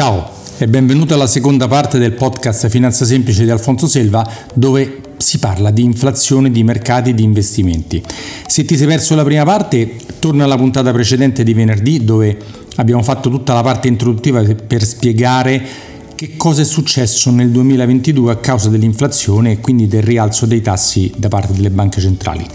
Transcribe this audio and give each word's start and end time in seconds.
Ciao 0.00 0.30
e 0.56 0.66
benvenuto 0.66 1.12
alla 1.12 1.26
seconda 1.26 1.68
parte 1.68 1.98
del 1.98 2.12
podcast 2.12 2.70
Finanza 2.70 3.04
Semplice 3.04 3.44
di 3.44 3.50
Alfonso 3.50 3.86
Selva 3.86 4.26
dove 4.54 5.00
si 5.18 5.38
parla 5.38 5.70
di 5.70 5.82
inflazione, 5.82 6.50
di 6.50 6.64
mercati, 6.64 7.12
di 7.12 7.22
investimenti. 7.22 8.02
Se 8.46 8.64
ti 8.64 8.78
sei 8.78 8.86
perso 8.86 9.14
la 9.14 9.24
prima 9.24 9.44
parte, 9.44 9.96
torna 10.18 10.44
alla 10.44 10.56
puntata 10.56 10.90
precedente 10.90 11.42
di 11.42 11.52
venerdì 11.52 12.02
dove 12.02 12.34
abbiamo 12.76 13.02
fatto 13.02 13.28
tutta 13.28 13.52
la 13.52 13.60
parte 13.60 13.88
introduttiva 13.88 14.42
per 14.42 14.86
spiegare 14.86 15.62
che 16.14 16.34
cosa 16.34 16.62
è 16.62 16.64
successo 16.64 17.30
nel 17.30 17.50
2022 17.50 18.32
a 18.32 18.36
causa 18.36 18.70
dell'inflazione 18.70 19.50
e 19.50 19.58
quindi 19.58 19.86
del 19.86 20.02
rialzo 20.02 20.46
dei 20.46 20.62
tassi 20.62 21.12
da 21.14 21.28
parte 21.28 21.52
delle 21.52 21.68
banche 21.68 22.00
centrali. 22.00 22.46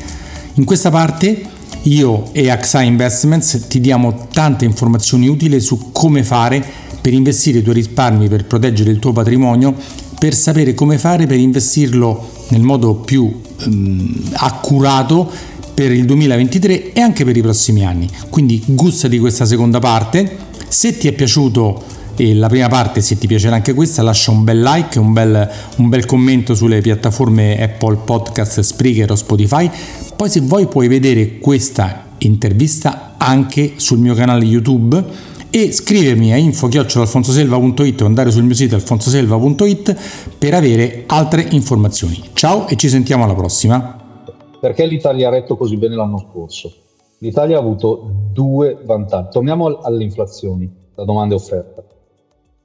In 0.55 0.65
questa 0.65 0.89
parte 0.89 1.43
io 1.83 2.29
e 2.31 2.49
AXA 2.49 2.81
Investments 2.81 3.67
ti 3.67 3.79
diamo 3.79 4.29
tante 4.33 4.65
informazioni 4.65 5.27
utili 5.27 5.59
su 5.59 5.91
come 5.91 6.23
fare 6.23 6.84
per 7.05 7.13
investire 7.13 7.59
i 7.59 7.61
tuoi 7.61 7.75
risparmi, 7.75 8.27
per 8.27 8.45
proteggere 8.45 8.89
il 8.89 8.97
tuo 8.97 9.13
patrimonio, 9.13 9.75
per 10.17 10.33
sapere 10.33 10.73
come 10.73 10.97
fare 10.97 11.27
per 11.27 11.37
investirlo 11.37 12.29
nel 12.47 12.63
modo 12.63 12.95
più 12.95 13.41
um, 13.65 14.31
accurato 14.33 15.29
per 15.75 15.91
il 15.91 16.05
2023 16.05 16.93
e 16.93 17.01
anche 17.01 17.23
per 17.23 17.37
i 17.37 17.43
prossimi 17.43 17.85
anni. 17.85 18.09
Quindi 18.31 18.59
gusta 18.65 19.07
di 19.07 19.19
questa 19.19 19.45
seconda 19.45 19.77
parte. 19.77 20.35
Se 20.67 20.97
ti 20.97 21.07
è 21.07 21.11
piaciuto 21.11 21.83
eh, 22.15 22.33
la 22.33 22.47
prima 22.47 22.69
parte, 22.69 23.01
se 23.01 23.19
ti 23.19 23.27
piacerà 23.27 23.53
anche 23.53 23.75
questa, 23.75 24.01
lascia 24.01 24.31
un 24.31 24.43
bel 24.43 24.63
like, 24.63 24.97
un 24.97 25.13
bel, 25.13 25.47
un 25.75 25.89
bel 25.89 26.07
commento 26.07 26.55
sulle 26.55 26.81
piattaforme 26.81 27.61
Apple 27.61 27.97
Podcast, 27.97 28.61
Spreaker 28.61 29.11
o 29.11 29.15
Spotify. 29.15 29.69
Poi 30.15 30.27
se 30.27 30.39
vuoi 30.39 30.65
puoi 30.65 30.87
vedere 30.87 31.37
questa 31.37 32.07
intervista 32.17 33.13
anche 33.19 33.73
sul 33.75 33.99
mio 33.99 34.15
canale 34.15 34.43
YouTube 34.43 35.33
e 35.55 35.71
scrivermi 35.71 36.33
a 36.33 36.35
info-alfonsoselva.it 36.35 38.01
o 38.01 38.05
andare 38.05 38.29
sul 38.29 38.43
mio 38.43 38.53
sito 38.53 38.75
alfonsoselva.it 38.75 40.35
per 40.37 40.53
avere 40.53 41.05
altre 41.07 41.47
informazioni. 41.51 42.21
Ciao 42.33 42.67
e 42.67 42.75
ci 42.75 42.89
sentiamo 42.89 43.23
alla 43.23 43.35
prossima. 43.35 44.25
Perché 44.59 44.85
l'Italia 44.85 45.29
ha 45.29 45.31
retto 45.31 45.55
così 45.55 45.77
bene 45.77 45.95
l'anno 45.95 46.17
scorso? 46.17 46.73
L'Italia 47.19 47.55
ha 47.55 47.61
avuto 47.61 48.05
due 48.33 48.77
vantaggi. 48.83 49.29
Torniamo 49.31 49.77
alle 49.77 50.03
inflazioni, 50.03 50.69
da 50.93 51.05
domanda 51.05 51.35
e 51.35 51.37
offerta. 51.37 51.85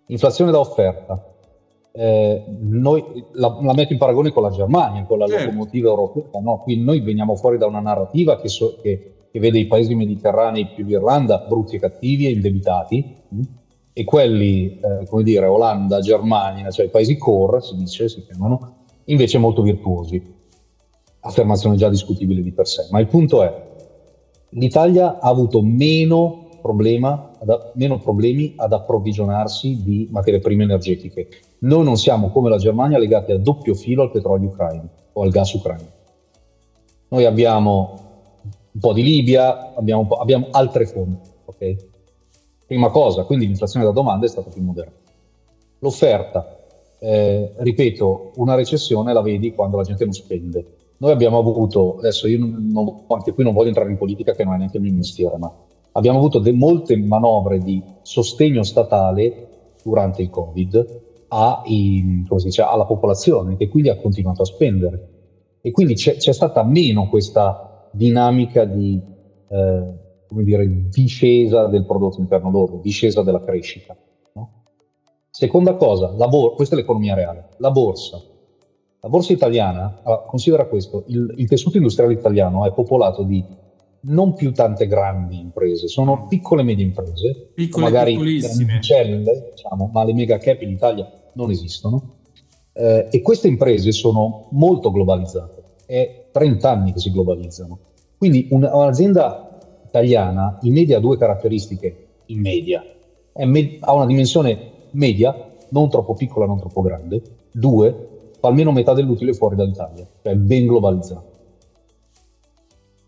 Inflazione 0.07 0.51
da 0.51 0.59
offerta. 0.59 1.33
Eh, 1.93 2.45
noi, 2.59 3.25
la, 3.35 3.57
la, 3.63 3.73
metto 3.73 3.93
in 3.93 4.01
paragone 4.01 4.33
con 4.33 4.43
la 4.43 4.51
Germania, 4.51 5.05
con 5.05 5.19
la 5.19 5.29
certo. 5.29 5.45
locomotiva 5.45 5.91
europea. 5.91 6.41
No? 6.43 6.59
Qui 6.65 6.83
noi 6.83 6.99
veniamo 6.99 7.37
fuori 7.37 7.57
da 7.57 7.67
una 7.67 7.79
narrativa 7.79 8.41
che, 8.41 8.49
so, 8.49 8.79
che 8.83 9.15
che 9.31 9.39
vede 9.39 9.59
i 9.59 9.67
paesi 9.67 9.95
mediterranei 9.95 10.67
più 10.75 10.85
l'Irlanda 10.85 11.45
brutti 11.47 11.77
e 11.77 11.79
cattivi 11.79 12.27
e 12.27 12.31
indebitati, 12.31 13.15
mm, 13.35 13.43
e 13.93 14.05
quelli, 14.05 14.79
eh, 14.81 15.07
come 15.07 15.23
dire, 15.23 15.47
Olanda, 15.47 16.01
Germania, 16.01 16.71
cioè 16.71 16.87
i 16.87 16.91
paesi 16.91 17.17
core, 17.17 17.61
si 17.61 17.77
dice, 17.77 18.09
si 18.09 18.25
chiamano, 18.25 18.87
invece 19.05 19.39
molto 19.39 19.63
virtuosi. 19.63 20.23
Affermazione 21.21 21.77
già 21.77 21.89
discutibile 21.89 22.43
di 22.43 22.53
per 22.53 22.67
sé. 22.67 22.89
Ma 22.91 23.01
il 23.01 23.09
punto 23.09 23.43
è, 23.43 23.69
l'Italia 24.51 25.19
ha 25.19 25.29
avuto 25.29 25.61
meno, 25.61 26.49
problema, 26.63 27.33
ad, 27.39 27.73
meno 27.75 27.99
problemi 27.99 28.55
ad 28.57 28.73
approvvigionarsi 28.73 29.83
di 29.83 30.09
materie 30.11 30.41
prime 30.41 30.65
energetiche. 30.65 31.29
Noi 31.61 31.85
non 31.85 31.97
siamo, 31.97 32.31
come 32.31 32.49
la 32.49 32.59
Germania, 32.59 32.99
legati 32.99 33.33
a 33.33 33.39
doppio 33.39 33.75
filo 33.75 34.03
al 34.03 34.11
petrolio 34.11 34.49
ucraino 34.49 34.89
o 35.13 35.23
al 35.23 35.31
gas 35.31 35.53
ucraino. 35.53 35.99
Noi 37.09 37.25
abbiamo 37.25 38.10
un 38.73 38.81
po' 38.81 38.93
di 38.93 39.03
Libia, 39.03 39.75
abbiamo, 39.75 40.07
abbiamo 40.19 40.49
altre 40.51 40.87
fonti. 40.87 41.29
Okay? 41.45 41.77
Prima 42.67 42.91
cosa, 42.91 43.25
quindi 43.25 43.47
l'inflazione 43.47 43.85
da 43.85 43.93
domanda 43.93 44.27
è 44.27 44.29
stata 44.29 44.51
più 44.51 44.63
moderata. 44.63 44.97
L'offerta, 45.81 46.57
eh, 47.01 47.53
ripeto, 47.57 48.33
una 48.37 48.55
recessione 48.55 49.13
la 49.13 49.23
vedi 49.23 49.55
quando 49.55 49.77
la 49.77 49.83
gente 49.83 50.05
non 50.05 50.13
spende. 50.13 50.65
Noi 50.99 51.13
abbiamo 51.13 51.39
avuto, 51.39 51.97
adesso 51.99 52.29
io 52.29 52.39
non, 52.39 53.05
anche 53.09 53.33
qui 53.33 53.43
non 53.43 53.55
voglio 53.55 53.69
entrare 53.69 53.91
in 53.91 53.97
politica 53.97 54.35
che 54.35 54.45
non 54.45 54.55
è 54.55 54.59
neanche 54.59 54.77
il 54.77 54.83
mio 54.83 54.93
mestiere, 54.93 55.37
ma 55.39 55.53
abbiamo 55.93 56.19
avuto 56.19 56.39
de, 56.39 56.53
molte 56.53 56.97
manovre 56.97 57.59
di 57.59 57.83
sostegno 58.03 58.63
statale 58.63 59.49
durante 59.83 60.23
il 60.23 60.31
Covid 60.31 61.01
a, 61.29 61.63
i, 61.65 62.25
dice, 62.43 62.63
alla 62.63 62.85
popolazione 62.85 63.57
che 63.57 63.69
quindi 63.69 63.89
ha 63.89 63.97
continuato 63.97 64.43
a 64.43 64.45
spendere. 64.45 65.09
E 65.63 65.71
quindi 65.71 65.95
c'è, 65.95 66.17
c'è 66.17 66.33
stata 66.33 66.63
meno 66.63 67.09
questa 67.09 67.70
dinamica 67.93 68.65
di 68.65 69.01
eh, 69.49 69.99
come 70.31 70.45
dire, 70.45 70.89
discesa 70.89 71.67
del 71.67 71.85
prodotto 71.85 72.21
interno 72.21 72.51
lordo, 72.51 72.79
discesa 72.81 73.23
della 73.23 73.43
crescita. 73.43 73.97
No? 74.35 74.63
Seconda 75.29 75.75
cosa, 75.75 76.13
la 76.17 76.29
bor- 76.29 76.55
questa 76.55 76.77
è 76.77 76.79
l'economia 76.79 77.15
reale, 77.15 77.49
la 77.57 77.73
borsa. 77.73 78.23
La 79.01 79.09
borsa 79.09 79.33
italiana, 79.33 80.03
ah, 80.05 80.21
considera 80.21 80.67
questo, 80.67 81.03
il, 81.09 81.35
il 81.37 81.49
tessuto 81.49 81.79
industriale 81.79 82.13
italiano 82.13 82.65
è 82.65 82.73
popolato 82.73 83.25
di 83.25 83.45
non 84.03 84.35
più 84.35 84.53
tante 84.53 84.87
grandi 84.87 85.41
imprese, 85.41 85.89
sono 85.89 86.27
piccole 86.29 86.61
e 86.61 86.65
medie 86.65 86.85
imprese, 86.85 87.51
piccole, 87.53 87.85
magari 87.85 88.41
celle, 88.81 89.51
diciamo, 89.51 89.91
ma 89.93 90.05
le 90.05 90.15
mega 90.15 90.39
cap 90.39 90.63
in 90.63 90.71
Italia 90.71 91.11
non 91.33 91.51
esistono. 91.51 92.19
Eh, 92.73 93.09
e 93.11 93.21
queste 93.21 93.49
imprese 93.49 93.91
sono 93.91 94.47
molto 94.53 94.93
globalizzate 94.93 95.60
è 95.91 96.27
30 96.31 96.71
anni 96.71 96.93
che 96.93 97.01
si 97.01 97.11
globalizzano. 97.11 97.79
Quindi 98.17 98.47
un'azienda 98.51 99.59
italiana 99.89 100.59
in 100.63 100.73
media 100.73 100.99
ha 100.99 101.01
due 101.01 101.19
caratteristiche, 101.19 102.07
in 102.27 102.41
media, 102.41 102.85
me- 103.35 103.79
ha 103.81 103.93
una 103.93 104.07
dimensione 104.07 104.71
media, 104.93 105.49
non 105.71 105.91
troppo 105.91 106.15
piccola, 106.15 106.47
non 106.47 106.61
troppo 106.61 106.81
grande, 106.81 107.23
due, 107.51 108.31
fa 108.39 108.49
almeno 108.49 108.71
metà 108.71 108.93
dell'utile 108.93 109.33
fuori 109.33 109.57
dall'Italia, 109.57 110.07
cioè 110.23 110.37
ben 110.37 110.67
globalizzato. 110.67 111.29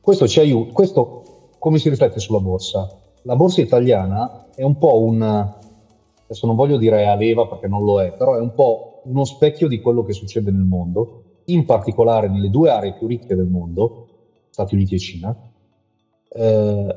Questo 0.01 0.27
ci 0.27 0.41
aiuta, 0.41 0.73
questo 0.73 1.23
come 1.61 1.79
si 1.79 1.89
riflette 1.89 2.19
sulla 2.19 2.41
borsa? 2.41 2.91
La 3.23 3.37
borsa 3.37 3.61
italiana 3.61 4.47
è 4.57 4.65
un 4.65 4.77
po' 4.77 5.03
un, 5.03 5.23
adesso 5.23 6.47
non 6.47 6.57
voglio 6.57 6.79
dire 6.79 7.07
a 7.07 7.15
leva 7.15 7.47
perché 7.47 7.69
non 7.69 7.85
lo 7.85 8.03
è, 8.03 8.13
però 8.13 8.35
è 8.35 8.41
un 8.41 8.55
po' 8.55 9.03
uno 9.05 9.25
specchio 9.25 9.69
di 9.69 9.81
quello 9.81 10.03
che 10.03 10.13
succede 10.13 10.51
nel 10.51 10.65
mondo 10.65 11.22
in 11.47 11.65
particolare 11.65 12.29
nelle 12.29 12.51
due 12.51 12.71
aree 12.71 12.95
più 12.95 13.07
ricche 13.07 13.35
del 13.35 13.47
mondo, 13.47 14.07
Stati 14.51 14.75
Uniti 14.75 14.95
e 14.95 14.99
Cina, 14.99 15.37
eh, 16.29 16.97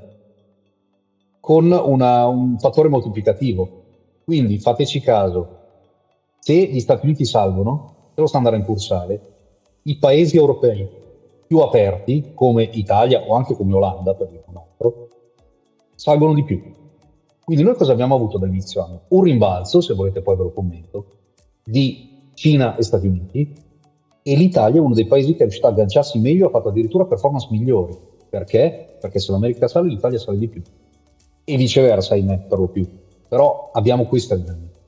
con 1.39 1.71
una, 1.71 2.27
un 2.27 2.57
fattore 2.57 2.89
moltiplicativo. 2.89 3.83
Quindi 4.23 4.57
fateci 4.59 4.99
caso, 4.99 5.59
se 6.39 6.55
gli 6.65 6.79
Stati 6.79 7.05
Uniti 7.05 7.25
salgono, 7.25 7.93
se 8.13 8.21
lo 8.21 8.27
standard 8.27 8.55
impulsare, 8.55 9.33
i 9.83 9.97
paesi 9.97 10.37
europei 10.37 10.87
più 11.45 11.59
aperti, 11.59 12.31
come 12.33 12.63
Italia 12.63 13.21
o 13.21 13.35
anche 13.35 13.55
come 13.55 13.75
Olanda, 13.75 14.15
per 14.15 14.27
dire 14.27 14.43
un 14.47 14.57
altro, 14.57 15.07
salgono 15.93 16.33
di 16.33 16.43
più. 16.43 16.61
Quindi 17.43 17.63
noi 17.63 17.75
cosa 17.75 17.91
abbiamo 17.91 18.15
avuto 18.15 18.39
dall'inizio 18.39 18.83
anno? 18.83 19.01
Un 19.09 19.21
rimbalzo, 19.21 19.79
se 19.81 19.93
volete 19.93 20.21
poi 20.21 20.35
ve 20.35 20.43
lo 20.43 20.51
commento, 20.51 21.05
di 21.63 22.31
Cina 22.33 22.75
e 22.75 22.81
Stati 22.81 23.05
Uniti, 23.05 23.53
e 24.27 24.35
l'Italia 24.35 24.79
è 24.79 24.83
uno 24.83 24.95
dei 24.95 25.05
paesi 25.05 25.33
che 25.33 25.37
è 25.37 25.41
riuscito 25.41 25.67
a 25.67 25.69
agganciarsi 25.69 26.17
meglio, 26.17 26.47
ha 26.47 26.49
fatto 26.49 26.69
addirittura 26.69 27.05
performance 27.05 27.47
migliori. 27.51 27.95
Perché? 28.27 28.97
Perché 28.99 29.19
se 29.19 29.31
l'America 29.31 29.67
sale, 29.67 29.87
l'Italia 29.87 30.17
sale 30.17 30.39
di 30.39 30.47
più. 30.47 30.63
E 31.43 31.57
viceversa, 31.57 32.15
ahimè, 32.15 32.39
per 32.49 32.57
lo 32.57 32.67
più. 32.67 32.89
Però 33.27 33.69
abbiamo 33.71 34.07
questa 34.07 34.35
dinamica. 34.35 34.79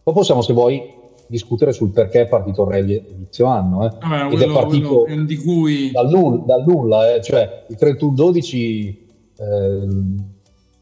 Poi 0.00 0.14
possiamo, 0.14 0.42
se 0.42 0.52
vuoi, 0.52 0.94
discutere 1.26 1.72
sul 1.72 1.90
perché 1.90 2.20
è 2.20 2.28
partito 2.28 2.62
il 2.62 2.70
rally 2.70 3.04
inizio 3.16 3.46
anno. 3.46 3.84
Eh. 3.84 3.96
Vabbè, 4.00 4.32
Ed 4.32 4.42
è 4.42 4.52
partito 4.52 5.06
di 5.26 5.36
cui... 5.38 5.90
dal, 5.90 6.08
nulla, 6.08 6.44
dal 6.44 6.64
nulla 6.64 7.14
eh. 7.16 7.20
cioè 7.20 7.64
il 7.68 7.76
31-12, 7.80 8.96
eh, 9.38 9.88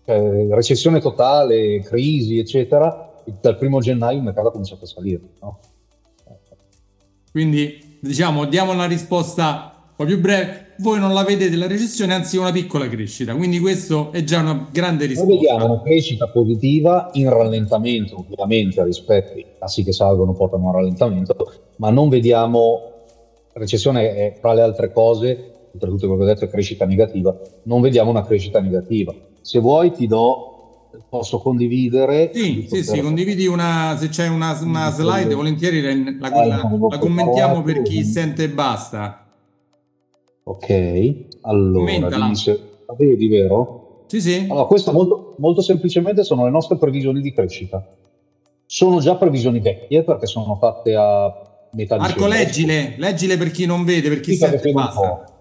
cioè, 0.05 0.47
recessione 0.51 1.01
totale, 1.01 1.81
crisi, 1.81 2.39
eccetera. 2.39 3.23
Dal 3.41 3.57
primo 3.57 3.81
gennaio 3.81 4.19
il 4.19 4.23
mercato 4.23 4.49
ha 4.49 4.51
cominciato 4.51 4.85
a 4.85 4.87
salire. 4.87 5.23
No? 5.41 5.61
Quindi 7.33 7.86
diciamo, 8.01 8.45
diamo 8.47 8.73
una 8.73 8.87
risposta 8.87 9.73
un 9.89 9.95
po' 9.97 10.05
più 10.05 10.21
breve. 10.21 10.75
Voi 10.79 10.99
non 10.99 11.15
la 11.15 11.25
vedete 11.25 11.57
la 11.57 11.67
recessione, 11.67 12.13
anzi 12.13 12.37
una 12.37 12.53
piccola 12.53 12.87
crescita, 12.87 13.35
quindi 13.35 13.59
questo 13.59 14.13
è 14.13 14.23
già 14.25 14.41
una 14.41 14.69
grande 14.71 15.07
risposta. 15.07 15.33
Noi 15.33 15.41
vediamo 15.41 15.65
una 15.73 15.83
crescita 15.83 16.29
positiva 16.29 17.11
in 17.15 17.31
rallentamento, 17.31 18.17
ovviamente 18.19 18.85
rispetto 18.85 19.33
ai 19.33 19.47
tassi 19.59 19.83
che 19.83 19.93
salgono 19.93 20.33
portano 20.35 20.65
a 20.65 20.67
un 20.67 20.73
rallentamento, 20.75 21.35
ma 21.77 21.91
non 21.91 22.11
vediamo 22.11 22.93
recessione 23.55 24.15
è 24.15 24.37
fra 24.39 24.53
le 24.53 24.61
altre 24.61 24.93
cose, 24.93 25.53
per 25.79 25.89
tutto 25.89 26.07
quello 26.07 26.25
che 26.25 26.31
ho 26.31 26.35
detto 26.35 26.45
è 26.45 26.49
crescita 26.49 26.85
negativa, 26.85 27.35
non 27.65 27.81
vediamo 27.81 28.11
una 28.11 28.25
crescita 28.25 28.61
negativa. 28.61 29.15
Se 29.41 29.61
vuoi 29.61 29.93
ti 29.93 30.07
do 30.07 30.56
posso 31.09 31.39
condividere. 31.39 32.31
Sì, 32.35 32.67
sì, 32.69 32.83
sì, 32.83 33.01
condividi 33.01 33.47
una, 33.47 33.97
se 33.99 34.09
c'è 34.09 34.29
una, 34.29 34.59
una 34.63 34.91
slide, 34.91 35.35
volentieri 35.35 35.81
la, 35.81 36.29
la, 36.29 36.47
la, 36.47 36.71
la 36.89 36.99
commentiamo 36.99 37.63
per 37.63 37.83
chi 37.83 38.05
sente 38.05 38.45
e 38.45 38.49
basta. 38.49 39.27
Ok, 40.45 41.15
allora, 41.43 42.29
dice, 42.29 42.61
la 42.87 42.95
vedi, 42.97 43.27
vero? 43.29 44.05
Sì, 44.07 44.21
sì. 44.21 44.47
Allora, 44.49 44.67
questo 44.67 44.93
molto, 44.93 45.35
molto 45.39 45.61
semplicemente 45.61 46.23
sono 46.23 46.45
le 46.45 46.51
nostre 46.51 46.77
previsioni 46.79 47.21
di 47.21 47.33
crescita. 47.33 47.85
Sono 48.65 49.01
già 49.01 49.17
previsioni 49.17 49.61
vecchie 49.61 50.05
perché 50.05 50.27
sono 50.27 50.57
fatte 50.57 50.95
a 50.95 51.33
metà 51.73 51.97
Marco, 51.97 52.27
leggile, 52.27 52.95
leggile 52.99 53.37
per 53.37 53.51
chi 53.51 53.67
non 53.67 53.85
vede, 53.85 54.09
per 54.09 54.21
chi 54.21 54.33
sì, 54.33 54.39
sente 54.39 54.71
basta. 54.73 55.36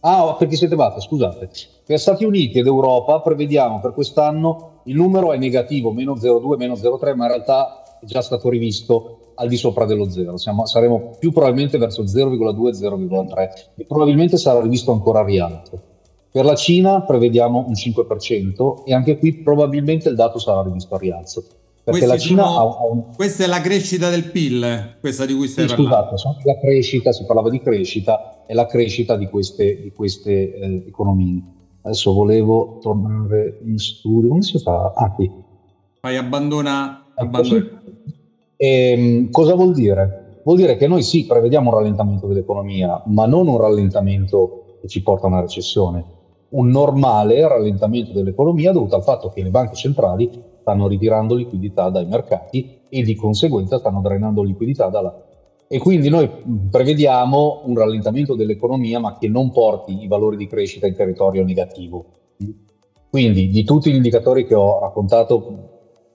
Ah, 0.00 0.36
per 0.38 0.46
chi 0.46 0.56
siete 0.56 0.76
basta, 0.76 1.00
scusate. 1.00 1.50
Per 1.84 1.98
Stati 1.98 2.24
Uniti 2.24 2.58
ed 2.58 2.66
Europa 2.66 3.20
prevediamo 3.20 3.80
per 3.80 3.92
quest'anno 3.92 4.80
il 4.84 4.94
numero 4.94 5.32
è 5.32 5.38
negativo, 5.38 5.90
meno 5.90 6.14
0,2, 6.14 6.56
meno 6.56 6.74
0,3, 6.74 7.14
ma 7.16 7.24
in 7.24 7.30
realtà 7.30 7.82
è 8.00 8.06
già 8.06 8.22
stato 8.22 8.48
rivisto 8.48 9.32
al 9.34 9.48
di 9.48 9.56
sopra 9.56 9.84
dello 9.86 10.08
0. 10.08 10.36
Siamo, 10.36 10.66
saremo 10.66 11.16
più 11.18 11.32
probabilmente 11.32 11.78
verso 11.78 12.02
0,2, 12.02 12.70
0,3 12.70 13.48
e 13.76 13.84
probabilmente 13.84 14.36
sarà 14.36 14.60
rivisto 14.60 14.92
ancora 14.92 15.20
a 15.20 15.24
rialto. 15.24 15.80
Per 16.30 16.44
la 16.44 16.54
Cina 16.54 17.02
prevediamo 17.02 17.64
un 17.66 17.72
5% 17.72 18.84
e 18.84 18.94
anche 18.94 19.18
qui 19.18 19.34
probabilmente 19.34 20.08
il 20.08 20.14
dato 20.14 20.38
sarà 20.38 20.62
rivisto 20.62 20.94
a 20.94 20.98
rialzo. 20.98 21.44
Perché 21.92 22.06
la 22.06 22.18
Cina 22.18 22.44
sono, 22.44 22.76
ha 22.76 22.84
un... 22.84 23.04
Questa 23.14 23.44
è 23.44 23.46
la 23.46 23.60
crescita 23.60 24.10
del 24.10 24.30
PIL, 24.30 24.96
questa 25.00 25.24
di 25.24 25.34
cui 25.34 25.48
stai 25.48 25.68
sì, 25.68 25.74
parlando. 25.74 26.16
Scusate, 26.16 26.42
la 26.44 26.58
crescita, 26.58 27.12
si 27.12 27.24
parlava 27.24 27.50
di 27.50 27.60
crescita, 27.60 28.44
è 28.46 28.54
la 28.54 28.66
crescita 28.66 29.16
di 29.16 29.28
queste, 29.28 29.80
di 29.80 29.92
queste 29.92 30.54
eh, 30.54 30.84
economie. 30.86 31.42
Adesso 31.82 32.12
volevo 32.12 32.78
tornare 32.80 33.60
in 33.64 33.78
studio. 33.78 34.28
Come 34.28 34.42
si 34.42 34.58
fa? 34.58 34.92
Ah, 34.94 35.12
qui. 35.12 35.30
Fai 36.00 36.16
abbandona. 36.16 37.12
abbandona. 37.14 37.82
E, 38.56 38.66
ehm, 38.66 39.30
cosa 39.30 39.54
vuol 39.54 39.72
dire? 39.72 40.40
Vuol 40.44 40.56
dire 40.56 40.76
che 40.76 40.86
noi 40.86 41.02
sì, 41.02 41.26
prevediamo 41.26 41.70
un 41.70 41.76
rallentamento 41.76 42.26
dell'economia, 42.26 43.02
ma 43.06 43.26
non 43.26 43.48
un 43.48 43.58
rallentamento 43.58 44.78
che 44.80 44.88
ci 44.88 45.02
porta 45.02 45.26
a 45.26 45.28
una 45.30 45.40
recessione. 45.40 46.04
Un 46.50 46.68
normale 46.68 47.46
rallentamento 47.46 48.12
dell'economia 48.12 48.72
dovuto 48.72 48.96
al 48.96 49.02
fatto 49.02 49.30
che 49.30 49.42
le 49.42 49.50
banche 49.50 49.74
centrali 49.74 50.30
stanno 50.68 50.86
ritirando 50.86 51.34
liquidità 51.34 51.88
dai 51.88 52.04
mercati 52.04 52.68
e 52.90 53.02
di 53.02 53.14
conseguenza 53.14 53.78
stanno 53.78 54.02
drenando 54.02 54.42
liquidità 54.42 54.90
dalla... 54.90 55.14
E 55.66 55.78
quindi 55.78 56.10
noi 56.10 56.30
prevediamo 56.70 57.62
un 57.64 57.74
rallentamento 57.74 58.34
dell'economia 58.34 58.98
ma 58.98 59.16
che 59.16 59.28
non 59.28 59.50
porti 59.50 60.02
i 60.02 60.06
valori 60.06 60.36
di 60.36 60.46
crescita 60.46 60.86
in 60.86 60.94
territorio 60.94 61.42
negativo. 61.42 62.04
Quindi 63.08 63.48
di 63.48 63.64
tutti 63.64 63.90
gli 63.90 63.96
indicatori 63.96 64.44
che 64.44 64.54
ho 64.54 64.78
raccontato 64.80 65.42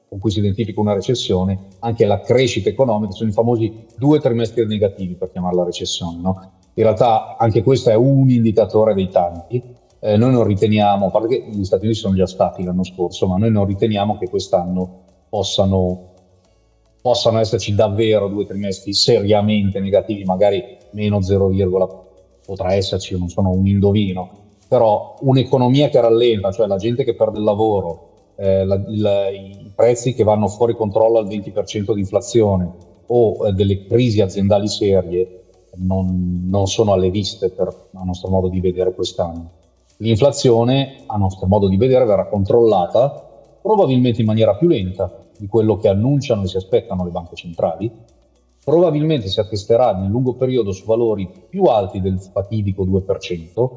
con 0.07 0.19
cui 0.19 0.29
si 0.29 0.39
identifica 0.39 0.79
una 0.79 0.93
recessione, 0.93 1.57
anche 1.79 2.05
la 2.05 2.19
crescita 2.19 2.69
economica 2.69 3.13
sono 3.13 3.31
i 3.31 3.33
famosi 3.33 3.71
due 3.97 4.19
trimestri 4.19 4.65
negativi 4.67 5.15
per 5.15 5.31
chiamarla 5.31 5.63
recessione. 5.63 6.19
No? 6.21 6.51
In 6.75 6.83
realtà 6.83 7.35
anche 7.37 7.63
questo 7.63 7.89
è 7.89 7.95
un 7.95 8.29
indicatore 8.29 8.93
dei 8.93 9.09
tanti 9.09 9.61
eh, 10.05 10.17
noi 10.17 10.33
non 10.33 10.43
riteniamo, 10.43 11.05
a 11.05 11.09
parte 11.11 11.27
che 11.29 11.49
gli 11.49 11.63
Stati 11.63 11.85
Uniti 11.85 11.99
sono 11.99 12.13
già 12.13 12.27
stati 12.27 12.61
l'anno 12.61 12.83
scorso, 12.83 13.25
ma 13.25 13.37
noi 13.37 13.51
non 13.51 13.65
riteniamo 13.65 14.17
che 14.17 14.27
quest'anno 14.27 15.03
possano, 15.29 16.09
possano 17.01 17.39
esserci 17.39 17.73
davvero 17.73 18.27
due 18.27 18.45
trimestri 18.45 18.93
seriamente 18.93 19.79
negativi, 19.79 20.25
magari 20.25 20.61
meno 20.91 21.21
0, 21.21 21.51
potrà 22.45 22.73
esserci, 22.73 23.17
non 23.17 23.29
sono 23.29 23.51
un 23.51 23.65
indovino, 23.65 24.29
però 24.67 25.15
un'economia 25.21 25.87
che 25.87 26.01
rallenta, 26.01 26.51
cioè 26.51 26.67
la 26.67 26.75
gente 26.75 27.05
che 27.05 27.15
perde 27.15 27.37
il 27.37 27.45
lavoro, 27.45 28.09
eh, 28.35 28.65
la, 28.65 28.81
la, 28.87 29.29
i 29.29 29.71
prezzi 29.73 30.13
che 30.13 30.25
vanno 30.25 30.49
fuori 30.49 30.75
controllo 30.75 31.17
al 31.17 31.27
20% 31.27 31.93
di 31.93 32.01
inflazione 32.01 32.69
o 33.07 33.47
eh, 33.47 33.53
delle 33.53 33.85
crisi 33.85 34.19
aziendali 34.19 34.67
serie 34.67 35.43
non, 35.75 36.41
non 36.49 36.67
sono 36.67 36.91
alle 36.91 37.09
viste 37.09 37.51
per 37.51 37.67
il 37.69 38.01
nostro 38.03 38.29
modo 38.29 38.49
di 38.49 38.59
vedere 38.59 38.93
quest'anno. 38.93 39.61
L'inflazione, 40.03 41.03
a 41.05 41.15
nostro 41.15 41.47
modo 41.47 41.69
di 41.69 41.77
vedere, 41.77 42.03
verrà 42.03 42.27
controllata 42.27 43.25
probabilmente 43.61 44.19
in 44.19 44.27
maniera 44.27 44.53
più 44.55 44.67
lenta 44.67 45.09
di 45.37 45.47
quello 45.47 45.77
che 45.77 45.87
annunciano 45.87 46.43
e 46.43 46.47
si 46.47 46.57
aspettano 46.57 47.05
le 47.05 47.11
banche 47.11 47.35
centrali, 47.35 47.89
probabilmente 48.61 49.29
si 49.29 49.39
attesterà 49.39 49.93
nel 49.93 50.09
lungo 50.09 50.33
periodo 50.33 50.73
su 50.73 50.83
valori 50.85 51.29
più 51.47 51.63
alti 51.63 52.01
del 52.01 52.19
fatidico 52.19 52.83
2%, 52.83 53.71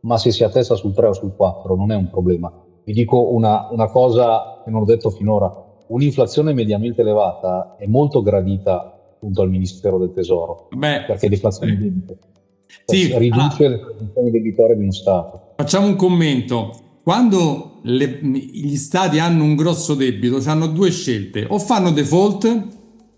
ma 0.00 0.16
se 0.16 0.30
si 0.30 0.44
attesta 0.44 0.76
sul 0.76 0.94
3 0.94 1.08
o 1.08 1.12
sul 1.12 1.36
4 1.36 1.76
non 1.76 1.92
è 1.92 1.94
un 1.94 2.08
problema. 2.08 2.50
Vi 2.82 2.94
dico 2.94 3.34
una, 3.34 3.68
una 3.70 3.90
cosa 3.90 4.62
che 4.64 4.70
non 4.70 4.80
ho 4.80 4.86
detto 4.86 5.10
finora, 5.10 5.52
un'inflazione 5.88 6.54
mediamente 6.54 7.02
elevata 7.02 7.76
è 7.76 7.86
molto 7.86 8.22
gradita 8.22 9.10
appunto 9.12 9.42
al 9.42 9.50
Ministero 9.50 9.98
del 9.98 10.12
Tesoro, 10.12 10.68
Beh, 10.70 11.04
perché 11.06 11.28
deflazione 11.28 11.72
sì. 11.72 11.78
debito. 11.78 12.16
Sì, 12.86 13.18
riduce 13.18 13.66
ah, 13.66 13.68
le 13.68 13.78
posizioni 13.78 14.30
debitorie 14.30 14.76
di 14.76 14.82
uno 14.82 14.92
Stato. 14.92 15.45
Facciamo 15.56 15.86
un 15.86 15.96
commento. 15.96 17.00
Quando 17.02 17.80
le, 17.84 18.18
gli 18.20 18.76
stati 18.76 19.18
hanno 19.18 19.42
un 19.42 19.56
grosso 19.56 19.94
debito, 19.94 20.38
hanno 20.44 20.66
due 20.66 20.90
scelte, 20.90 21.46
o 21.48 21.58
fanno 21.58 21.92
default, 21.92 22.66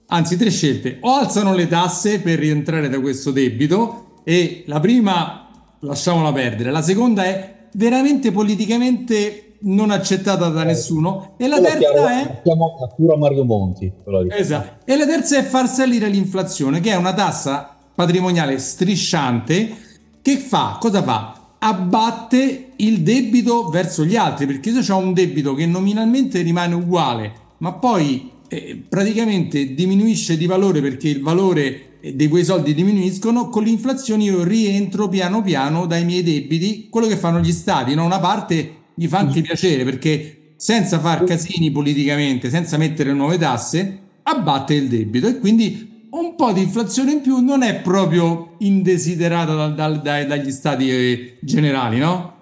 anzi 0.07 0.37
tre 0.37 0.51
scelte, 0.51 0.99
o 1.01 1.15
alzano 1.15 1.53
le 1.53 1.67
tasse 1.67 2.21
per 2.21 2.39
rientrare 2.39 2.89
da 2.89 3.01
questo 3.01 3.33
debito 3.33 4.21
e 4.23 4.63
la 4.67 4.79
prima 4.79 5.49
lasciamola 5.81 6.33
perdere, 6.33 6.71
la 6.71 6.83
seconda 6.83 7.25
è 7.25 7.67
veramente 7.73 8.31
politicamente 8.31 9.57
non 9.63 9.91
accettata 9.91 10.49
da 10.49 10.63
eh, 10.63 10.67
nessuno. 10.67 11.35
E 11.39 11.49
la 11.49 11.61
terza 11.61 11.79
chiaro, 11.79 12.07
è 12.07 12.41
la 12.45 12.87
cura 12.95 13.17
Mario 13.17 13.45
Monti 13.45 13.91
esatto. 14.31 14.85
e 14.85 14.97
la 14.97 15.07
terza 15.07 15.39
è 15.39 15.43
far 15.43 15.69
salire 15.69 16.09
l'inflazione 16.09 16.79
che 16.79 16.93
è 16.93 16.97
una 16.97 17.15
tassa 17.15 17.77
patrimoniale 17.95 18.59
strisciante. 18.61 19.77
Che 20.23 20.37
fa? 20.37 20.77
Cosa 20.79 21.03
fa 21.03 21.38
abbatte 21.59 22.73
il 22.77 23.01
debito 23.01 23.69
verso 23.69 24.05
gli 24.05 24.17
altri, 24.17 24.47
perché 24.47 24.83
se 24.83 24.93
ho 24.93 24.99
un 24.99 25.13
debito 25.13 25.55
che 25.55 25.67
nominalmente 25.67 26.41
rimane 26.43 26.75
uguale, 26.75 27.33
ma 27.59 27.73
poi 27.73 28.31
eh, 28.49 28.83
praticamente 28.89 29.75
diminuisce 29.75 30.37
di 30.37 30.47
valore 30.47 30.81
perché 30.81 31.09
il 31.09 31.21
valore 31.21 31.99
eh, 32.01 32.15
di 32.15 32.29
quei 32.29 32.45
soldi 32.45 32.75
diminuiscono, 32.75 33.49
con 33.49 33.65
l'inflazione 33.65 34.25
io 34.25 34.43
rientro 34.45 35.09
piano 35.09 35.43
piano 35.43 35.87
dai 35.87 36.05
miei 36.05 36.23
debiti, 36.23 36.89
quello 36.89 37.07
che 37.07 37.17
fanno 37.17 37.41
gli 37.41 37.53
stati, 37.53 37.95
no? 37.95 38.05
una 38.05 38.21
parte 38.21 38.75
gli 38.95 39.07
fa 39.07 39.19
anche 39.19 39.43
piacere 39.43 39.85
perché 39.85 40.53
senza 40.57 40.99
far 40.99 41.25
casini 41.25 41.71
politicamente, 41.71 42.51
senza 42.51 42.77
mettere 42.77 43.13
nuove 43.13 43.39
tasse, 43.39 43.99
abbatte 44.25 44.75
il 44.75 44.89
debito 44.89 45.29
e 45.29 45.39
quindi 45.39 45.88
un 46.11 46.35
po' 46.37 46.53
di 46.53 46.63
inflazione 46.63 47.13
in 47.13 47.21
più 47.21 47.39
non 47.39 47.63
è 47.63 47.81
proprio 47.81 48.55
indesiderata 48.59 49.55
da, 49.55 49.69
da, 49.69 49.89
da, 49.97 50.25
dagli 50.25 50.51
stati 50.51 50.91
eh, 50.91 51.39
generali, 51.41 51.99
no? 51.99 52.37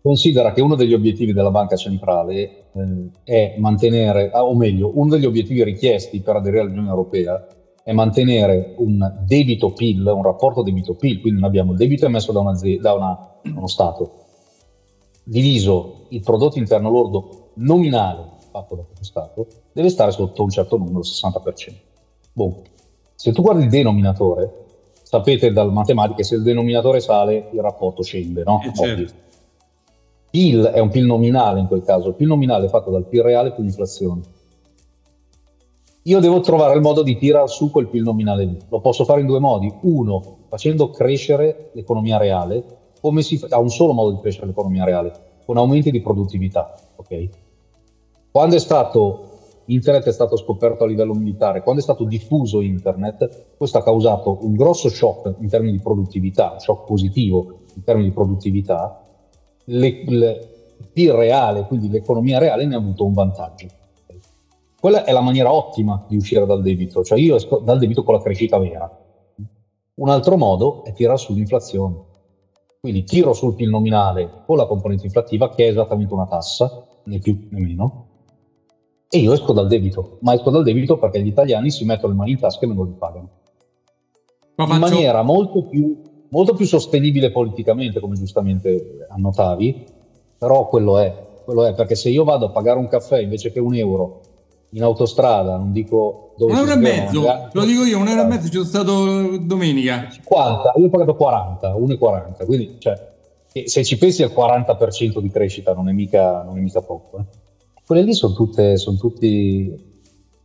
Considera 0.00 0.52
che 0.52 0.60
uno 0.60 0.76
degli 0.76 0.94
obiettivi 0.94 1.32
della 1.32 1.50
banca 1.50 1.76
centrale 1.76 2.70
eh, 2.72 3.10
è 3.24 3.56
mantenere, 3.58 4.30
ah, 4.30 4.44
o 4.44 4.54
meglio, 4.54 4.92
uno 4.94 5.10
degli 5.10 5.26
obiettivi 5.26 5.64
richiesti 5.64 6.20
per 6.20 6.36
aderire 6.36 6.62
all'Unione 6.62 6.88
Europea 6.88 7.46
è 7.82 7.92
mantenere 7.92 8.74
un 8.78 9.24
debito 9.26 9.72
PIL, 9.72 10.06
un 10.06 10.22
rapporto 10.22 10.62
debito 10.62 10.94
PIL, 10.94 11.20
quindi 11.20 11.40
noi 11.40 11.48
abbiamo 11.48 11.72
il 11.72 11.78
debito 11.78 12.06
emesso 12.06 12.32
da, 12.32 12.40
una, 12.40 12.52
da 12.80 12.94
una, 12.94 13.30
uno 13.42 13.66
Stato, 13.66 14.24
diviso 15.22 16.06
il 16.10 16.20
prodotto 16.20 16.58
interno 16.58 16.90
lordo 16.90 17.50
nominale 17.54 18.34
fatto 18.56 18.74
da 18.74 18.82
questo 18.82 19.04
Stato, 19.04 19.46
deve 19.72 19.90
stare 19.90 20.10
sotto 20.10 20.42
un 20.42 20.50
certo 20.50 20.78
numero, 20.78 21.00
60%. 21.00 21.74
Boh. 22.32 22.62
Se 23.16 23.32
tu 23.32 23.42
guardi 23.42 23.64
il 23.64 23.70
denominatore, 23.70 24.66
sapete 25.02 25.50
dal 25.50 25.72
matematica 25.72 26.22
se 26.22 26.34
il 26.36 26.42
denominatore 26.42 27.00
sale 27.00 27.48
il 27.50 27.60
rapporto 27.60 28.02
scende, 28.02 28.42
no? 28.44 28.60
Eh, 28.62 28.74
certo. 28.74 29.14
PIL 30.30 30.64
è 30.64 30.80
un 30.80 30.90
PIL 30.90 31.06
nominale 31.06 31.60
in 31.60 31.66
quel 31.66 31.82
caso, 31.82 32.08
il 32.08 32.14
PIL 32.14 32.26
nominale 32.26 32.66
è 32.66 32.68
fatto 32.68 32.90
dal 32.90 33.06
PIL 33.06 33.22
reale 33.22 33.52
più 33.52 33.62
l'inflazione. 33.62 34.20
Io 36.02 36.20
devo 36.20 36.40
trovare 36.40 36.74
il 36.74 36.82
modo 36.82 37.02
di 37.02 37.16
tirare 37.16 37.48
su 37.48 37.70
quel 37.70 37.88
PIL 37.88 38.02
nominale 38.02 38.44
lì. 38.44 38.58
Lo 38.68 38.80
posso 38.80 39.04
fare 39.04 39.20
in 39.20 39.26
due 39.26 39.40
modi. 39.40 39.72
Uno, 39.80 40.36
facendo 40.48 40.90
crescere 40.90 41.70
l'economia 41.72 42.16
reale, 42.16 42.64
come 43.00 43.22
si 43.22 43.38
fa? 43.38 43.48
Ha 43.50 43.58
un 43.58 43.70
solo 43.70 43.92
modo 43.92 44.12
di 44.12 44.20
crescere 44.20 44.46
l'economia 44.46 44.84
reale, 44.84 45.12
con 45.44 45.56
aumenti 45.56 45.90
di 45.90 46.00
produttività. 46.00 46.74
Okay? 46.94 47.28
Quando 48.30 48.54
è 48.54 48.60
stato 48.60 49.35
Internet 49.66 50.04
è 50.04 50.12
stato 50.12 50.36
scoperto 50.36 50.84
a 50.84 50.86
livello 50.86 51.14
militare, 51.14 51.62
quando 51.62 51.80
è 51.80 51.84
stato 51.84 52.04
diffuso 52.04 52.60
Internet, 52.60 53.54
questo 53.56 53.78
ha 53.78 53.82
causato 53.82 54.38
un 54.42 54.54
grosso 54.54 54.88
shock 54.88 55.36
in 55.40 55.48
termini 55.48 55.72
di 55.72 55.80
produttività, 55.80 56.52
un 56.52 56.60
shock 56.60 56.86
positivo 56.86 57.60
in 57.74 57.82
termini 57.82 58.08
di 58.08 58.14
produttività, 58.14 59.02
le, 59.64 60.04
le, 60.06 60.48
il 60.92 61.12
reale, 61.12 61.64
quindi 61.66 61.88
l'economia 61.88 62.38
reale 62.38 62.64
ne 62.64 62.74
ha 62.74 62.78
avuto 62.78 63.04
un 63.04 63.12
vantaggio. 63.12 63.66
Quella 64.78 65.04
è 65.04 65.12
la 65.12 65.20
maniera 65.20 65.52
ottima 65.52 66.04
di 66.06 66.16
uscire 66.16 66.46
dal 66.46 66.62
debito, 66.62 67.02
cioè 67.02 67.18
io 67.18 67.34
esco 67.34 67.58
dal 67.58 67.78
debito 67.78 68.04
con 68.04 68.14
la 68.14 68.20
crescita 68.20 68.58
vera. 68.58 68.88
Un 69.94 70.08
altro 70.08 70.36
modo 70.36 70.84
è 70.84 70.92
tirare 70.92 71.18
sull'inflazione. 71.18 72.14
Quindi 72.80 73.02
tiro 73.02 73.32
sul 73.32 73.54
PIL 73.54 73.68
nominale 73.68 74.42
con 74.46 74.56
la 74.56 74.66
componente 74.66 75.06
inflattiva, 75.06 75.48
che 75.48 75.64
è 75.64 75.70
esattamente 75.70 76.14
una 76.14 76.26
tassa, 76.26 76.86
né 77.04 77.18
più 77.18 77.48
né 77.50 77.60
meno, 77.60 78.05
e 79.08 79.18
io 79.18 79.32
esco 79.32 79.52
dal 79.52 79.68
debito, 79.68 80.18
ma 80.20 80.34
esco 80.34 80.50
dal 80.50 80.64
debito 80.64 80.98
perché 80.98 81.22
gli 81.22 81.28
italiani 81.28 81.70
si 81.70 81.84
mettono 81.84 82.12
le 82.12 82.18
mani 82.18 82.30
in 82.32 82.38
tasca 82.38 82.64
e 82.64 82.68
me 82.68 82.74
lo 82.74 82.84
ripagano. 82.84 83.28
Ma 84.56 84.64
in 84.64 84.80
maniera 84.80 85.22
molto 85.22 85.64
più, 85.64 86.00
molto 86.30 86.54
più 86.54 86.66
sostenibile 86.66 87.30
politicamente, 87.30 88.00
come 88.00 88.16
giustamente 88.16 89.06
annotavi, 89.08 89.84
però 90.38 90.66
quello 90.68 90.98
è, 90.98 91.14
quello 91.44 91.66
è, 91.66 91.74
perché 91.74 91.94
se 91.94 92.08
io 92.08 92.24
vado 92.24 92.46
a 92.46 92.50
pagare 92.50 92.78
un 92.78 92.88
caffè 92.88 93.20
invece 93.20 93.52
che 93.52 93.60
un 93.60 93.74
euro 93.74 94.20
in 94.70 94.82
autostrada, 94.82 95.56
non 95.56 95.72
dico 95.72 96.34
dove 96.36 96.52
un 96.52 96.58
euro 96.58 96.72
e 96.72 96.76
mezzo, 96.76 97.20
magari, 97.20 97.50
lo 97.52 97.64
dico 97.64 97.84
io, 97.84 97.98
un 97.98 98.08
euro 98.08 98.22
e 98.22 98.26
mezzo 98.26 98.46
ci 98.46 98.52
sono 98.52 98.64
stato 98.64 99.38
domenica. 99.38 100.08
50, 100.10 100.72
io 100.76 100.86
ho 100.86 100.90
pagato 100.90 101.14
40, 101.14 101.74
1,40, 101.76 102.44
quindi 102.44 102.76
cioè, 102.78 103.14
se 103.64 103.84
ci 103.84 103.96
pensi 103.96 104.22
al 104.22 104.32
40% 104.34 105.20
di 105.20 105.30
crescita 105.30 105.72
non 105.74 105.88
è 105.88 105.92
mica, 105.92 106.42
non 106.42 106.58
è 106.58 106.60
mica 106.60 106.80
poco. 106.80 107.18
Eh. 107.18 107.44
Quelle 107.86 108.02
lì 108.02 108.14
sono 108.14 108.34
tutte, 108.34 108.76
sono 108.78 108.96
tutti 108.96 109.72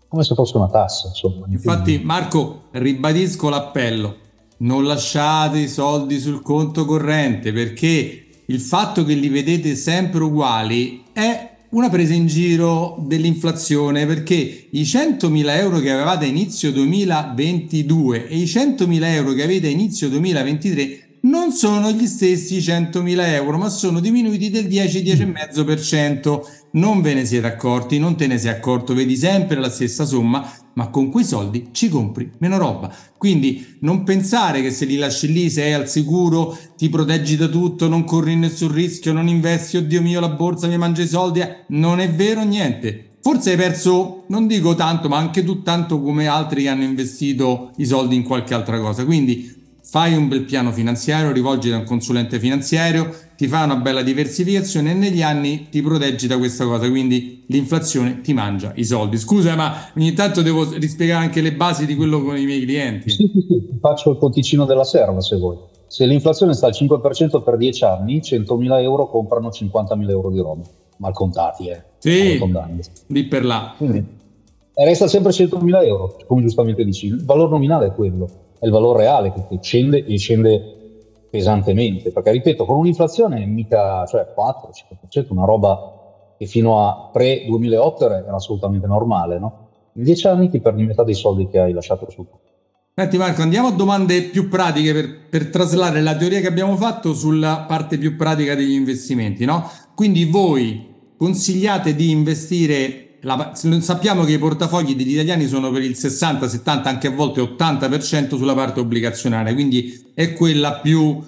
come 0.07 0.23
se 0.23 0.35
fosse 0.35 0.57
una 0.57 0.69
tassa. 0.69 1.07
Insomma, 1.07 1.47
Infatti 1.49 1.99
Marco, 2.03 2.65
ribadisco 2.71 3.49
l'appello, 3.49 4.15
non 4.57 4.83
lasciate 4.83 5.57
i 5.57 5.67
soldi 5.67 6.19
sul 6.19 6.43
conto 6.43 6.85
corrente 6.85 7.51
perché 7.51 8.25
il 8.45 8.59
fatto 8.59 9.03
che 9.03 9.15
li 9.15 9.29
vedete 9.29 9.73
sempre 9.75 10.23
uguali 10.23 11.05
è 11.13 11.49
una 11.69 11.89
presa 11.89 12.13
in 12.13 12.27
giro 12.27 12.97
dell'inflazione 12.99 14.05
perché 14.05 14.67
i 14.69 14.83
100.000 14.83 15.57
euro 15.57 15.79
che 15.79 15.89
avevate 15.89 16.25
a 16.25 16.27
inizio 16.27 16.71
2022 16.71 18.27
e 18.27 18.37
i 18.37 18.43
100.000 18.43 19.03
euro 19.05 19.33
che 19.33 19.43
avete 19.43 19.65
a 19.65 19.71
inizio 19.71 20.09
2023 20.09 21.05
non 21.21 21.51
sono 21.51 21.91
gli 21.91 22.07
stessi 22.07 22.57
100.000 22.57 23.19
euro, 23.33 23.57
ma 23.57 23.69
sono 23.69 23.99
diminuiti 23.99 24.49
del 24.49 24.65
10-10,5%. 24.65 26.41
Non 26.73 27.01
ve 27.01 27.13
ne 27.13 27.25
siete 27.25 27.47
accorti, 27.47 27.99
non 27.99 28.15
te 28.15 28.27
ne 28.27 28.37
sei 28.37 28.51
accorto, 28.51 28.93
vedi 28.93 29.17
sempre 29.17 29.59
la 29.59 29.69
stessa 29.69 30.05
somma, 30.05 30.49
ma 30.75 30.87
con 30.87 31.11
quei 31.11 31.25
soldi 31.25 31.69
ci 31.73 31.89
compri 31.89 32.31
meno 32.37 32.57
roba. 32.57 32.93
Quindi 33.17 33.77
non 33.81 34.03
pensare 34.03 34.61
che 34.61 34.71
se 34.71 34.85
li 34.85 34.95
lasci 34.95 35.31
lì 35.33 35.49
sei 35.49 35.73
al 35.73 35.89
sicuro, 35.89 36.57
ti 36.77 36.87
proteggi 36.87 37.35
da 37.35 37.47
tutto, 37.47 37.89
non 37.89 38.05
corri 38.05 38.37
nessun 38.37 38.71
rischio, 38.71 39.11
non 39.11 39.27
investi, 39.27 39.77
oddio 39.77 40.01
mio, 40.01 40.21
la 40.21 40.29
borsa 40.29 40.67
mi 40.67 40.77
mangia 40.77 41.01
i 41.01 41.07
soldi. 41.07 41.41
Eh. 41.41 41.65
Non 41.67 41.99
è 41.99 42.09
vero 42.09 42.43
niente. 42.43 43.17
Forse 43.21 43.51
hai 43.51 43.57
perso, 43.57 44.23
non 44.29 44.47
dico 44.47 44.73
tanto, 44.73 45.09
ma 45.09 45.17
anche 45.17 45.43
tu 45.43 45.61
tanto 45.61 46.01
come 46.01 46.27
altri 46.27 46.63
che 46.63 46.69
hanno 46.69 46.83
investito 46.83 47.71
i 47.77 47.85
soldi 47.85 48.15
in 48.15 48.23
qualche 48.23 48.53
altra 48.53 48.79
cosa. 48.79 49.03
Quindi 49.03 49.59
fai 49.83 50.15
un 50.15 50.27
bel 50.27 50.43
piano 50.43 50.71
finanziario, 50.71 51.31
rivolgiti 51.31 51.73
a 51.73 51.77
un 51.77 51.83
consulente 51.83 52.39
finanziario, 52.39 53.13
ti 53.35 53.47
fa 53.47 53.63
una 53.63 53.77
bella 53.77 54.03
diversificazione 54.03 54.91
e 54.91 54.93
negli 54.93 55.21
anni 55.21 55.69
ti 55.69 55.81
proteggi 55.81 56.27
da 56.27 56.37
questa 56.37 56.65
cosa, 56.65 56.89
quindi 56.89 57.43
l'inflazione 57.47 58.21
ti 58.21 58.33
mangia 58.33 58.71
i 58.75 58.85
soldi. 58.85 59.17
Scusa, 59.17 59.55
ma 59.55 59.73
ogni 59.97 60.13
tanto 60.13 60.41
devo 60.41 60.71
rispiegare 60.73 61.25
anche 61.25 61.41
le 61.41 61.53
basi 61.53 61.85
di 61.85 61.95
quello 61.95 62.23
con 62.23 62.37
i 62.37 62.45
miei 62.45 62.61
clienti. 62.61 63.09
Sì, 63.09 63.29
sì, 63.33 63.45
sì. 63.47 63.77
faccio 63.79 64.11
il 64.11 64.17
conticino 64.17 64.65
della 64.65 64.83
serva 64.83 65.19
se 65.21 65.37
vuoi. 65.37 65.57
Se 65.87 66.05
l'inflazione 66.05 66.53
sta 66.53 66.67
al 66.67 66.73
5% 66.73 67.43
per 67.43 67.57
10 67.57 67.83
anni, 67.83 68.19
100.000 68.19 68.81
euro 68.81 69.09
comprano 69.09 69.49
50.000 69.49 70.09
euro 70.09 70.29
di 70.29 70.39
roba, 70.39 70.61
mal 70.97 71.13
contati, 71.13 71.67
eh. 71.67 71.83
Sì, 71.97 72.39
lì 73.07 73.25
per 73.25 73.43
là. 73.43 73.73
Quindi, 73.75 74.05
resta 74.73 75.07
sempre 75.07 75.31
100.000 75.31 75.85
euro, 75.85 76.17
come 76.27 76.43
giustamente 76.43 76.85
dici, 76.85 77.07
il 77.07 77.25
valore 77.25 77.49
nominale 77.49 77.87
è 77.87 77.91
quello 77.91 78.49
è 78.61 78.65
il 78.67 78.71
valore 78.71 78.99
reale 78.99 79.33
che 79.33 79.57
scende 79.59 80.03
e 80.05 80.17
scende 80.19 80.63
pesantemente, 81.31 82.11
perché 82.11 82.29
ripeto, 82.29 82.63
con 82.63 82.77
un'inflazione 82.77 83.43
mica, 83.47 84.05
cioè 84.05 84.27
4-5%, 84.35 85.25
una 85.29 85.45
roba 85.45 85.81
che 86.37 86.45
fino 86.45 86.87
a 86.87 87.09
pre-2008 87.11 88.03
era 88.03 88.35
assolutamente 88.35 88.85
normale, 88.85 89.39
no? 89.39 89.53
In 89.93 90.03
dieci 90.03 90.27
anni 90.27 90.47
ti 90.47 90.61
perdi 90.61 90.83
metà 90.83 91.03
dei 91.03 91.15
soldi 91.15 91.47
che 91.47 91.59
hai 91.59 91.73
lasciato 91.73 92.07
su. 92.11 92.23
Senti 92.93 93.17
Marco, 93.17 93.41
andiamo 93.41 93.69
a 93.69 93.71
domande 93.71 94.21
più 94.23 94.47
pratiche 94.47 94.93
per, 94.93 95.27
per 95.27 95.49
traslare 95.49 96.01
la 96.01 96.15
teoria 96.15 96.39
che 96.39 96.47
abbiamo 96.47 96.75
fatto 96.75 97.13
sulla 97.13 97.65
parte 97.67 97.97
più 97.97 98.15
pratica 98.15 98.53
degli 98.53 98.73
investimenti, 98.73 99.43
no? 99.43 99.63
Quindi 99.95 100.25
voi 100.25 101.13
consigliate 101.17 101.95
di 101.95 102.11
investire 102.11 103.10
la, 103.21 103.53
sappiamo 103.53 104.23
che 104.23 104.33
i 104.33 104.37
portafogli 104.39 104.95
degli 104.95 105.13
italiani 105.13 105.47
sono 105.47 105.71
per 105.71 105.83
il 105.83 105.95
60, 105.95 106.47
70, 106.47 106.89
anche 106.89 107.07
a 107.07 107.11
volte 107.11 107.41
80% 107.41 108.35
sulla 108.35 108.53
parte 108.55 108.79
obbligazionaria, 108.79 109.53
quindi 109.53 110.11
è 110.13 110.33
quella 110.33 110.79
più 110.79 111.21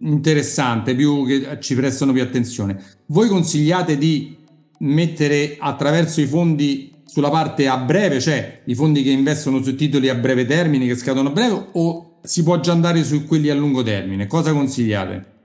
interessante, 0.00 0.94
più 0.94 1.26
che 1.26 1.58
ci 1.60 1.74
prestano 1.74 2.12
più 2.12 2.22
attenzione. 2.22 2.80
Voi 3.06 3.28
consigliate 3.28 3.98
di 3.98 4.36
mettere 4.78 5.56
attraverso 5.58 6.20
i 6.20 6.26
fondi 6.26 6.92
sulla 7.04 7.30
parte 7.30 7.66
a 7.66 7.76
breve, 7.78 8.20
cioè 8.20 8.60
i 8.64 8.74
fondi 8.74 9.02
che 9.02 9.10
investono 9.10 9.62
sui 9.62 9.74
titoli 9.74 10.08
a 10.08 10.14
breve 10.14 10.46
termine 10.46 10.86
che 10.86 10.94
scadono 10.94 11.30
a 11.30 11.32
breve 11.32 11.66
o 11.72 12.18
si 12.22 12.44
può 12.44 12.60
già 12.60 12.72
andare 12.72 13.02
su 13.02 13.26
quelli 13.26 13.50
a 13.50 13.54
lungo 13.54 13.82
termine? 13.82 14.28
Cosa 14.28 14.52
consigliate? 14.52 15.38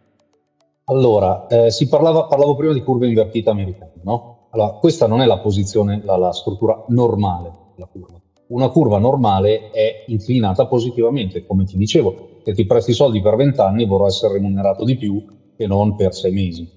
Allora, 0.86 1.48
eh, 1.48 1.72
si 1.72 1.88
parlava, 1.88 2.26
parlavo 2.26 2.56
prima 2.56 2.74
di 2.74 2.84
curve 2.84 3.08
invertite 3.08 3.50
americane, 3.50 3.94
no? 4.04 4.35
Allora, 4.56 4.72
questa 4.80 5.06
non 5.06 5.20
è 5.20 5.26
la 5.26 5.40
posizione, 5.40 6.02
la, 6.06 6.16
la 6.16 6.32
struttura 6.32 6.82
normale 6.88 7.52
della 7.76 7.90
curva. 7.92 8.22
Una 8.48 8.70
curva 8.70 8.98
normale 9.00 9.70
è 9.72 10.06
inclinata 10.08 10.66
positivamente, 10.66 11.46
come 11.46 11.66
ti 11.66 11.76
dicevo, 11.76 12.40
se 12.42 12.54
ti 12.54 12.66
presti 12.66 12.94
soldi 12.94 13.22
per 13.22 13.36
20 13.36 13.60
anni 13.60 13.86
vorrò 13.86 14.08
essere 14.08 14.34
remunerato 14.34 14.86
di 14.86 14.96
più 14.96 15.26
che 15.58 15.68
non 15.68 15.96
per 15.96 16.14
6 16.14 16.32
mesi. 16.32 16.70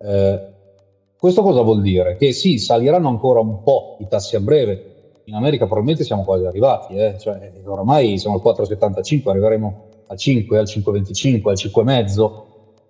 Eh, 0.00 0.54
questo 1.18 1.40
cosa 1.40 1.62
vuol 1.62 1.80
dire? 1.80 2.16
Che 2.16 2.32
sì, 2.32 2.58
saliranno 2.58 3.08
ancora 3.08 3.40
un 3.40 3.62
po' 3.62 3.96
i 4.00 4.06
tassi 4.06 4.36
a 4.36 4.40
breve, 4.40 5.20
in 5.24 5.34
America 5.34 5.64
probabilmente 5.64 6.04
siamo 6.04 6.24
quasi 6.24 6.44
arrivati, 6.44 6.94
eh? 6.94 7.16
cioè, 7.18 7.52
oramai 7.64 8.18
siamo 8.18 8.36
al 8.36 8.54
4,75, 8.54 9.30
arriveremo 9.30 9.84
al 10.08 10.18
5, 10.18 10.58
al 10.58 10.66
5,25, 10.66 11.48
al 11.48 11.56
5,5, 11.56 12.42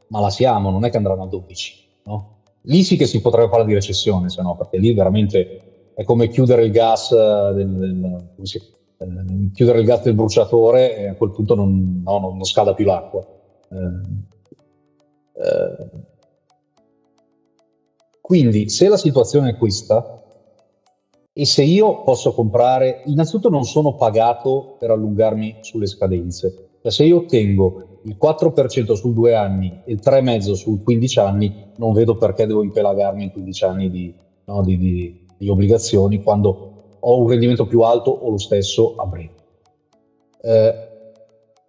ma 0.08 0.20
la 0.20 0.30
siamo, 0.30 0.70
non 0.70 0.84
è 0.84 0.90
che 0.90 0.96
andranno 0.96 1.22
a 1.22 1.28
12, 1.28 1.74
no? 2.06 2.35
Lì 2.66 2.82
sì 2.82 2.96
che 2.96 3.06
si 3.06 3.20
potrebbe 3.20 3.48
parlare 3.48 3.68
di 3.68 3.74
recessione, 3.74 4.28
se 4.28 4.42
no, 4.42 4.56
perché 4.56 4.78
lì 4.78 4.92
veramente 4.94 5.90
è 5.94 6.04
come 6.04 6.28
chiudere 6.28 6.64
il 6.64 6.70
gas 6.70 7.10
eh, 7.10 7.52
del, 7.54 7.68
del, 7.74 8.46
si, 8.46 8.58
eh, 8.98 9.50
chiudere 9.52 9.80
il 9.80 9.86
gas 9.86 10.02
del 10.02 10.14
bruciatore 10.14 10.96
e 10.96 11.08
a 11.08 11.14
quel 11.14 11.30
punto 11.30 11.54
non, 11.54 12.02
no, 12.04 12.18
non, 12.18 12.36
non 12.36 12.44
scada 12.44 12.74
più 12.74 12.84
l'acqua. 12.84 13.26
Eh, 13.70 14.34
eh, 15.42 15.90
quindi 18.20 18.68
se 18.68 18.88
la 18.88 18.96
situazione 18.96 19.50
è 19.50 19.56
questa 19.56 20.22
e 21.32 21.44
se 21.44 21.62
io 21.62 22.02
posso 22.02 22.32
comprare, 22.32 23.02
innanzitutto 23.06 23.50
non 23.50 23.64
sono 23.64 23.94
pagato 23.94 24.76
per 24.78 24.90
allungarmi 24.90 25.58
sulle 25.60 25.86
scadenze, 25.86 26.68
cioè, 26.80 26.90
se 26.90 27.04
io 27.04 27.18
ottengo 27.18 27.95
il 28.06 28.16
4% 28.20 28.92
su 28.92 29.12
due 29.12 29.34
anni 29.34 29.82
e 29.84 29.92
il 29.92 30.00
3,5% 30.02 30.52
su 30.52 30.82
15 30.82 31.18
anni, 31.18 31.54
non 31.76 31.92
vedo 31.92 32.16
perché 32.16 32.46
devo 32.46 32.62
impelagarmi 32.62 33.24
in 33.24 33.32
15 33.32 33.64
anni 33.64 33.90
di, 33.90 34.14
no, 34.44 34.62
di, 34.62 34.78
di, 34.78 35.26
di 35.36 35.48
obbligazioni 35.48 36.22
quando 36.22 36.98
ho 37.00 37.20
un 37.20 37.28
rendimento 37.28 37.66
più 37.66 37.80
alto 37.80 38.10
o 38.10 38.30
lo 38.30 38.38
stesso 38.38 38.94
a 38.96 39.06
breve. 39.06 39.34
Eh, 40.40 40.74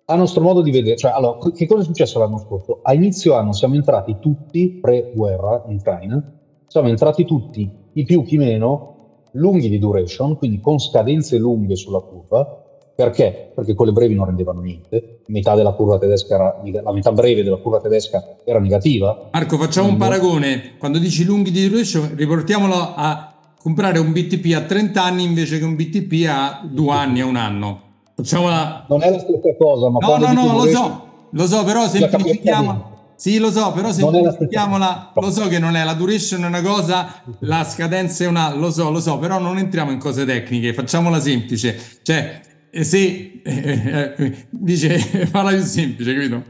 a 0.09 0.15
nostro 0.15 0.41
modo 0.41 0.61
di 0.61 0.71
vedere, 0.71 0.95
cioè, 0.95 1.11
allora, 1.11 1.37
che 1.51 1.65
cosa 1.65 1.81
è 1.81 1.85
successo 1.85 2.19
l'anno 2.19 2.37
scorso? 2.37 2.79
A 2.83 2.93
inizio 2.93 3.33
anno 3.33 3.51
siamo 3.51 3.75
entrati 3.75 4.17
tutti, 4.19 4.69
pre-guerra 4.79 5.63
in 5.67 5.75
Ucraina, 5.75 6.39
siamo 6.67 6.87
entrati 6.87 7.25
tutti, 7.25 7.69
chi 7.91 8.03
più 8.03 8.23
chi 8.23 8.37
meno, 8.37 9.23
lunghi 9.31 9.69
di 9.69 9.79
duration, 9.79 10.37
quindi 10.37 10.61
con 10.61 10.79
scadenze 10.79 11.37
lunghe 11.37 11.75
sulla 11.75 11.99
curva, 11.99 12.63
perché? 12.95 13.51
Perché 13.53 13.73
quelle 13.73 13.91
brevi 13.91 14.13
non 14.13 14.27
rendevano 14.27 14.61
niente, 14.61 15.16
metà 15.27 15.55
della 15.55 15.71
curva 15.71 15.97
tedesca 15.97 16.35
era, 16.35 16.61
la 16.83 16.91
metà 16.91 17.11
breve 17.11 17.43
della 17.43 17.57
curva 17.57 17.79
tedesca 17.79 18.37
era 18.45 18.59
negativa. 18.59 19.29
Marco, 19.31 19.57
facciamo 19.57 19.89
un 19.89 19.97
paragone. 19.97 20.77
Quando 20.77 20.97
dici 20.97 21.23
lunghi 21.23 21.51
di 21.51 21.67
duration, 21.69 22.13
riportiamolo 22.15 22.75
a 22.95 23.33
comprare 23.59 23.99
un 23.99 24.11
BTP 24.11 24.55
a 24.55 24.61
30 24.61 25.03
anni 25.03 25.23
invece 25.23 25.59
che 25.59 25.65
un 25.65 25.75
BTP 25.75 26.27
a 26.27 26.61
due 26.69 26.93
anni, 26.93 27.21
a 27.21 27.25
un 27.25 27.35
anno. 27.35 27.81
Facciamola... 28.15 28.85
Non 28.89 29.03
è 29.03 29.11
la 29.11 29.19
stessa 29.19 29.55
cosa, 29.57 29.89
ma... 29.89 29.99
No, 29.99 30.17
no, 30.17 30.33
no, 30.33 30.53
lo 30.53 30.67
so, 30.67 31.01
lo 31.29 31.45
so, 31.45 31.63
però 31.63 31.87
semplifichiamo... 31.87 32.95
Sì, 33.17 33.39
lo 33.39 33.49
so, 33.49 33.71
però 33.71 33.91
semplifichiamola, 33.91 35.13
lo 35.15 35.31
so 35.31 35.47
che 35.47 35.57
non 35.57 35.75
è 35.75 35.83
la 35.83 35.95
duration 35.95 36.43
è 36.43 36.45
una 36.45 36.61
cosa, 36.61 37.23
la 37.39 37.63
scadenza 37.63 38.23
è 38.23 38.27
una, 38.27 38.53
lo 38.53 38.69
so, 38.69 38.91
lo 38.91 38.99
so, 38.99 39.17
però 39.17 39.39
non 39.39 39.57
entriamo 39.57 39.89
in 39.89 39.97
cose 39.97 40.23
tecniche, 40.23 40.71
facciamola 40.71 41.19
semplice. 41.19 41.79
Cioè, 42.03 42.39
eh, 42.77 43.41
eh, 43.43 44.13
eh, 44.23 44.47
dice 44.51 44.97
parla 45.31 45.51
più 45.51 45.61
semplice, 45.61 46.13
capito? 46.13 46.43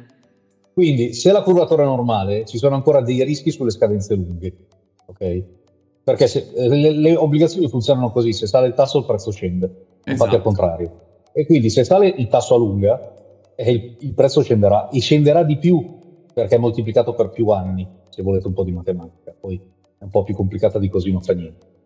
Quindi, 0.73 1.13
se 1.13 1.31
la 1.31 1.41
curvatura 1.41 1.83
è 1.83 1.85
normale, 1.85 2.45
ci 2.45 2.57
sono 2.57 2.75
ancora 2.75 3.01
dei 3.01 3.23
rischi 3.23 3.49
sulle 3.49 3.71
scadenze 3.71 4.13
lunghe, 4.13 4.53
ok? 5.05 5.43
Perché 6.03 6.27
se, 6.27 6.51
le, 6.55 6.91
le, 6.91 7.15
obbligazioni 7.15 7.67
funzionano 7.69 8.11
così: 8.11 8.33
se 8.33 8.45
sale 8.45 8.67
il 8.67 8.73
tasso, 8.73 8.99
il 8.99 9.05
prezzo 9.05 9.31
scende, 9.31 9.65
esatto. 9.65 10.11
infatti 10.11 10.35
al 10.35 10.41
contrario. 10.41 10.99
E 11.31 11.45
quindi, 11.45 11.69
se 11.69 11.83
sale 11.83 12.07
il 12.07 12.27
tasso 12.27 12.55
a 12.55 12.57
lunga, 12.57 13.13
eh, 13.55 13.71
il, 13.71 13.95
il 13.99 14.13
prezzo 14.13 14.41
scenderà 14.41 14.89
e 14.89 14.99
scenderà 14.99 15.43
di 15.43 15.57
più 15.57 15.95
perché 16.33 16.55
è 16.55 16.59
moltiplicato 16.59 17.13
per 17.13 17.29
più 17.29 17.49
anni. 17.49 17.87
Se 18.09 18.21
volete 18.21 18.47
un 18.47 18.53
po' 18.53 18.63
di 18.63 18.71
matematica, 18.71 19.33
poi 19.39 19.59
è 19.97 20.03
un 20.03 20.09
po' 20.09 20.23
più 20.23 20.35
complicata 20.35 20.77
di 20.77 20.89
così, 20.89 21.11
non 21.11 21.21
fa 21.21 21.33
niente. 21.33 21.76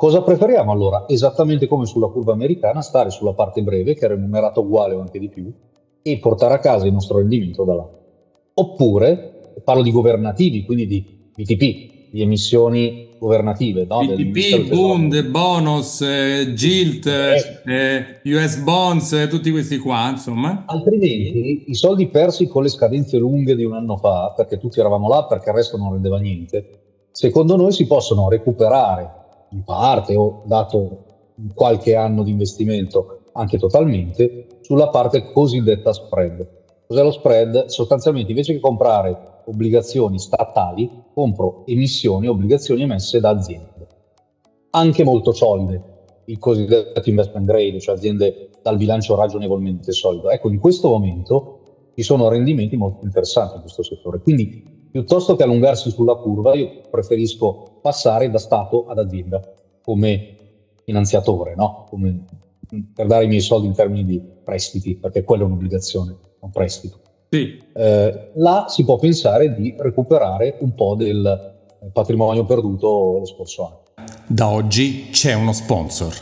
Cosa 0.00 0.22
preferiamo 0.22 0.72
allora? 0.72 1.04
Esattamente 1.06 1.68
come 1.68 1.84
sulla 1.84 2.06
curva 2.06 2.32
americana, 2.32 2.80
stare 2.80 3.10
sulla 3.10 3.34
parte 3.34 3.60
breve, 3.60 3.92
che 3.92 4.06
è 4.06 4.08
remunerato 4.08 4.62
uguale 4.62 4.94
o 4.94 5.00
anche 5.02 5.18
di 5.18 5.28
più, 5.28 5.52
e 6.00 6.18
portare 6.18 6.54
a 6.54 6.58
casa 6.58 6.86
il 6.86 6.92
nostro 6.94 7.18
rendimento 7.18 7.64
da 7.64 7.74
là. 7.74 7.86
Oppure, 8.54 9.52
parlo 9.62 9.82
di 9.82 9.90
governativi, 9.90 10.64
quindi 10.64 10.86
di 10.86 11.04
BTP, 11.36 12.12
di 12.12 12.22
emissioni 12.22 13.10
governative. 13.18 13.84
No? 13.84 14.06
BTP, 14.06 14.68
Bund, 14.70 15.22
Bonus, 15.28 16.00
eh, 16.00 16.54
GILT, 16.54 17.06
eh, 17.66 18.20
US 18.24 18.56
Bonds, 18.56 19.12
eh, 19.12 19.28
tutti 19.28 19.50
questi 19.50 19.76
qua, 19.76 20.08
insomma. 20.08 20.64
Altrimenti 20.66 21.64
i 21.66 21.74
soldi 21.74 22.06
persi 22.06 22.46
con 22.46 22.62
le 22.62 22.70
scadenze 22.70 23.18
lunghe 23.18 23.54
di 23.54 23.64
un 23.64 23.74
anno 23.74 23.98
fa, 23.98 24.32
perché 24.34 24.56
tutti 24.56 24.80
eravamo 24.80 25.10
là, 25.10 25.26
perché 25.26 25.50
il 25.50 25.56
resto 25.56 25.76
non 25.76 25.92
rendeva 25.92 26.18
niente, 26.18 26.68
secondo 27.10 27.54
noi 27.54 27.72
si 27.72 27.86
possono 27.86 28.30
recuperare 28.30 29.18
in 29.50 29.62
parte 29.64 30.16
o 30.16 30.42
dato 30.44 31.04
qualche 31.54 31.94
anno 31.94 32.22
di 32.22 32.30
investimento 32.30 33.20
anche 33.32 33.58
totalmente 33.58 34.46
sulla 34.60 34.88
parte 34.88 35.32
cosiddetta 35.32 35.92
spread. 35.92 36.46
Cos'è 36.86 37.02
lo 37.02 37.12
spread? 37.12 37.66
Sostanzialmente 37.66 38.30
invece 38.30 38.52
che 38.52 38.60
comprare 38.60 39.42
obbligazioni 39.44 40.18
statali, 40.18 40.90
compro 41.14 41.62
emissioni, 41.66 42.26
obbligazioni 42.26 42.82
emesse 42.82 43.20
da 43.20 43.30
aziende, 43.30 43.86
anche 44.70 45.04
molto 45.04 45.32
solide, 45.32 45.82
il 46.26 46.38
cosiddetto 46.38 47.08
investment 47.08 47.46
grade, 47.46 47.80
cioè 47.80 47.94
aziende 47.94 48.50
dal 48.62 48.76
bilancio 48.76 49.14
ragionevolmente 49.16 49.92
solido. 49.92 50.30
Ecco, 50.30 50.48
in 50.50 50.58
questo 50.58 50.88
momento 50.88 51.90
ci 51.94 52.02
sono 52.02 52.28
rendimenti 52.28 52.76
molto 52.76 53.04
interessanti 53.04 53.56
in 53.56 53.60
questo 53.62 53.82
settore. 53.82 54.20
Quindi, 54.20 54.88
piuttosto 54.90 55.36
che 55.36 55.42
allungarsi 55.42 55.90
sulla 55.90 56.14
curva, 56.14 56.54
io 56.54 56.82
preferisco 56.90 57.69
passare 57.80 58.30
da 58.30 58.38
Stato 58.38 58.86
ad 58.86 58.98
azienda 58.98 59.40
come 59.82 60.36
finanziatore, 60.84 61.54
no? 61.56 61.86
come, 61.88 62.24
per 62.94 63.06
dare 63.06 63.24
i 63.24 63.28
miei 63.28 63.40
soldi 63.40 63.66
in 63.66 63.74
termini 63.74 64.04
di 64.04 64.20
prestiti, 64.44 64.96
perché 64.96 65.24
quella 65.24 65.42
è 65.42 65.46
un'obbligazione, 65.46 66.16
un 66.40 66.50
prestito. 66.50 67.00
Sì. 67.30 67.62
Eh, 67.72 68.30
là 68.34 68.66
si 68.68 68.84
può 68.84 68.96
pensare 68.96 69.54
di 69.54 69.74
recuperare 69.78 70.56
un 70.60 70.74
po' 70.74 70.94
del 70.94 71.58
patrimonio 71.92 72.44
perduto 72.44 73.18
lo 73.18 73.24
scorso 73.24 73.64
anno. 73.64 73.78
Da 74.26 74.48
oggi 74.48 75.08
c'è 75.10 75.34
uno 75.34 75.52
sponsor. 75.52 76.14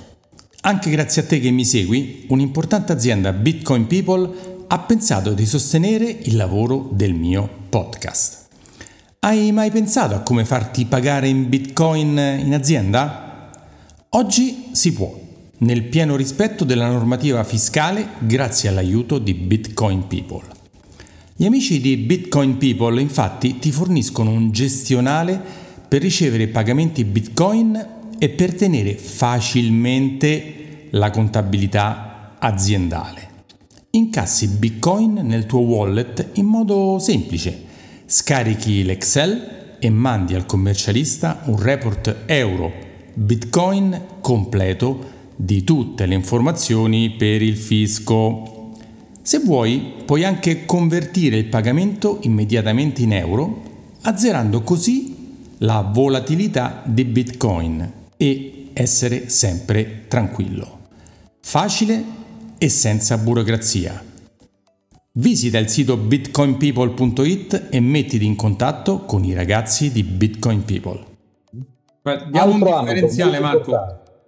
Anche 0.62 0.91
grazie 0.91 1.23
a 1.23 1.27
te 1.27 1.41
che 1.41 1.50
mi 1.50 1.65
segui, 1.65 2.27
un'importante 2.29 2.93
azienda 2.93 3.33
Bitcoin 3.33 3.87
People 3.87 4.57
ha 4.67 4.79
pensato 4.81 5.33
di 5.33 5.47
sostenere 5.47 6.05
il 6.05 6.37
lavoro 6.37 6.88
del 6.93 7.15
mio 7.15 7.49
podcast. 7.71 8.48
Hai 9.21 9.51
mai 9.51 9.73
pensato 9.73 10.15
a 10.15 10.21
come 10.21 10.45
farti 10.45 10.85
pagare 10.85 11.27
in 11.27 11.49
Bitcoin 11.49 12.17
in 12.17 12.55
azienda? 12.55 13.51
Oggi 14.11 14.67
si 14.71 14.93
può, 14.93 15.13
nel 15.59 15.83
pieno 15.83 16.15
rispetto 16.15 16.63
della 16.63 16.89
normativa 16.89 17.43
fiscale 17.43 18.11
grazie 18.21 18.69
all'aiuto 18.69 19.19
di 19.19 19.35
Bitcoin 19.35 20.07
People. 20.07 20.47
Gli 21.35 21.45
amici 21.47 21.81
di 21.81 21.97
Bitcoin 21.97 22.59
People 22.59 23.01
infatti 23.01 23.59
ti 23.59 23.73
forniscono 23.73 24.31
un 24.31 24.53
gestionale 24.53 25.43
per 25.89 26.01
ricevere 26.01 26.47
pagamenti 26.47 27.03
Bitcoin 27.03 27.89
e 28.19 28.29
per 28.29 28.55
tenere 28.55 28.95
facilmente 28.95 30.87
la 30.91 31.11
contabilità 31.11 32.37
aziendale. 32.39 33.29
Incassi 33.91 34.47
Bitcoin 34.47 35.15
nel 35.25 35.45
tuo 35.45 35.59
wallet 35.59 36.29
in 36.35 36.47
modo 36.47 37.01
semplice. 37.01 37.67
Scarichi 38.11 38.85
l'Excel 38.85 39.77
e 39.79 39.91
mandi 39.91 40.35
al 40.35 40.47
commercialista 40.47 41.43
un 41.45 41.61
report 41.61 42.23
euro 42.25 42.73
Bitcoin 43.12 44.00
completo 44.23 45.17
di 45.37 45.62
tutte 45.62 46.07
le 46.07 46.15
informazioni 46.15 47.11
per 47.11 47.43
il 47.43 47.59
fisco. 47.59 48.73
Se 49.21 49.41
vuoi, 49.41 49.93
puoi 50.07 50.25
anche 50.25 50.65
convertire 50.65 51.37
il 51.37 51.49
pagamento 51.49 52.21
immediatamente 52.23 53.03
in 53.03 53.12
euro, 53.12 53.62
azzerando 54.00 54.62
così 54.62 55.15
la 55.59 55.83
volatilità 55.83 56.83
di 56.87 57.05
Bitcoin 57.05 57.93
e 58.17 58.69
essere 58.73 59.29
sempre 59.29 60.05
tranquillo. 60.09 60.79
Facile 61.43 62.03
e 62.57 62.71
senza 62.71 63.19
burocrazia. 63.19 64.07
Visita 65.12 65.58
il 65.58 65.68
sito 65.68 65.97
bitcoinpeople.it 65.97 67.68
e 67.71 67.80
mettiti 67.80 68.25
in 68.25 68.36
contatto 68.36 69.00
con 69.00 69.25
i 69.25 69.34
ragazzi 69.34 69.90
di 69.90 70.02
Bitcoin 70.02 70.64
People. 70.64 71.00
Diamo 72.30 72.52
un 72.52 72.60
differenziale, 72.60 73.40
Marco. 73.40 73.75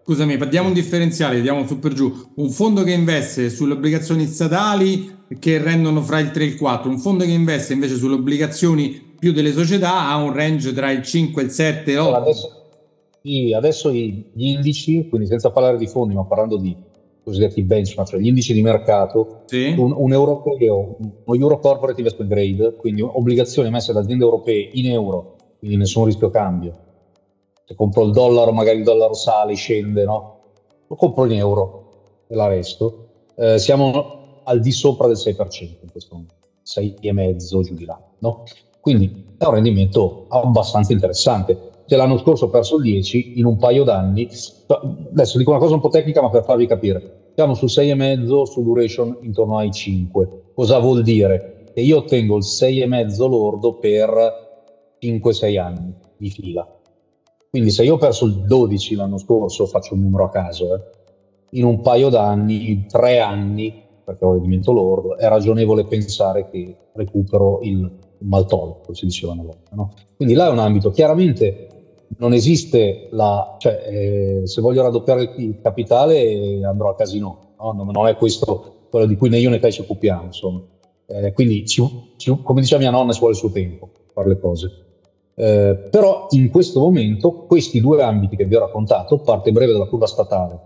Scusami, 0.02 0.36
diamo 0.48 0.68
un 0.68 0.74
differenziale, 0.74 1.40
diamo 1.40 1.66
su 1.66 1.78
per 1.78 1.92
giù. 1.92 2.12
Un 2.36 2.50
fondo 2.50 2.82
che 2.82 2.92
investe 2.92 3.50
sulle 3.50 3.74
obbligazioni 3.74 4.26
statali 4.26 5.18
che 5.38 5.58
rendono 5.58 6.02
fra 6.02 6.18
il 6.18 6.32
3 6.32 6.42
e 6.42 6.46
il 6.46 6.56
4, 6.56 6.90
un 6.90 6.98
fondo 6.98 7.24
che 7.24 7.30
investe 7.30 7.72
invece 7.74 7.94
sulle 7.94 8.14
obbligazioni 8.14 9.14
più 9.16 9.32
delle 9.32 9.52
società 9.52 10.08
ha 10.08 10.16
un 10.16 10.32
range 10.32 10.72
tra 10.72 10.90
il 10.90 11.02
5 11.02 11.40
e 11.40 11.44
il 11.44 11.50
7 11.52 11.96
allora, 11.96 12.16
adesso, 12.16 12.48
sì, 13.22 13.52
adesso 13.52 13.92
gli 13.92 14.24
indici, 14.34 15.06
quindi 15.08 15.28
senza 15.28 15.50
parlare 15.50 15.76
di 15.76 15.86
fondi, 15.86 16.14
ma 16.14 16.24
parlando 16.24 16.56
di 16.56 16.74
cosiddetti 17.22 17.62
benchmark, 17.62 18.08
cioè 18.08 18.20
gli 18.20 18.26
indici 18.26 18.52
di 18.52 18.62
mercato, 18.62 19.42
sì. 19.46 19.74
un, 19.76 19.92
un, 19.96 20.12
europeo, 20.12 20.96
uno 20.98 21.38
Euro 21.38 21.58
Corporate 21.58 22.00
Investment 22.00 22.30
Grade, 22.30 22.74
quindi 22.76 23.02
obbligazioni 23.02 23.68
emesse 23.68 23.92
da 23.92 24.00
aziende 24.00 24.24
europee 24.24 24.70
in 24.72 24.90
euro, 24.90 25.36
quindi 25.58 25.76
nessun 25.76 26.04
rischio 26.06 26.30
cambio 26.30 26.88
se 27.70 27.76
compro 27.76 28.02
il 28.02 28.10
dollaro, 28.10 28.50
magari 28.50 28.78
il 28.78 28.84
dollaro 28.84 29.14
sale, 29.14 29.54
scende, 29.54 30.02
no? 30.02 30.38
Lo 30.88 30.96
compro 30.96 31.24
in 31.26 31.34
euro 31.34 32.24
e 32.26 32.34
la 32.34 32.48
resto. 32.48 33.06
Eh, 33.36 33.58
siamo 33.60 34.40
al 34.42 34.58
di 34.58 34.72
sopra 34.72 35.06
del 35.06 35.16
6% 35.16 35.78
in 35.80 35.90
questo 35.92 36.16
momento, 36.16 36.34
6,5 36.66 37.62
giù 37.62 37.74
di 37.74 37.84
là, 37.84 37.96
no? 38.18 38.42
Quindi 38.80 39.34
è 39.38 39.44
un 39.44 39.54
rendimento 39.54 40.26
abbastanza 40.30 40.92
interessante. 40.92 41.69
Se 41.90 41.96
l'anno 41.96 42.18
scorso 42.18 42.44
ho 42.44 42.50
perso 42.50 42.76
il 42.76 42.82
10, 42.82 43.40
in 43.40 43.46
un 43.46 43.56
paio 43.56 43.82
d'anni, 43.82 44.28
adesso 45.10 45.38
dico 45.38 45.50
una 45.50 45.58
cosa 45.58 45.74
un 45.74 45.80
po' 45.80 45.88
tecnica 45.88 46.22
ma 46.22 46.30
per 46.30 46.44
farvi 46.44 46.68
capire, 46.68 47.32
siamo 47.34 47.54
sul 47.54 47.68
6,5 47.68 48.44
su 48.44 48.62
duration 48.62 49.18
intorno 49.22 49.58
ai 49.58 49.72
5. 49.72 50.52
Cosa 50.54 50.78
vuol 50.78 51.02
dire? 51.02 51.64
Che 51.74 51.80
io 51.80 51.96
ottengo 51.96 52.36
il 52.36 52.44
6,5 52.44 53.28
lordo 53.28 53.74
per 53.74 54.08
5-6 55.00 55.58
anni 55.58 55.92
di 56.16 56.30
fila 56.30 56.64
quindi 57.50 57.70
se 57.70 57.82
io 57.82 57.94
ho 57.94 57.98
perso 57.98 58.26
il 58.26 58.44
12 58.44 58.94
l'anno 58.94 59.18
scorso, 59.18 59.66
faccio 59.66 59.94
un 59.94 60.02
numero 60.02 60.24
a 60.24 60.28
caso, 60.28 60.72
eh, 60.72 60.80
in 61.58 61.64
un 61.64 61.80
paio 61.80 62.08
d'anni, 62.08 62.86
tre 62.86 63.18
anni, 63.18 63.82
perché 64.04 64.24
ho 64.24 64.34
rendimento 64.34 64.70
lordo, 64.70 65.16
è 65.16 65.26
ragionevole 65.26 65.84
pensare 65.84 66.48
che 66.48 66.76
recupero 66.92 67.58
il 67.62 67.90
maltolo, 68.18 68.82
come 68.84 68.96
si 68.96 69.06
diceva 69.06 69.32
una 69.32 69.42
volta. 69.42 69.74
No? 69.74 69.94
Quindi 70.14 70.34
là 70.34 70.46
è 70.46 70.50
un 70.50 70.60
ambito, 70.60 70.90
chiaramente 70.90 71.69
non 72.18 72.32
esiste 72.32 73.08
la, 73.12 73.56
cioè 73.58 73.84
eh, 73.86 74.46
se 74.46 74.60
voglio 74.60 74.82
raddoppiare 74.82 75.32
il 75.36 75.60
capitale 75.62 76.64
andrò 76.64 76.90
a 76.90 76.94
casino, 76.94 77.54
no? 77.58 77.72
non, 77.72 77.88
non, 77.88 78.06
è 78.06 78.16
questo 78.16 78.86
quello 78.90 79.06
di 79.06 79.16
cui 79.16 79.28
né 79.28 79.38
io 79.38 79.50
né 79.50 79.58
te 79.58 79.70
ci 79.70 79.80
occupiamo, 79.80 80.24
insomma. 80.24 80.62
Eh, 81.06 81.32
quindi 81.32 81.66
ci, 81.66 81.82
ci, 82.16 82.36
come 82.42 82.60
diceva 82.60 82.80
mia 82.80 82.90
nonna 82.90 83.12
ci 83.12 83.18
vuole 83.18 83.34
il 83.34 83.40
suo 83.40 83.50
tempo 83.50 83.88
per 83.88 84.12
fare 84.12 84.28
le 84.28 84.38
cose. 84.38 84.84
Eh, 85.34 85.88
però 85.90 86.26
in 86.30 86.50
questo 86.50 86.80
momento 86.80 87.32
questi 87.46 87.80
due 87.80 88.02
ambiti 88.02 88.36
che 88.36 88.44
vi 88.44 88.56
ho 88.56 88.60
raccontato, 88.60 89.18
parte 89.18 89.52
breve 89.52 89.72
della 89.72 89.86
curva 89.86 90.06
statale, 90.06 90.58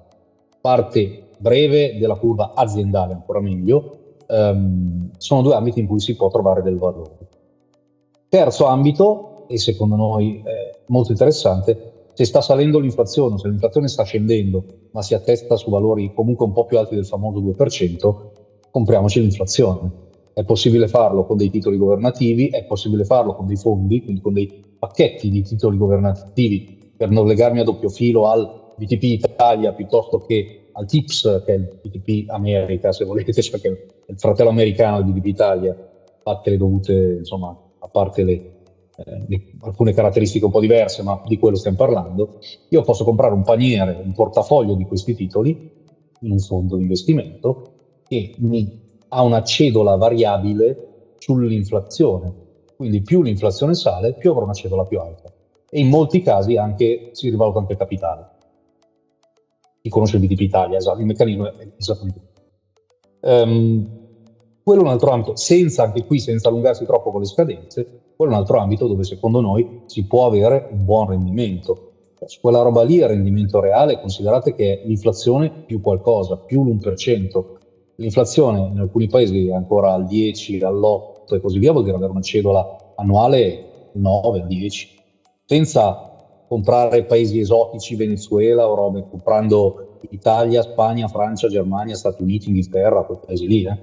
parte 0.61 1.29
breve 1.39 1.99
della 1.99 2.17
curva 2.17 2.53
aziendale, 2.55 3.13
ancora 3.13 3.41
meglio, 3.41 3.99
ehm, 4.27 5.11
sono 5.19 5.43
due 5.43 5.55
ambiti 5.55 5.81
in 5.81 5.87
cui 5.87 6.01
si 6.01 6.17
può 6.17 6.29
trovare 6.29 6.63
del 6.63 6.79
valore. 6.79 7.19
Terzo 8.29 8.67
ambito, 8.67 9.47
e 9.47 9.59
secondo 9.59 9.97
noi 9.97 10.43
eh, 10.45 10.74
molto 10.87 11.12
interessante, 11.12 11.92
se 12.14 12.25
sta 12.25 12.40
salendo 12.40 12.79
l'inflazione, 12.79 13.38
se 13.38 13.49
l'inflazione 13.49 13.88
sta 13.88 14.05
scendendo, 14.05 14.64
ma 14.92 15.03
si 15.03 15.14
attesta 15.14 15.57
su 15.57 15.70
valori 15.70 16.12
comunque 16.14 16.47
un 16.47 16.53
po' 16.53 16.64
più 16.64 16.79
alti 16.79 16.94
del 16.94 17.07
famoso 17.07 17.40
2%, 17.40 18.14
compriamoci 18.70 19.20
l'inflazione. 19.20 20.03
È 20.33 20.44
possibile 20.44 20.88
farlo 20.88 21.25
con 21.27 21.37
dei 21.37 21.51
titoli 21.51 21.77
governativi, 21.77 22.49
è 22.49 22.64
possibile 22.64 23.05
farlo 23.05 23.35
con 23.35 23.47
dei 23.47 23.57
fondi, 23.57 24.03
quindi 24.03 24.20
con 24.20 24.33
dei 24.33 24.64
pacchetti 24.79 25.29
di 25.29 25.42
titoli 25.42 25.77
governativi 25.77 26.92
per 26.97 27.11
non 27.11 27.27
legarmi 27.27 27.61
a 27.61 27.64
doppio 27.64 27.88
filo 27.88 28.29
al 28.29 28.73
BTP 28.77 29.03
Italia 29.03 29.73
piuttosto 29.73 30.20
che 30.20 30.68
al 30.73 30.87
TIPS, 30.87 31.42
che 31.44 31.55
è 31.55 31.57
il 31.57 31.79
BTP 31.81 32.31
America, 32.31 32.92
se 32.92 33.05
volete, 33.05 33.33
cioè 33.42 33.61
che 33.61 33.68
è 34.07 34.11
il 34.11 34.18
fratello 34.18 34.51
americano 34.51 35.03
del 35.03 35.12
BTP 35.12 35.27
Italia, 35.27 35.77
fatte 36.23 36.51
le 36.51 36.57
dovute, 36.57 37.16
insomma, 37.18 37.57
a 37.79 37.88
parte 37.88 38.25
le, 38.25 38.54
eh, 38.97 39.43
alcune 39.61 39.93
caratteristiche 39.93 40.45
un 40.45 40.51
po' 40.51 40.61
diverse, 40.61 41.03
ma 41.03 41.21
di 41.25 41.39
quello 41.39 41.57
stiamo 41.57 41.77
parlando, 41.77 42.39
io 42.69 42.83
posso 42.83 43.05
comprare 43.05 43.35
un 43.35 43.43
paniere, 43.43 43.99
un 44.03 44.13
portafoglio 44.13 44.75
di 44.75 44.85
questi 44.85 45.15
titoli 45.15 45.57
in 46.21 46.31
un 46.31 46.39
fondo 46.39 46.77
di 46.77 46.83
investimento 46.83 47.63
che 48.07 48.33
mi 48.39 48.71
ha 49.09 49.23
una 49.23 49.43
cedola 49.43 49.97
variabile 49.97 51.13
sull'inflazione. 51.19 52.35
Quindi 52.77 53.03
più 53.03 53.23
l'inflazione 53.23 53.75
sale, 53.75 54.15
più 54.15 54.31
avrà 54.31 54.45
una 54.45 54.53
cedola 54.53 54.85
più 54.85 54.99
alta. 54.99 55.33
E 55.71 55.81
in 55.81 55.89
molti 55.89 56.21
casi 56.21 56.57
anche, 56.57 57.09
si 57.13 57.31
rivaluta 57.31 57.59
anche 57.59 57.73
il 57.73 57.79
capitale. 57.79 58.29
Chi 59.81 59.89
conosce 59.89 60.17
il 60.17 60.27
BTP 60.27 60.41
Italia, 60.41 60.79
esatto, 60.79 60.99
il 60.99 61.07
meccanismo 61.07 61.47
è 61.47 61.69
esattamente 61.77 62.21
um, 63.25 63.87
quello 64.63 64.81
è 64.81 64.85
un 64.85 64.91
altro 64.91 65.11
ambito, 65.11 65.37
senza 65.37 65.83
anche 65.83 66.05
qui, 66.05 66.19
senza 66.19 66.49
allungarsi 66.49 66.85
troppo 66.85 67.11
con 67.11 67.21
le 67.21 67.27
scadenze, 67.27 67.87
quello 68.16 68.33
è 68.33 68.35
un 68.35 68.40
altro 68.40 68.59
ambito 68.59 68.87
dove 68.87 69.05
secondo 69.05 69.40
noi 69.40 69.83
si 69.87 70.07
può 70.07 70.27
avere 70.27 70.68
un 70.70 70.85
buon 70.85 71.09
rendimento. 71.09 71.90
Su 72.27 72.40
quella 72.40 72.62
roba 72.62 72.83
lì 72.83 72.96
il 72.96 73.07
rendimento 73.07 73.61
reale, 73.61 74.00
considerate 74.00 74.55
che 74.55 74.83
l'inflazione 74.85 75.50
più 75.66 75.81
qualcosa, 75.81 76.37
più 76.37 76.64
l'1%. 76.64 77.44
L'inflazione 77.96 78.61
in 78.72 78.79
alcuni 78.79 79.09
paesi 79.09 79.48
è 79.48 79.53
ancora 79.53 79.92
al 79.92 80.07
10, 80.07 80.59
all'8 80.61 81.35
e 81.35 81.40
così 81.40 81.59
via, 81.59 81.72
vuol 81.72 81.85
dire 81.85 81.96
avere 81.96 82.12
una 82.12 82.22
cedola 82.22 82.94
annuale 82.96 83.90
9, 83.92 84.40
al 84.40 84.46
10, 84.46 84.88
senza 85.44 86.14
comprare 86.48 87.05
paesi 87.05 87.38
esotici, 87.38 87.94
Venezuela 87.94 88.68
o 88.68 88.74
robe, 88.74 89.07
comprando 89.09 89.98
Italia, 90.11 90.62
Spagna, 90.62 91.09
Francia, 91.09 91.48
Germania, 91.48 91.94
Stati 91.94 92.22
Uniti, 92.22 92.48
Inghilterra, 92.48 93.03
quei 93.03 93.18
paesi 93.24 93.46
lì. 93.46 93.64
Eh. 93.64 93.79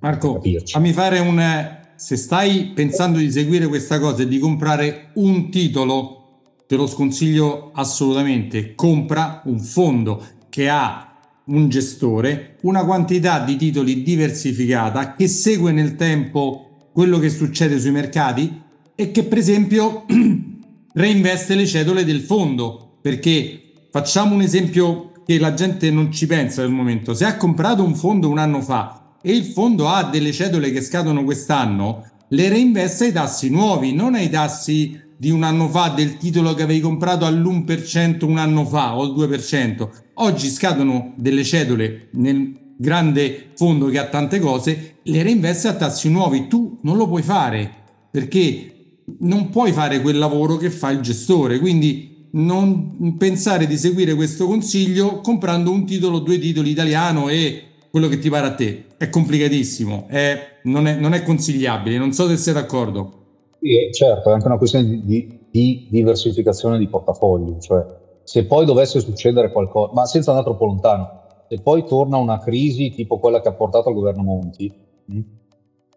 Marco, 0.00 0.40
fammi 0.64 0.92
fare 0.92 1.18
un... 1.18 1.80
Se 2.02 2.16
stai 2.16 2.72
pensando 2.74 3.18
di 3.18 3.30
seguire 3.30 3.68
questa 3.68 4.00
cosa 4.00 4.24
e 4.24 4.26
di 4.26 4.40
comprare 4.40 5.10
un 5.14 5.50
titolo, 5.50 6.40
te 6.66 6.74
lo 6.74 6.88
sconsiglio 6.88 7.70
assolutamente. 7.74 8.74
Compra 8.74 9.40
un 9.44 9.60
fondo 9.60 10.20
che 10.48 10.68
ha 10.68 11.16
un 11.44 11.68
gestore, 11.68 12.56
una 12.62 12.84
quantità 12.84 13.44
di 13.44 13.54
titoli 13.54 14.02
diversificata 14.02 15.14
che 15.14 15.28
segue 15.28 15.70
nel 15.70 15.94
tempo 15.94 16.88
quello 16.92 17.20
che 17.20 17.30
succede 17.30 17.78
sui 17.78 17.92
mercati 17.92 18.60
e 18.96 19.12
che 19.12 19.22
per 19.22 19.38
esempio 19.38 20.04
reinveste 20.94 21.54
le 21.54 21.66
cedole 21.66 22.04
del 22.04 22.22
fondo. 22.22 22.96
Perché 23.00 23.86
facciamo 23.92 24.34
un 24.34 24.42
esempio 24.42 25.12
che 25.24 25.38
la 25.38 25.54
gente 25.54 25.88
non 25.92 26.10
ci 26.10 26.26
pensa 26.26 26.62
nel 26.62 26.72
momento. 26.72 27.14
Se 27.14 27.24
ha 27.24 27.36
comprato 27.36 27.84
un 27.84 27.94
fondo 27.94 28.28
un 28.28 28.38
anno 28.38 28.60
fa 28.60 29.01
e 29.22 29.32
il 29.32 29.44
fondo 29.44 29.88
ha 29.88 30.04
delle 30.04 30.32
cedole 30.32 30.70
che 30.70 30.82
scadono 30.82 31.24
quest'anno, 31.24 32.04
le 32.28 32.48
reinveste 32.48 33.06
ai 33.06 33.12
tassi 33.12 33.48
nuovi, 33.50 33.94
non 33.94 34.14
ai 34.14 34.28
tassi 34.28 35.00
di 35.16 35.30
un 35.30 35.44
anno 35.44 35.68
fa 35.68 35.90
del 35.90 36.16
titolo 36.16 36.52
che 36.54 36.64
avevi 36.64 36.80
comprato 36.80 37.24
all'1% 37.24 38.24
un 38.24 38.38
anno 38.38 38.64
fa 38.66 38.96
o 38.96 39.02
al 39.02 39.14
2%. 39.14 39.88
Oggi 40.14 40.48
scadono 40.48 41.12
delle 41.16 41.44
cedole 41.44 42.08
nel 42.12 42.74
grande 42.76 43.50
fondo 43.54 43.86
che 43.86 43.98
ha 43.98 44.08
tante 44.08 44.40
cose, 44.40 44.96
le 45.02 45.22
reinveste 45.22 45.68
a 45.68 45.74
tassi 45.74 46.10
nuovi. 46.10 46.48
Tu 46.48 46.78
non 46.82 46.96
lo 46.96 47.06
puoi 47.06 47.22
fare 47.22 47.70
perché 48.10 48.72
non 49.20 49.50
puoi 49.50 49.72
fare 49.72 50.00
quel 50.00 50.18
lavoro 50.18 50.56
che 50.56 50.70
fa 50.70 50.90
il 50.90 51.00
gestore. 51.00 51.60
Quindi 51.60 52.28
non 52.32 53.16
pensare 53.16 53.66
di 53.66 53.76
seguire 53.76 54.14
questo 54.14 54.46
consiglio 54.46 55.20
comprando 55.20 55.70
un 55.70 55.84
titolo, 55.86 56.18
due 56.18 56.38
titoli 56.38 56.70
italiano 56.70 57.28
e 57.28 57.64
quello 57.90 58.08
che 58.08 58.18
ti 58.18 58.28
pare 58.28 58.46
a 58.46 58.54
te. 58.54 58.84
È 59.02 59.10
complicatissimo, 59.10 60.04
è, 60.06 60.60
non, 60.62 60.86
è, 60.86 60.94
non, 60.94 61.12
è, 61.12 61.24
consigliabile, 61.24 61.98
non 61.98 62.12
so 62.12 62.28
se 62.28 62.36
sei 62.36 62.54
d'accordo. 62.54 63.10
Sì, 63.58 63.88
certo, 63.90 64.30
è 64.30 64.32
anche 64.32 64.46
una 64.46 64.58
questione 64.58 65.02
di, 65.04 65.40
di, 65.50 65.88
diversificazione 65.90 66.78
di 66.78 66.86
portafoglio, 66.86 67.58
cioè 67.58 67.84
se 68.22 68.46
poi 68.46 68.64
dovesse 68.64 69.00
succedere 69.00 69.50
qualcosa, 69.50 69.92
ma 69.92 70.06
senza 70.06 70.30
andare 70.30 70.48
troppo 70.48 70.66
lontano, 70.66 71.24
se 71.48 71.58
poi 71.60 71.84
torna 71.84 72.16
una 72.18 72.38
crisi 72.38 72.92
tipo 72.92 73.18
quella 73.18 73.40
che 73.40 73.48
ha 73.48 73.54
portato 73.54 73.88
al 73.88 73.94
governo 73.96 74.22
Monti 74.22 74.72
mh, 75.06 75.16
hm, 75.16 75.22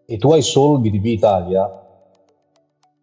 e 0.04 0.16
tu 0.16 0.32
hai 0.32 0.42
solo 0.42 0.74
il 0.74 0.80
BTP 0.80 1.04
Italia, 1.04 1.86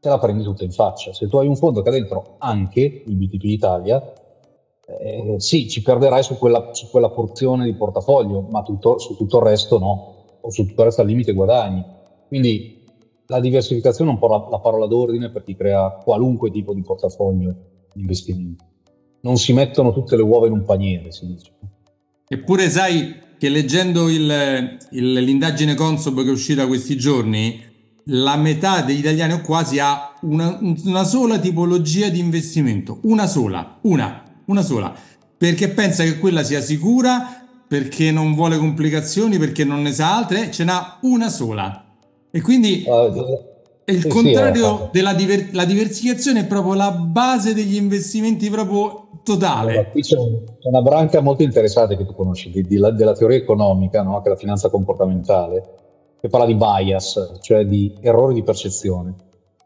te 0.01 0.09
la 0.09 0.19
prendi 0.19 0.43
tutta 0.43 0.65
in 0.65 0.71
faccia. 0.71 1.13
Se 1.13 1.29
tu 1.29 1.37
hai 1.37 1.47
un 1.47 1.55
fondo 1.55 1.81
che 1.81 1.87
ha 1.87 1.93
dentro 1.93 2.35
anche 2.39 3.03
il 3.05 3.15
BTP 3.15 3.43
Italia, 3.45 4.03
eh, 4.85 5.35
sì, 5.37 5.69
ci 5.69 5.81
perderai 5.81 6.23
su 6.23 6.37
quella, 6.37 6.73
su 6.73 6.89
quella, 6.89 7.09
porzione 7.09 7.65
di 7.65 7.73
portafoglio, 7.73 8.41
ma 8.49 8.61
tutto, 8.63 8.99
su 8.99 9.15
tutto 9.15 9.37
il 9.37 9.43
resto 9.43 9.79
no, 9.79 10.37
o 10.41 10.51
su 10.51 10.65
tutto 10.65 10.81
il 10.81 10.87
resto 10.87 11.01
al 11.01 11.07
limite 11.07 11.33
guadagni. 11.33 11.83
Quindi 12.27 12.83
la 13.27 13.39
diversificazione 13.39 14.09
è 14.09 14.13
un 14.13 14.19
po' 14.19 14.27
la, 14.27 14.47
la 14.49 14.59
parola 14.59 14.85
d'ordine 14.85 15.29
per 15.29 15.43
chi 15.43 15.55
crea 15.55 15.99
qualunque 16.03 16.51
tipo 16.51 16.73
di 16.73 16.81
portafoglio 16.81 17.55
di 17.93 18.01
investimento. 18.01 18.65
Non 19.21 19.37
si 19.37 19.53
mettono 19.53 19.93
tutte 19.93 20.17
le 20.17 20.21
uova 20.21 20.47
in 20.47 20.53
un 20.53 20.65
paniere, 20.65 21.11
si 21.11 21.27
dice. 21.27 21.51
Eppure 22.27 22.69
sai 22.69 23.21
che 23.37 23.47
leggendo 23.47 24.09
il, 24.09 24.77
il, 24.91 25.13
l'indagine 25.13 25.75
Consob 25.75 26.21
che 26.23 26.29
è 26.29 26.31
uscita 26.31 26.67
questi 26.67 26.97
giorni, 26.97 27.71
la 28.07 28.35
metà 28.35 28.81
degli 28.81 28.99
italiani 28.99 29.33
o 29.33 29.41
quasi 29.41 29.79
ha 29.79 30.13
una, 30.23 30.59
una 30.61 31.03
sola 31.05 31.39
tipologia 31.39 32.09
di 32.09 32.19
investimento, 32.19 32.99
una 33.03 33.27
sola, 33.27 33.79
una 33.83 34.23
una 34.45 34.61
sola, 34.61 34.93
perché 35.37 35.69
pensa 35.69 36.03
che 36.03 36.19
quella 36.19 36.43
sia 36.43 36.61
sicura, 36.61 37.45
perché 37.67 38.11
non 38.11 38.35
vuole 38.35 38.57
complicazioni, 38.57 39.37
perché 39.37 39.63
non 39.63 39.81
ne 39.81 39.91
sa 39.91 40.15
altre, 40.15 40.51
ce 40.51 40.63
n'ha 40.63 40.99
una 41.01 41.29
sola. 41.29 41.83
E 42.29 42.41
quindi 42.41 42.83
è 43.85 43.91
il 43.91 44.01
sì, 44.01 44.07
contrario 44.07 44.77
sì, 44.77 44.89
della 44.91 45.13
diver- 45.13 45.65
diversificazione 45.65 46.41
è 46.41 46.45
proprio 46.45 46.73
la 46.73 46.91
base 46.91 47.53
degli 47.53 47.75
investimenti 47.75 48.49
proprio 48.49 49.09
totale. 49.23 49.71
Allora, 49.71 49.89
qui 49.89 50.01
c'è, 50.01 50.15
c'è, 50.15 50.67
una 50.67 50.81
branca 50.81 51.19
molto 51.21 51.43
interessante 51.43 51.97
che 51.97 52.05
tu 52.05 52.13
conosci, 52.13 52.49
di, 52.49 52.61
di, 52.61 52.77
della 52.77 53.13
teoria 53.13 53.37
economica, 53.37 54.01
no? 54.01 54.21
che 54.21 54.27
è 54.27 54.29
la 54.29 54.37
finanza 54.37 54.69
comportamentale, 54.69 55.63
che 56.19 56.29
parla 56.29 56.45
di 56.45 56.55
bias, 56.55 57.39
cioè 57.41 57.65
di 57.65 57.93
errori 58.01 58.35
di 58.35 58.43
percezione. 58.43 59.13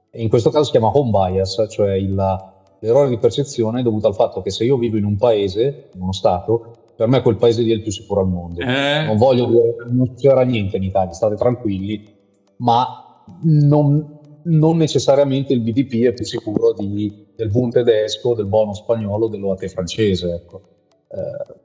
E 0.09 0.21
in 0.21 0.29
questo 0.29 0.49
caso 0.49 0.65
si 0.65 0.71
chiama 0.71 0.91
home 0.91 1.11
bias, 1.11 1.65
cioè 1.69 1.93
il, 1.93 2.15
l'errore 2.79 3.09
di 3.09 3.17
percezione 3.17 3.79
è 3.79 3.83
dovuto 3.83 4.07
al 4.07 4.15
fatto 4.15 4.41
che 4.41 4.51
se 4.51 4.63
io 4.63 4.77
vivo 4.77 4.97
in 4.97 5.05
un 5.05 5.17
paese, 5.17 5.89
in 5.93 6.01
uno 6.01 6.11
Stato, 6.11 6.73
per 6.95 7.07
me 7.07 7.21
quel 7.21 7.37
paese 7.37 7.61
lì 7.61 7.71
è 7.71 7.75
il 7.75 7.81
più 7.81 7.91
sicuro 7.91 8.21
al 8.21 8.27
mondo. 8.27 8.61
Eh. 8.61 9.05
Non 9.05 9.17
voglio 9.17 9.45
dire, 9.45 9.75
non 9.89 10.15
c'era 10.15 10.41
niente 10.43 10.77
in 10.77 10.83
Italia, 10.83 11.13
state 11.13 11.35
tranquilli, 11.35 12.03
ma 12.57 13.23
non, 13.43 14.19
non 14.43 14.77
necessariamente 14.77 15.53
il 15.53 15.61
BDP 15.61 16.07
è 16.07 16.13
più 16.13 16.25
sicuro 16.25 16.73
di, 16.73 17.27
del 17.35 17.49
Bund 17.49 17.73
tedesco, 17.73 18.33
del 18.33 18.47
bono 18.47 18.73
spagnolo, 18.73 19.27
dell'OAT 19.27 19.67
francese. 19.67 20.33
Ecco. 20.33 20.61
Eh, 21.09 21.55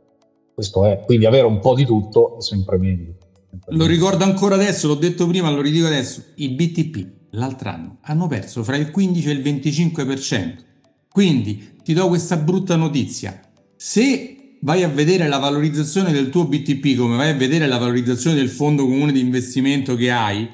questo 0.54 0.84
è, 0.84 1.02
quindi 1.04 1.24
avere 1.24 1.46
un 1.46 1.60
po' 1.60 1.74
di 1.74 1.86
tutto 1.86 2.36
è 2.36 2.42
sempre 2.42 2.76
meglio. 2.76 3.14
Sempre 3.48 3.74
lo 3.74 3.86
ricordo 3.86 4.24
ancora 4.24 4.54
adesso, 4.54 4.86
l'ho 4.86 4.94
detto 4.94 5.26
prima, 5.26 5.50
lo 5.50 5.62
ridico 5.62 5.86
adesso, 5.86 6.22
i 6.36 6.50
BTP 6.50 7.20
l'altro 7.32 7.70
anno 7.70 7.98
hanno 8.02 8.26
perso 8.26 8.62
fra 8.62 8.76
il 8.76 8.90
15 8.90 9.30
e 9.30 9.32
il 9.32 9.40
25%. 9.40 10.70
Quindi 11.12 11.74
ti 11.84 11.92
do 11.92 12.08
questa 12.08 12.36
brutta 12.36 12.74
notizia. 12.76 13.38
Se 13.76 14.56
vai 14.60 14.82
a 14.82 14.88
vedere 14.88 15.28
la 15.28 15.38
valorizzazione 15.38 16.10
del 16.10 16.30
tuo 16.30 16.46
BTP 16.46 16.96
come 16.96 17.16
vai 17.16 17.30
a 17.30 17.34
vedere 17.34 17.66
la 17.66 17.78
valorizzazione 17.78 18.36
del 18.36 18.48
fondo 18.48 18.84
comune 18.84 19.12
di 19.12 19.20
investimento 19.20 19.94
che 19.94 20.10
hai, 20.10 20.48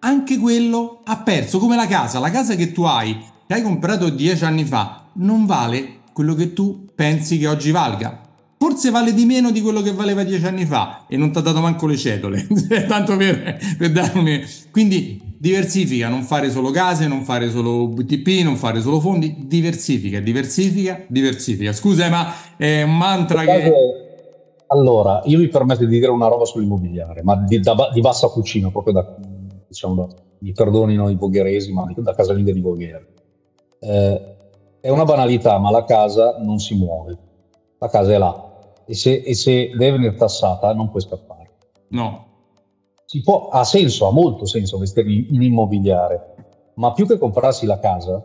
anche 0.00 0.38
quello 0.38 1.00
ha 1.04 1.16
perso 1.18 1.58
come 1.58 1.76
la 1.76 1.86
casa. 1.86 2.18
La 2.18 2.30
casa 2.30 2.54
che 2.54 2.72
tu 2.72 2.82
hai, 2.82 3.18
che 3.46 3.54
hai 3.54 3.62
comprato 3.62 4.08
dieci 4.08 4.44
anni 4.44 4.64
fa, 4.64 5.10
non 5.14 5.46
vale 5.46 6.00
quello 6.12 6.34
che 6.34 6.52
tu 6.52 6.86
pensi 6.94 7.38
che 7.38 7.48
oggi 7.48 7.70
valga. 7.70 8.20
Forse 8.64 8.88
vale 8.90 9.12
di 9.12 9.26
meno 9.26 9.50
di 9.50 9.60
quello 9.60 9.82
che 9.82 9.92
valeva 9.92 10.24
dieci 10.24 10.46
anni 10.46 10.64
fa 10.64 11.04
e 11.06 11.18
non 11.18 11.30
ti 11.30 11.36
ha 11.36 11.42
dato 11.42 11.60
manco 11.60 11.86
le 11.86 11.98
cedole, 11.98 12.46
tanto 12.88 13.14
per, 13.14 13.58
per 13.76 13.92
darmi. 13.92 14.40
Quindi 14.70 15.36
diversifica, 15.38 16.08
non 16.08 16.22
fare 16.22 16.48
solo 16.48 16.70
case, 16.70 17.06
non 17.06 17.24
fare 17.24 17.50
solo 17.50 17.88
BTP, 17.88 18.42
non 18.42 18.56
fare 18.56 18.80
solo 18.80 19.00
fondi, 19.00 19.44
diversifica, 19.46 20.18
diversifica, 20.18 21.04
diversifica. 21.08 21.74
Scusa, 21.74 22.08
ma 22.08 22.32
è 22.56 22.80
un 22.80 22.96
mantra 22.96 23.44
che... 23.44 23.70
Allora, 24.68 25.20
io 25.26 25.40
mi 25.40 25.48
permetto 25.48 25.84
di 25.84 25.98
dire 25.98 26.10
una 26.10 26.28
roba 26.28 26.46
sull'immobiliare, 26.46 27.22
ma 27.22 27.36
di, 27.36 27.60
da, 27.60 27.90
di 27.92 28.00
bassa 28.00 28.28
cucina, 28.28 28.70
proprio 28.70 28.94
da, 28.94 29.14
diciamo, 29.68 29.94
da, 29.94 30.08
mi 30.38 30.52
perdonino 30.52 31.10
i 31.10 31.16
vogheresi, 31.16 31.70
ma 31.70 31.84
da 31.94 32.14
casalinga 32.14 32.50
di 32.50 32.60
Voghera. 32.60 33.04
Eh, 33.78 34.20
è 34.80 34.88
una 34.88 35.04
banalità, 35.04 35.58
ma 35.58 35.70
la 35.70 35.84
casa 35.84 36.38
non 36.38 36.58
si 36.58 36.74
muove, 36.74 37.18
la 37.76 37.90
casa 37.90 38.10
è 38.10 38.16
là 38.16 38.43
e 38.86 38.94
se, 38.94 39.14
e 39.14 39.34
se 39.34 39.70
deve 39.70 39.92
venire 39.92 40.14
tassata 40.14 40.72
non 40.74 40.90
puoi 40.90 41.02
scappare. 41.02 41.50
No, 41.88 42.34
può, 43.22 43.48
ha 43.48 43.64
senso, 43.64 44.06
ha 44.06 44.12
molto 44.12 44.46
senso 44.46 44.76
investire 44.76 45.10
in 45.10 45.42
immobiliare, 45.42 46.34
ma 46.74 46.92
più 46.92 47.06
che 47.06 47.18
comprarsi 47.18 47.66
la 47.66 47.78
casa, 47.78 48.24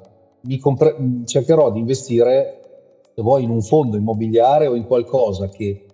compre- 0.60 0.95
cercherò 1.26 1.72
di 1.72 1.80
investire, 1.80 3.02
se 3.13 3.22
vuoi, 3.22 3.43
in 3.43 3.50
un 3.50 3.62
fondo 3.62 3.98
immobiliare 3.98 4.67
o 4.67 4.76
in 4.76 4.86
qualcosa 4.86 5.50
che 5.50 5.86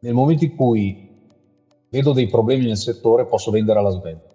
nel 0.00 0.14
momento 0.14 0.44
in 0.44 0.54
cui 0.56 1.10
vedo 1.88 2.12
dei 2.12 2.26
problemi 2.26 2.66
nel 2.66 2.76
settore 2.76 3.26
posso 3.26 3.50
vendere 3.50 3.78
alla 3.78 3.90
svelta. 3.90 4.30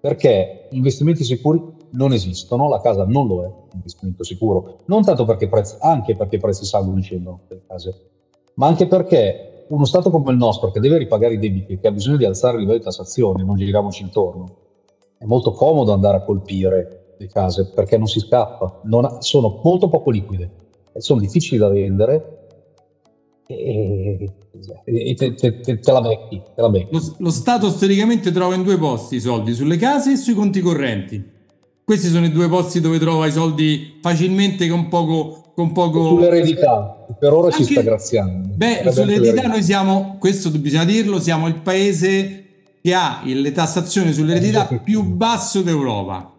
Perché 0.00 0.68
investimenti 0.70 1.24
sicuri 1.24 1.74
non 1.92 2.12
esistono, 2.12 2.68
la 2.68 2.80
casa 2.80 3.04
non 3.06 3.26
lo 3.26 3.42
è 3.42 3.46
un 3.46 3.68
investimento 3.74 4.24
sicuro, 4.24 4.78
non 4.86 5.02
tanto 5.02 5.24
perché 5.24 5.48
prezzi, 5.48 5.76
anche 5.80 6.16
perché 6.16 6.36
i 6.36 6.40
prezzi 6.40 6.64
salgono 6.64 6.98
e 6.98 7.02
scendono 7.02 7.40
delle 7.48 7.62
case, 7.66 8.10
ma 8.56 8.66
anche 8.66 8.86
perché 8.86 9.64
uno 9.68 9.84
Stato 9.84 10.10
come 10.10 10.30
il 10.30 10.36
nostro 10.36 10.70
che 10.70 10.80
deve 10.80 10.98
ripagare 10.98 11.34
i 11.34 11.38
debiti 11.38 11.72
e 11.72 11.78
che 11.80 11.88
ha 11.88 11.92
bisogno 11.92 12.16
di 12.16 12.24
alzare 12.24 12.54
il 12.54 12.60
livello 12.60 12.78
di 12.78 12.84
tassazione, 12.84 13.42
non 13.42 13.56
giriamoci 13.56 14.02
intorno, 14.02 14.56
è 15.18 15.24
molto 15.24 15.52
comodo 15.52 15.92
andare 15.92 16.18
a 16.18 16.22
colpire 16.22 17.14
le 17.18 17.26
case 17.28 17.70
perché 17.74 17.96
non 17.96 18.06
si 18.06 18.20
scappa, 18.20 18.80
non 18.84 19.04
ha, 19.04 19.20
sono 19.20 19.60
molto 19.62 19.88
poco 19.88 20.10
liquide, 20.10 20.50
sono 20.98 21.20
difficili 21.20 21.58
da 21.58 21.68
vendere 21.68 22.36
e, 23.46 24.32
e 24.84 25.14
te, 25.14 25.34
te, 25.34 25.60
te, 25.60 25.78
te, 25.78 25.92
la 25.92 26.00
becchi. 26.00 26.42
La 26.56 26.68
becchi. 26.68 26.94
Lo, 26.94 27.00
lo, 27.18 27.30
Stato 27.30 27.68
storicamente 27.68 28.32
trova 28.32 28.54
in 28.54 28.62
due 28.62 28.76
posti 28.76 29.16
i 29.16 29.20
soldi, 29.20 29.54
sulle 29.54 29.76
case 29.76 30.12
e 30.12 30.16
sui 30.16 30.34
conti 30.34 30.60
correnti. 30.60 31.34
Questi 31.86 32.08
sono 32.08 32.26
i 32.26 32.32
due 32.32 32.48
posti 32.48 32.80
dove 32.80 32.98
trova 32.98 33.28
i 33.28 33.32
soldi 33.32 33.98
facilmente 34.02 34.66
con 34.68 34.88
poco... 34.88 35.52
Con 35.54 35.70
poco... 35.72 36.08
Sull'eredità, 36.08 37.06
per 37.18 37.32
ora 37.32 37.46
Anche, 37.46 37.64
ci 37.64 37.72
sta 37.72 37.80
graziando. 37.80 38.48
Beh, 38.56 38.90
sull'eredità 38.90 39.46
noi 39.46 39.62
siamo, 39.62 40.16
questo 40.18 40.50
bisogna 40.50 40.84
dirlo, 40.84 41.20
siamo 41.20 41.46
il 41.46 41.54
paese 41.60 42.44
che 42.82 42.92
ha 42.92 43.22
le 43.24 43.52
tassazioni 43.52 44.12
sull'eredità 44.12 44.66
più 44.82 45.02
basso 45.04 45.62
d'Europa. 45.62 46.30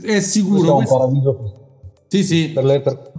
È 0.00 0.20
sicuro. 0.20 0.76
Questo 0.76 0.98
è 1.00 1.04
un 1.04 1.22
paradiso. 1.22 1.52
Sì, 2.06 2.22
sì. 2.22 2.48
Per 2.50 2.64
le, 2.64 2.80
per... 2.80 3.12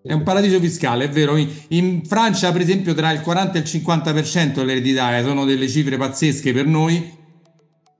È 0.00 0.12
un 0.12 0.22
paradiso 0.22 0.60
fiscale, 0.60 1.06
è 1.06 1.08
vero. 1.10 1.36
In 1.68 2.02
Francia, 2.06 2.52
per 2.52 2.60
esempio, 2.60 2.94
tra 2.94 3.10
il 3.10 3.20
40 3.20 3.58
e 3.58 3.60
il 3.60 3.66
50% 3.66 4.64
l'eredità 4.64 5.18
eh, 5.18 5.24
sono 5.24 5.44
delle 5.44 5.68
cifre 5.68 5.96
pazzesche 5.98 6.52
per 6.52 6.66
noi. 6.66 7.18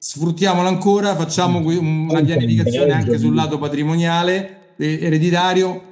Sfruttiamolo 0.03 0.67
ancora, 0.67 1.15
facciamo 1.15 1.59
una 1.59 2.23
pianificazione 2.23 2.93
anche 2.93 3.19
sul 3.19 3.35
lato 3.35 3.59
patrimoniale, 3.59 4.73
ereditario, 4.79 5.83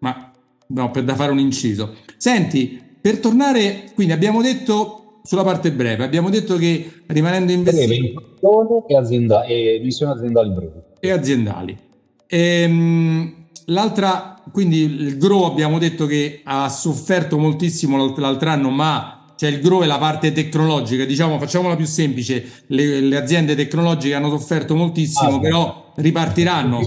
ma 0.00 0.32
no, 0.66 0.90
per 0.90 1.04
da 1.04 1.14
fare 1.14 1.30
un 1.30 1.38
inciso. 1.38 1.94
Senti, 2.16 2.82
per 3.00 3.20
tornare, 3.20 3.92
quindi 3.94 4.12
abbiamo 4.12 4.42
detto 4.42 5.20
sulla 5.22 5.44
parte 5.44 5.70
breve, 5.70 6.02
abbiamo 6.02 6.30
detto 6.30 6.56
che 6.56 7.02
rimanendo 7.06 7.52
investiti... 7.52 8.12
Breve, 8.40 8.84
e, 8.88 8.96
azienda, 8.96 9.44
e 9.44 9.80
missioni 9.80 10.12
aziendali 10.14 10.50
brevi. 10.50 10.80
E 10.98 11.10
aziendali. 11.12 11.78
Ehm, 12.26 13.34
l'altra, 13.66 14.42
quindi 14.50 14.80
il 14.80 15.16
GRO 15.16 15.46
abbiamo 15.46 15.78
detto 15.78 16.06
che 16.06 16.40
ha 16.42 16.68
sofferto 16.68 17.38
moltissimo 17.38 18.12
l'altro 18.16 18.50
anno, 18.50 18.70
ma 18.70 19.23
c'è 19.36 19.48
il 19.48 19.60
GRO 19.60 19.82
e 19.82 19.86
la 19.86 19.98
parte 19.98 20.32
tecnologica, 20.32 21.04
diciamo 21.04 21.38
facciamola 21.38 21.76
più 21.76 21.86
semplice, 21.86 22.44
le, 22.68 23.00
le 23.00 23.16
aziende 23.16 23.54
tecnologiche 23.54 24.14
hanno 24.14 24.30
sofferto 24.30 24.74
moltissimo, 24.74 25.36
ah, 25.36 25.40
però 25.40 25.92
ripartiranno. 25.96 26.80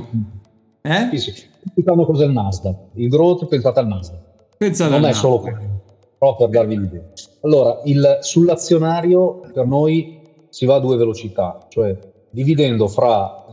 Eh? 0.82 1.10
Sì, 1.12 1.32
sì. 1.32 1.46
Pensando 1.74 2.06
cos'è 2.06 2.26
il 2.26 2.32
Nasdaq. 2.32 2.76
Il 2.94 3.10
growth 3.10 3.48
pensate 3.48 3.80
al 3.80 3.88
Nasdaq. 3.88 4.20
Pensate 4.58 4.90
non 4.90 5.00
è 5.00 5.08
Nasdaq. 5.08 5.22
solo 5.22 5.40
quello, 5.40 5.82
però 6.18 6.36
per 6.36 6.50
darvi 6.50 6.80
l'idea. 6.80 7.04
Allora, 7.42 7.82
il, 7.86 8.20
sull'azionario 8.22 9.42
per 9.54 9.66
noi 9.66 10.20
si 10.50 10.66
va 10.66 10.76
a 10.76 10.80
due 10.80 10.96
velocità, 10.98 11.66
cioè 11.70 11.98
dividendo 12.30 12.88
fra 12.88 13.46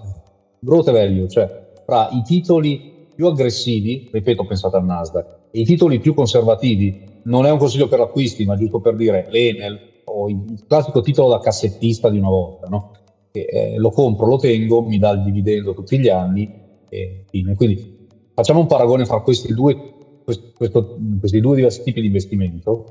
growth 0.59 0.88
e 0.88 0.92
value, 0.92 1.28
cioè 1.28 1.62
fra 1.85 2.09
i 2.12 2.22
titoli 2.22 2.92
più 3.14 3.26
aggressivi, 3.26 4.09
ripeto, 4.12 4.46
pensate 4.46 4.76
al 4.76 4.85
Nasdaq, 4.85 5.26
e 5.50 5.61
i 5.61 5.64
titoli 5.64 5.98
più 5.98 6.14
conservativi, 6.14 7.12
non 7.24 7.46
è 7.46 7.50
un 7.50 7.58
consiglio 7.58 7.88
per 7.88 8.00
acquisti, 8.00 8.44
ma 8.44 8.56
giusto 8.56 8.80
per 8.80 8.94
dire 8.94 9.26
l'Enel 9.28 9.80
o 10.04 10.28
il 10.28 10.62
classico 10.66 11.00
titolo 11.00 11.28
da 11.28 11.38
cassettista 11.38 12.08
di 12.10 12.18
una 12.18 12.28
volta, 12.28 12.66
no? 12.68 12.90
che, 13.30 13.46
eh, 13.48 13.76
lo 13.76 13.90
compro, 13.90 14.26
lo 14.26 14.37
tengo, 14.37 14.82
mi 14.82 14.98
dà 14.98 15.10
il 15.10 15.22
dividendo 15.22 15.74
tutti 15.74 15.98
gli 15.98 16.08
anni 16.08 16.48
e 16.88 17.24
fine. 17.28 17.54
Quindi 17.54 17.80
facciamo 18.32 18.60
un 18.60 18.66
paragone 18.66 19.04
fra 19.04 19.20
questi 19.20 19.52
due, 19.52 19.76
questo, 20.22 20.94
questi 21.18 21.40
due 21.40 21.56
diversi 21.56 21.82
tipi 21.82 22.00
di 22.00 22.06
investimento. 22.06 22.84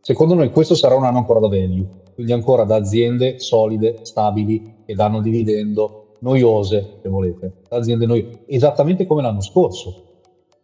Secondo 0.00 0.34
noi 0.34 0.50
questo 0.50 0.74
sarà 0.74 0.96
un 0.96 1.04
anno 1.04 1.18
ancora 1.18 1.38
da 1.38 1.48
value, 1.48 1.86
quindi 2.14 2.32
ancora 2.32 2.64
da 2.64 2.74
aziende 2.76 3.38
solide, 3.38 3.98
stabili, 4.02 4.60
che 4.84 4.94
danno 4.94 5.20
dividendo, 5.20 6.16
noiose, 6.18 6.98
se 7.00 7.08
volete, 7.08 7.52
aziende 7.68 8.06
noiose, 8.06 8.42
esattamente 8.46 9.06
come 9.06 9.22
l'anno 9.22 9.40
scorso. 9.40 10.13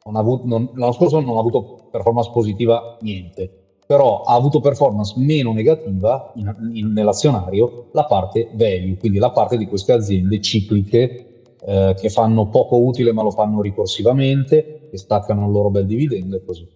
Avuto, 0.03 0.47
non, 0.47 0.69
l'anno 0.75 0.93
scorso 0.93 1.21
non 1.21 1.37
ha 1.37 1.41
avuto 1.41 1.75
performance 1.91 2.31
positiva 2.33 2.97
niente, 3.01 3.51
però 3.87 4.23
ha 4.23 4.35
avuto 4.35 4.61
performance 4.61 5.13
meno 5.17 5.53
negativa 5.53 6.31
in, 6.35 6.55
in, 6.73 6.93
nell'azionario 6.93 7.89
la 7.91 8.05
parte 8.05 8.49
value, 8.53 8.97
quindi 8.97 9.19
la 9.19 9.31
parte 9.31 9.57
di 9.57 9.67
queste 9.67 9.93
aziende 9.93 10.41
cicliche 10.41 11.13
eh, 11.67 11.95
che 11.97 12.09
fanno 12.09 12.47
poco 12.47 12.79
utile 12.79 13.13
ma 13.13 13.23
lo 13.23 13.31
fanno 13.31 13.61
ricorsivamente, 13.61 14.65
che 14.89 14.97
staccano 14.97 15.45
il 15.47 15.53
loro 15.53 15.71
bel 15.71 15.87
dividendo 15.87 16.37
e 16.37 16.43
così 16.45 16.67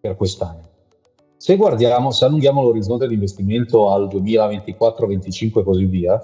per 0.00 0.16
quest'anno. 0.16 0.62
Se 1.36 1.56
guardiamo, 1.56 2.10
se 2.10 2.24
allunghiamo 2.24 2.62
l'orizzonte 2.62 3.06
di 3.06 3.14
investimento 3.14 3.90
al 3.90 4.06
2024, 4.08 5.06
2025 5.06 5.60
e 5.60 5.64
così 5.64 5.84
via, 5.84 6.20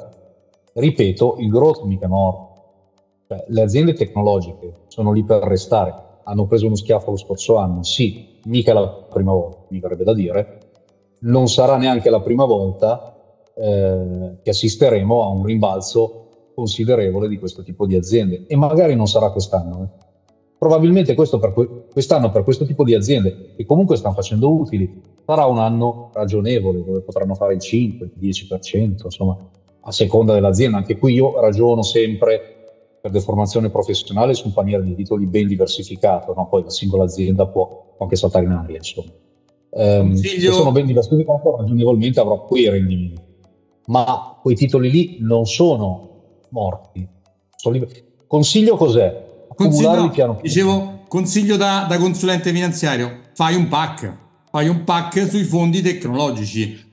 ripeto, 0.75 1.37
il 1.39 1.49
growth 1.49 1.83
mica 1.83 2.09
morto. 2.09 2.50
Cioè, 3.31 3.45
le 3.47 3.63
aziende 3.63 3.93
tecnologiche 3.93 4.73
sono 4.89 5.13
lì 5.13 5.23
per 5.23 5.45
restare. 5.45 5.95
Hanno 6.25 6.47
preso 6.47 6.67
uno 6.67 6.75
schiaffo 6.75 7.13
lo 7.13 7.17
scorso 7.17 7.59
anno, 7.59 7.85
sì, 7.85 8.41
mica 8.47 8.73
la 8.73 8.89
prima 8.89 9.31
volta, 9.31 9.67
mi 9.69 9.79
verrebbe 9.79 10.03
da 10.03 10.13
dire. 10.13 10.59
Non 11.21 11.47
sarà 11.47 11.77
neanche 11.77 12.11
la 12.11 12.21
prima 12.23 12.45
volta 12.45 13.15
eh, 13.55 14.39
che 14.43 14.51
assisteremo 14.51 15.23
a 15.23 15.29
un 15.29 15.45
rimbalzo 15.45 16.51
considerevole 16.57 17.29
di 17.29 17.39
questo 17.39 17.63
tipo 17.63 17.87
di 17.87 17.95
aziende 17.95 18.47
e 18.49 18.57
magari 18.57 18.97
non 18.97 19.07
sarà 19.07 19.31
quest'anno. 19.31 19.83
Eh. 19.85 20.07
Probabilmente 20.59 21.15
per 21.15 21.53
que- 21.53 21.85
quest'anno 21.93 22.33
per 22.33 22.43
questo 22.43 22.65
tipo 22.65 22.83
di 22.83 22.95
aziende 22.95 23.53
che 23.55 23.65
comunque 23.65 23.97
stanno 23.97 24.15
facendo 24.15 24.53
utili 24.53 25.01
sarà 25.25 25.45
un 25.45 25.59
anno 25.59 26.11
ragionevole 26.13 26.83
dove 26.83 27.03
potranno 27.03 27.37
fare 27.37 27.55
il 27.55 27.61
5, 27.61 28.11
il 28.13 28.29
10%, 28.29 29.05
insomma 29.05 29.39
a 29.83 29.93
seconda 29.93 30.35
dell'azienda. 30.35 30.79
Anche 30.79 30.99
qui 30.99 31.15
io 31.15 31.39
ragiono 31.41 31.83
sempre 31.83 32.60
per 33.01 33.11
deformazione 33.11 33.71
professionale 33.71 34.35
su 34.35 34.47
un 34.47 34.53
paniere 34.53 34.85
di 34.85 34.95
titoli 34.95 35.27
ben 35.27 35.47
diversificato, 35.47 36.35
no? 36.35 36.49
poi 36.49 36.65
la 36.65 36.71
singola 36.71 37.05
azienda 37.05 37.47
può, 37.47 37.97
anche 37.99 38.17
saltare 38.17 38.45
in 38.45 38.53
aria, 38.53 38.77
insomma. 38.77 39.11
Um, 39.71 40.15
se 40.15 40.41
sono 40.51 40.73
ben 40.73 40.87
diversificato, 40.87 41.57
ragionevolmente 41.57 42.21
avrò 42.21 42.45
quei 42.45 42.69
rendimenti. 42.69 43.23
Ma 43.87 44.39
quei 44.41 44.57
titoli 44.57 44.91
lì 44.91 45.17
non 45.21 45.47
sono 45.47 46.09
morti. 46.51 47.07
Sono 47.57 47.75
liberi. 47.75 48.05
Consiglio 48.27 48.77
cos'è? 48.77 49.29
Consiglio, 49.55 50.11
piano 50.11 50.39
dicevo, 50.41 51.01
consiglio 51.09 51.57
da, 51.57 51.87
da 51.89 51.99
consulente 51.99 52.53
finanziario, 52.53 53.19
fai 53.35 53.55
un 53.57 53.69
pack, 53.69 54.19
fai 54.51 54.69
un 54.69 54.85
pack 54.85 55.29
sui 55.29 55.45
fondi 55.45 55.83
tecnologici 55.83 56.89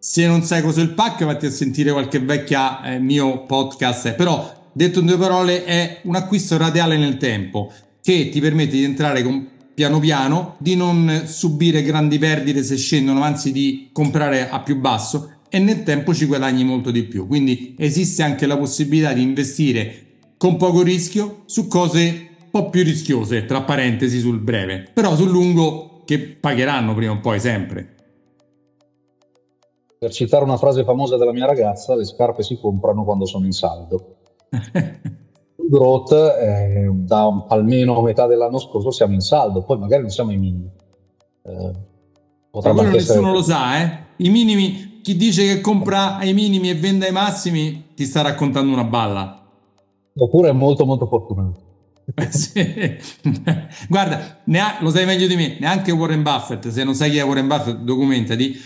se 0.00 0.26
non 0.26 0.42
sai 0.42 0.62
cos'è 0.62 0.80
il 0.80 0.94
pack, 0.94 1.26
vatti 1.26 1.44
a 1.44 1.50
sentire 1.50 1.92
qualche 1.92 2.20
vecchia 2.20 2.82
eh, 2.84 2.98
mio 2.98 3.44
podcast. 3.44 4.14
Però, 4.14 4.50
detto 4.72 5.00
in 5.00 5.06
due 5.06 5.16
parole, 5.16 5.64
è 5.64 6.00
un 6.02 6.16
acquisto 6.16 6.56
radiale 6.56 6.96
nel 6.96 7.16
tempo 7.16 7.72
che 8.02 8.28
ti 8.30 8.40
permette 8.40 8.76
di 8.76 8.84
entrare 8.84 9.22
con, 9.22 9.48
piano 9.74 9.98
piano, 9.98 10.56
di 10.58 10.76
non 10.76 11.22
subire 11.26 11.82
grandi 11.82 12.18
perdite 12.18 12.62
se 12.62 12.76
scendono, 12.76 13.22
anzi 13.22 13.52
di 13.52 13.90
comprare 13.92 14.48
a 14.48 14.60
più 14.60 14.78
basso 14.78 15.38
e 15.48 15.58
nel 15.58 15.82
tempo 15.82 16.14
ci 16.14 16.26
guadagni 16.26 16.64
molto 16.64 16.90
di 16.90 17.02
più. 17.04 17.26
Quindi 17.26 17.74
esiste 17.78 18.22
anche 18.22 18.46
la 18.46 18.56
possibilità 18.56 19.12
di 19.12 19.22
investire 19.22 20.06
con 20.36 20.56
poco 20.56 20.82
rischio 20.82 21.42
su 21.46 21.66
cose 21.66 22.28
un 22.52 22.62
po' 22.62 22.70
più 22.70 22.82
rischiose, 22.82 23.44
tra 23.44 23.62
parentesi 23.62 24.18
sul 24.18 24.40
breve, 24.40 24.88
però 24.92 25.14
sul 25.14 25.30
lungo 25.30 26.02
che 26.04 26.18
pagheranno 26.18 26.94
prima 26.94 27.12
o 27.12 27.20
poi 27.20 27.38
sempre. 27.38 27.94
Per 29.98 30.10
citare 30.10 30.44
una 30.44 30.56
frase 30.56 30.82
famosa 30.82 31.16
della 31.16 31.32
mia 31.32 31.46
ragazza, 31.46 31.94
le 31.94 32.04
scarpe 32.04 32.42
si 32.42 32.58
comprano 32.58 33.04
quando 33.04 33.26
sono 33.26 33.44
in 33.44 33.52
saldo. 33.52 34.16
Growth, 35.70 36.12
eh, 36.12 36.88
da 36.92 37.44
almeno 37.48 38.00
metà 38.02 38.26
dell'anno 38.26 38.58
scorso 38.58 38.90
siamo 38.90 39.14
in 39.14 39.20
saldo, 39.20 39.62
poi 39.62 39.78
magari 39.78 40.02
non 40.02 40.10
siamo 40.10 40.30
ai 40.30 40.38
minimi. 40.38 40.70
Eh, 41.42 41.72
quello 42.50 42.82
nessuno 42.82 42.96
essere... 42.96 43.20
lo 43.20 43.42
sa, 43.42 43.80
eh? 43.80 43.98
I 44.16 44.30
minimi, 44.30 45.00
chi 45.02 45.16
dice 45.16 45.46
che 45.46 45.60
compra 45.60 46.16
ai 46.16 46.34
minimi 46.34 46.70
e 46.70 46.74
vende 46.74 47.06
ai 47.06 47.12
massimi 47.12 47.92
ti 47.94 48.04
sta 48.04 48.22
raccontando 48.22 48.72
una 48.72 48.84
balla. 48.84 49.46
Oppure 50.16 50.48
è 50.48 50.52
molto 50.52 50.84
molto 50.84 51.06
fortunato. 51.06 51.68
sì. 52.30 52.98
Guarda, 53.88 54.40
ha, 54.44 54.78
lo 54.80 54.90
sai 54.90 55.06
meglio 55.06 55.28
di 55.28 55.36
me, 55.36 55.56
neanche 55.60 55.92
Warren 55.92 56.22
Buffett, 56.22 56.68
se 56.68 56.82
non 56.82 56.94
sai 56.94 57.10
chi 57.10 57.18
è 57.18 57.24
Warren 57.24 57.46
Buffett, 57.46 57.76
documentati 57.76 58.56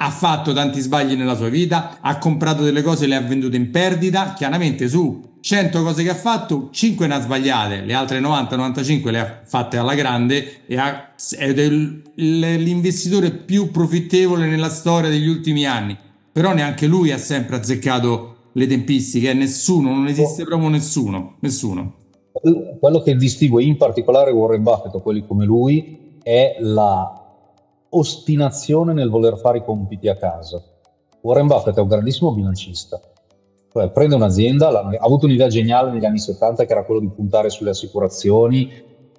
ha 0.00 0.10
fatto 0.10 0.52
tanti 0.52 0.80
sbagli 0.80 1.14
nella 1.14 1.34
sua 1.34 1.48
vita, 1.48 1.98
ha 2.00 2.18
comprato 2.18 2.62
delle 2.62 2.82
cose 2.82 3.04
e 3.04 3.08
le 3.08 3.16
ha 3.16 3.20
vendute 3.20 3.56
in 3.56 3.70
perdita, 3.70 4.32
chiaramente 4.32 4.88
su 4.88 5.26
100 5.40 5.82
cose 5.82 6.02
che 6.02 6.10
ha 6.10 6.14
fatto, 6.14 6.68
5 6.70 7.06
ne 7.06 7.14
ha 7.14 7.20
sbagliate, 7.20 7.80
le 7.82 7.94
altre 7.94 8.20
90-95 8.20 9.10
le 9.10 9.18
ha 9.18 9.40
fatte 9.44 9.76
alla 9.76 9.94
grande 9.94 10.66
e 10.66 10.76
ha, 10.76 11.14
ed 11.36 11.58
è 11.58 11.68
l'investitore 11.68 13.32
più 13.32 13.70
profittevole 13.70 14.46
nella 14.46 14.68
storia 14.68 15.10
degli 15.10 15.28
ultimi 15.28 15.66
anni. 15.66 15.96
Però 16.30 16.52
neanche 16.52 16.86
lui 16.86 17.10
ha 17.10 17.18
sempre 17.18 17.56
azzeccato 17.56 18.36
le 18.52 18.66
tempistiche, 18.68 19.32
nessuno, 19.34 19.92
non 19.92 20.06
esiste 20.06 20.44
proprio 20.44 20.68
nessuno, 20.68 21.36
nessuno. 21.40 21.94
Quello 22.78 23.02
che 23.02 23.16
distingue 23.16 23.64
in 23.64 23.76
particolare 23.76 24.30
Warren 24.30 24.62
Buffett 24.62 24.94
o 24.94 25.00
quelli 25.00 25.26
come 25.26 25.44
lui 25.44 26.16
è 26.22 26.56
la 26.60 27.17
ostinazione 27.90 28.92
nel 28.92 29.08
voler 29.08 29.38
fare 29.38 29.58
i 29.58 29.64
compiti 29.64 30.08
a 30.08 30.16
casa. 30.16 30.62
Warren 31.20 31.46
Buffett 31.46 31.76
è 31.76 31.80
un 31.80 31.88
grandissimo 31.88 32.32
bilancista, 32.32 33.00
cioè 33.72 33.90
prende 33.90 34.14
un'azienda, 34.14 34.68
ha 34.68 34.96
avuto 35.00 35.26
un'idea 35.26 35.48
geniale 35.48 35.90
negli 35.90 36.04
anni 36.04 36.18
70 36.18 36.64
che 36.64 36.72
era 36.72 36.84
quello 36.84 37.00
di 37.00 37.08
puntare 37.08 37.50
sulle 37.50 37.70
assicurazioni 37.70 38.70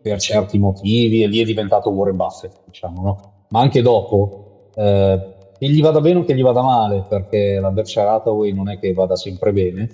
per 0.02 0.20
certi 0.20 0.58
motivi 0.58 1.24
e 1.24 1.28
lì 1.28 1.40
è 1.40 1.44
diventato 1.44 1.90
Warren 1.90 2.16
Buffett, 2.16 2.62
diciamo, 2.66 3.02
no? 3.02 3.20
Ma 3.50 3.60
anche 3.60 3.82
dopo, 3.82 4.70
eh, 4.76 5.34
che 5.58 5.70
gli 5.70 5.82
vada 5.82 6.00
bene 6.00 6.20
o 6.20 6.24
che 6.24 6.36
gli 6.36 6.42
vada 6.42 6.62
male, 6.62 7.06
perché 7.08 7.60
la 7.60 7.72
Berkshire 7.72 8.08
Hathaway 8.08 8.54
non 8.54 8.70
è 8.70 8.80
che 8.80 8.94
vada 8.94 9.16
sempre 9.16 9.52
bene, 9.52 9.90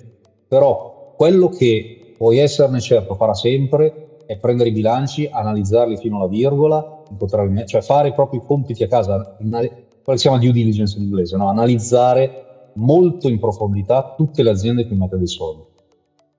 però 0.46 1.12
quello 1.16 1.48
che 1.48 2.14
puoi 2.16 2.38
esserne 2.38 2.80
certo 2.80 3.14
farà 3.14 3.34
sempre 3.34 4.18
è 4.26 4.36
prendere 4.36 4.68
i 4.68 4.72
bilanci, 4.72 5.28
analizzarli 5.30 5.96
fino 5.96 6.16
alla 6.16 6.28
virgola, 6.28 6.95
cioè 7.66 7.82
fare 7.82 8.08
i 8.08 8.12
propri 8.12 8.42
compiti 8.44 8.82
a 8.82 8.88
casa, 8.88 9.36
quello 9.38 9.60
che 9.60 10.16
si 10.16 10.22
chiama 10.22 10.38
due 10.38 10.52
diligence 10.52 10.96
in 10.96 11.04
inglese, 11.04 11.36
no? 11.36 11.48
analizzare 11.48 12.70
molto 12.74 13.28
in 13.28 13.38
profondità 13.38 14.14
tutte 14.16 14.42
le 14.42 14.50
aziende 14.50 14.86
che 14.86 14.94
mette 14.94 15.16
dei 15.16 15.26
soldi. 15.26 15.62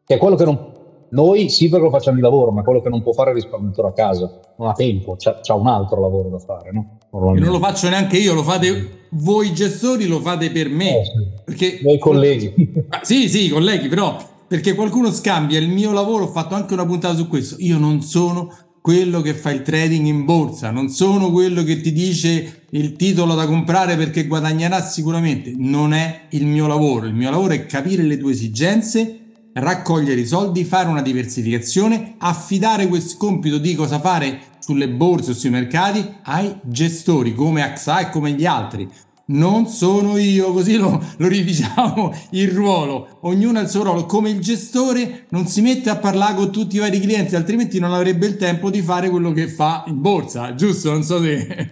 Che 0.05 0.15
è 0.15 0.17
quello 0.17 0.35
che 0.35 0.45
non, 0.45 0.71
noi 1.09 1.49
sì 1.49 1.69
perché 1.69 1.85
lo 1.85 1.91
facciamo 1.91 2.15
di 2.15 2.21
lavoro, 2.21 2.51
ma 2.51 2.63
quello 2.63 2.81
che 2.81 2.89
non 2.89 3.01
può 3.01 3.13
fare 3.13 3.29
il 3.31 3.35
risparmiatore 3.35 3.89
a 3.89 3.93
casa, 3.93 4.39
non 4.57 4.69
ha 4.69 4.73
tempo, 4.73 5.15
c'ha, 5.17 5.39
c'ha 5.41 5.53
un 5.53 5.67
altro 5.67 5.99
lavoro 6.01 6.29
da 6.29 6.39
fare, 6.39 6.71
no? 6.71 6.97
Non 7.11 7.39
lo 7.39 7.59
faccio 7.59 7.89
neanche 7.89 8.17
io, 8.17 8.33
lo 8.33 8.43
fate 8.43 9.05
voi 9.11 9.53
gestori, 9.53 10.05
lo 10.05 10.19
fate 10.19 10.51
per 10.51 10.69
me. 10.69 10.99
Eh, 10.99 11.05
sì. 11.05 11.11
Perché... 11.45 11.79
Noi 11.81 11.97
colleghi. 11.97 12.85
Ah, 12.89 12.99
sì, 13.03 13.27
sì, 13.27 13.49
colleghi, 13.49 13.87
però 13.87 14.15
perché 14.47 14.73
qualcuno 14.73 15.11
scambia 15.11 15.59
il 15.59 15.67
mio 15.67 15.91
lavoro, 15.91 16.23
ho 16.23 16.27
fatto 16.27 16.55
anche 16.55 16.73
una 16.73 16.85
puntata 16.85 17.15
su 17.15 17.27
questo, 17.27 17.55
io 17.59 17.77
non 17.77 18.01
sono 18.01 18.49
quello 18.87 19.19
che 19.19 19.33
fa 19.33 19.51
il 19.51 19.63
trading 19.63 20.05
in 20.05 20.23
borsa, 20.23 20.71
non 20.71 20.87
sono 20.87 21.29
quello 21.29 21.61
che 21.65 21.81
ti 21.81 21.91
dice 21.91 22.67
il 22.69 22.95
titolo 22.95 23.35
da 23.35 23.45
comprare 23.45 23.97
perché 23.97 24.25
guadagnerà 24.25 24.81
sicuramente, 24.81 25.51
non 25.57 25.93
è 25.93 26.27
il 26.29 26.45
mio 26.45 26.67
lavoro, 26.67 27.05
il 27.05 27.13
mio 27.13 27.29
lavoro 27.29 27.51
è 27.51 27.65
capire 27.65 28.03
le 28.03 28.17
tue 28.17 28.31
esigenze 28.31 29.19
raccogliere 29.51 30.21
i 30.21 30.25
soldi, 30.25 30.63
fare 30.63 30.87
una 30.87 31.01
diversificazione, 31.01 32.13
affidare 32.19 32.87
questo 32.87 33.17
compito 33.17 33.57
di 33.57 33.75
cosa 33.75 33.99
fare 33.99 34.39
sulle 34.59 34.87
borse 34.87 35.31
o 35.31 35.33
sui 35.33 35.49
mercati 35.49 36.07
ai 36.23 36.55
gestori 36.63 37.35
come 37.35 37.63
AXA 37.63 38.07
e 38.07 38.09
come 38.09 38.31
gli 38.31 38.45
altri. 38.45 38.89
Non 39.29 39.67
sono 39.67 40.17
io, 40.17 40.53
così 40.53 40.77
lo, 40.77 41.01
lo 41.17 41.27
ridiciamo 41.27 42.13
il 42.31 42.49
ruolo. 42.49 43.17
Ognuno 43.21 43.59
ha 43.59 43.61
il 43.61 43.67
suo 43.67 43.83
ruolo. 43.83 44.05
Come 44.05 44.29
il 44.29 44.39
gestore 44.39 45.25
non 45.29 45.47
si 45.47 45.61
mette 45.61 45.89
a 45.89 45.97
parlare 45.97 46.35
con 46.35 46.51
tutti 46.51 46.77
i 46.77 46.79
vari 46.79 46.99
clienti, 46.99 47.35
altrimenti 47.35 47.77
non 47.79 47.93
avrebbe 47.93 48.25
il 48.25 48.37
tempo 48.37 48.69
di 48.69 48.81
fare 48.81 49.09
quello 49.09 49.33
che 49.33 49.49
fa 49.49 49.83
in 49.87 49.99
borsa, 49.99 50.55
giusto? 50.55 50.91
Non 50.91 51.03
so 51.03 51.19
se. 51.19 51.71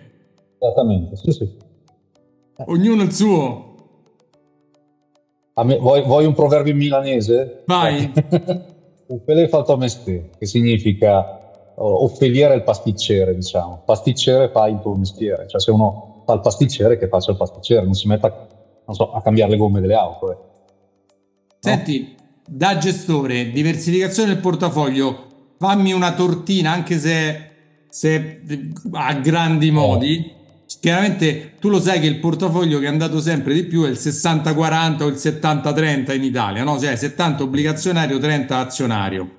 Esattamente, 0.59 1.15
sì, 1.15 1.31
sì. 1.31 1.49
Ognuno 2.65 3.03
il 3.03 3.13
suo. 3.13 3.63
Me, 5.63 5.77
vuoi, 5.77 6.03
vuoi, 6.03 6.25
un 6.25 6.33
proverbio 6.33 6.75
milanese? 6.75 7.63
Vai. 7.65 8.11
Un 9.07 9.23
pele 9.23 9.47
fatto 9.47 9.71
a 9.71 9.77
mestiere, 9.77 10.31
che 10.35 10.47
significa 10.47 11.71
oh, 11.75 12.03
offeliere 12.05 12.55
il 12.55 12.63
pasticcere, 12.63 13.35
diciamo. 13.35 13.83
Pasticcere 13.85 14.49
fa 14.49 14.67
il 14.67 14.79
tuo 14.81 14.95
mestiere, 14.95 15.47
cioè 15.47 15.61
se 15.61 15.69
uno 15.69 16.14
fa 16.25 16.33
il 16.33 16.41
pasticcere 16.41 16.97
che 16.97 17.07
faccia 17.07 17.31
il 17.31 17.37
pasticcere, 17.37 17.83
non 17.83 17.93
si 17.93 18.07
metta 18.07 18.47
so, 18.89 19.13
a 19.13 19.21
cambiare 19.21 19.51
le 19.51 19.57
gomme 19.57 19.81
delle 19.81 19.95
auto. 19.95 20.31
Eh. 20.31 20.37
Senti, 21.59 22.15
da 22.47 22.77
gestore, 22.77 23.51
diversificazione 23.51 24.33
del 24.33 24.41
portafoglio, 24.41 25.53
fammi 25.57 25.93
una 25.93 26.13
tortina, 26.13 26.71
anche 26.71 26.99
se, 26.99 27.49
se 27.89 28.41
a 28.91 29.13
grandi 29.13 29.71
modi. 29.71 30.15
Eh 30.15 30.35
Chiaramente 30.79 31.53
tu 31.59 31.69
lo 31.69 31.79
sai 31.79 31.99
che 31.99 32.07
il 32.07 32.19
portafoglio 32.19 32.79
che 32.79 32.85
è 32.85 32.89
andato 32.89 33.21
sempre 33.21 33.53
di 33.53 33.65
più 33.65 33.83
è 33.83 33.89
il 33.89 33.97
60-40 33.99 35.03
o 35.03 35.07
il 35.07 35.15
70-30 35.15 36.15
in 36.15 36.23
Italia, 36.23 36.63
no? 36.63 36.79
Cioè 36.79 36.95
70 36.95 37.43
obbligazionario, 37.43 38.17
30 38.17 38.57
azionario. 38.57 39.29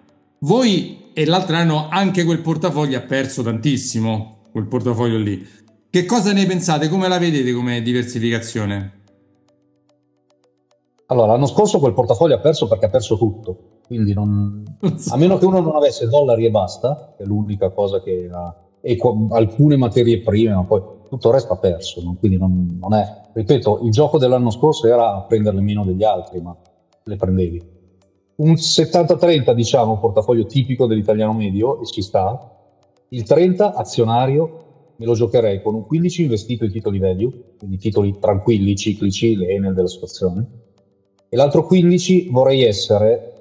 Voi 0.41 1.11
e 1.13 1.25
l'altro 1.25 1.57
anno 1.57 1.89
anche 1.89 2.25
quel 2.25 2.41
portafoglio 2.41 2.97
ha 2.97 3.03
perso 3.03 3.43
tantissimo, 3.43 4.49
quel 4.53 4.67
portafoglio 4.67 5.19
lì. 5.19 5.47
Che 5.97 6.05
cosa 6.05 6.35
ne 6.35 6.45
pensate? 6.45 6.91
Come 6.91 7.09
la 7.09 7.17
vedete 7.17 7.55
come 7.55 7.81
diversificazione? 7.81 9.05
Allora, 11.07 11.29
l'anno 11.29 11.47
scorso 11.47 11.79
quel 11.79 11.95
portafoglio 11.95 12.35
ha 12.35 12.39
perso 12.39 12.69
perché 12.69 12.85
ha 12.85 12.91
perso 12.91 13.17
tutto, 13.17 13.81
quindi 13.87 14.13
non... 14.13 14.63
a 15.09 15.17
meno 15.17 15.39
che 15.39 15.47
uno 15.47 15.61
non 15.61 15.75
avesse 15.75 16.07
dollari 16.07 16.45
e 16.45 16.51
basta, 16.51 17.15
che 17.17 17.23
è 17.23 17.27
l'unica 17.27 17.71
cosa 17.71 18.03
che 18.03 18.29
ha, 18.31 18.55
e 18.83 18.99
alcune 19.31 19.79
materie 19.79 20.21
prime, 20.21 20.53
ma 20.53 20.65
poi 20.65 20.83
tutto 21.09 21.29
il 21.29 21.33
resto 21.33 21.55
ha 21.55 21.57
perso, 21.57 22.03
no? 22.03 22.15
quindi 22.19 22.37
non, 22.37 22.77
non, 22.79 22.93
è, 22.93 23.23
ripeto, 23.33 23.81
il 23.85 23.91
gioco 23.91 24.19
dell'anno 24.19 24.51
scorso 24.51 24.87
era 24.87 25.23
prenderle 25.23 25.63
meno 25.63 25.83
degli 25.83 26.05
altri, 26.05 26.43
ma 26.43 26.55
le 27.05 27.17
prendevi. 27.17 27.63
Un 28.37 28.53
70-30, 28.53 29.51
diciamo, 29.55 29.99
portafoglio 29.99 30.45
tipico 30.45 30.85
dell'italiano 30.85 31.33
medio, 31.33 31.81
e 31.81 31.87
ci 31.87 32.03
sta. 32.03 32.51
Il 33.09 33.23
30 33.23 33.73
azionario 33.73 34.65
me 34.97 35.05
lo 35.07 35.15
giocherei 35.15 35.63
con 35.63 35.75
un 35.75 35.87
15 35.87 36.23
investito 36.23 36.65
in 36.65 36.73
titoli 36.73 36.99
value, 36.99 37.33
quindi 37.59 37.79
titoli 37.79 38.19
tranquilli, 38.19 38.77
ciclici, 38.77 39.37
le 39.37 39.49
Enel 39.49 39.75
della 39.75 39.89
situazione, 39.89 40.47
e 41.29 41.37
l'altro 41.37 41.67
15 41.67 42.29
vorrei 42.31 42.63
essere, 42.63 43.33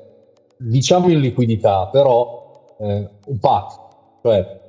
diciamo 0.57 1.09
in 1.09 1.19
liquidità, 1.19 1.87
però 1.87 2.75
eh, 2.79 3.09
un 3.25 3.39
pack, 3.39 3.79
cioè 4.21 4.61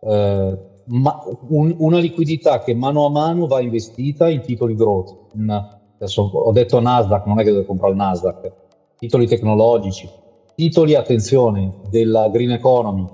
eh, 0.00 0.58
ma, 0.86 1.22
un, 1.48 1.74
una 1.78 1.98
liquidità 1.98 2.60
che 2.60 2.74
mano 2.74 3.06
a 3.06 3.10
mano 3.10 3.46
va 3.46 3.60
investita 3.60 4.28
in 4.28 4.40
titoli 4.40 4.74
growth. 4.74 5.14
In, 5.34 5.50
adesso 5.96 6.22
ho 6.22 6.52
detto 6.52 6.80
Nasdaq, 6.80 7.26
non 7.26 7.40
è 7.40 7.44
che 7.44 7.52
devo 7.52 7.64
comprare 7.64 7.92
il 7.92 7.98
Nasdaq, 7.98 8.52
titoli 8.98 9.26
tecnologici, 9.26 10.08
titoli, 10.54 10.94
attenzione, 10.94 11.80
della 11.88 12.28
green 12.28 12.52
economy. 12.52 13.06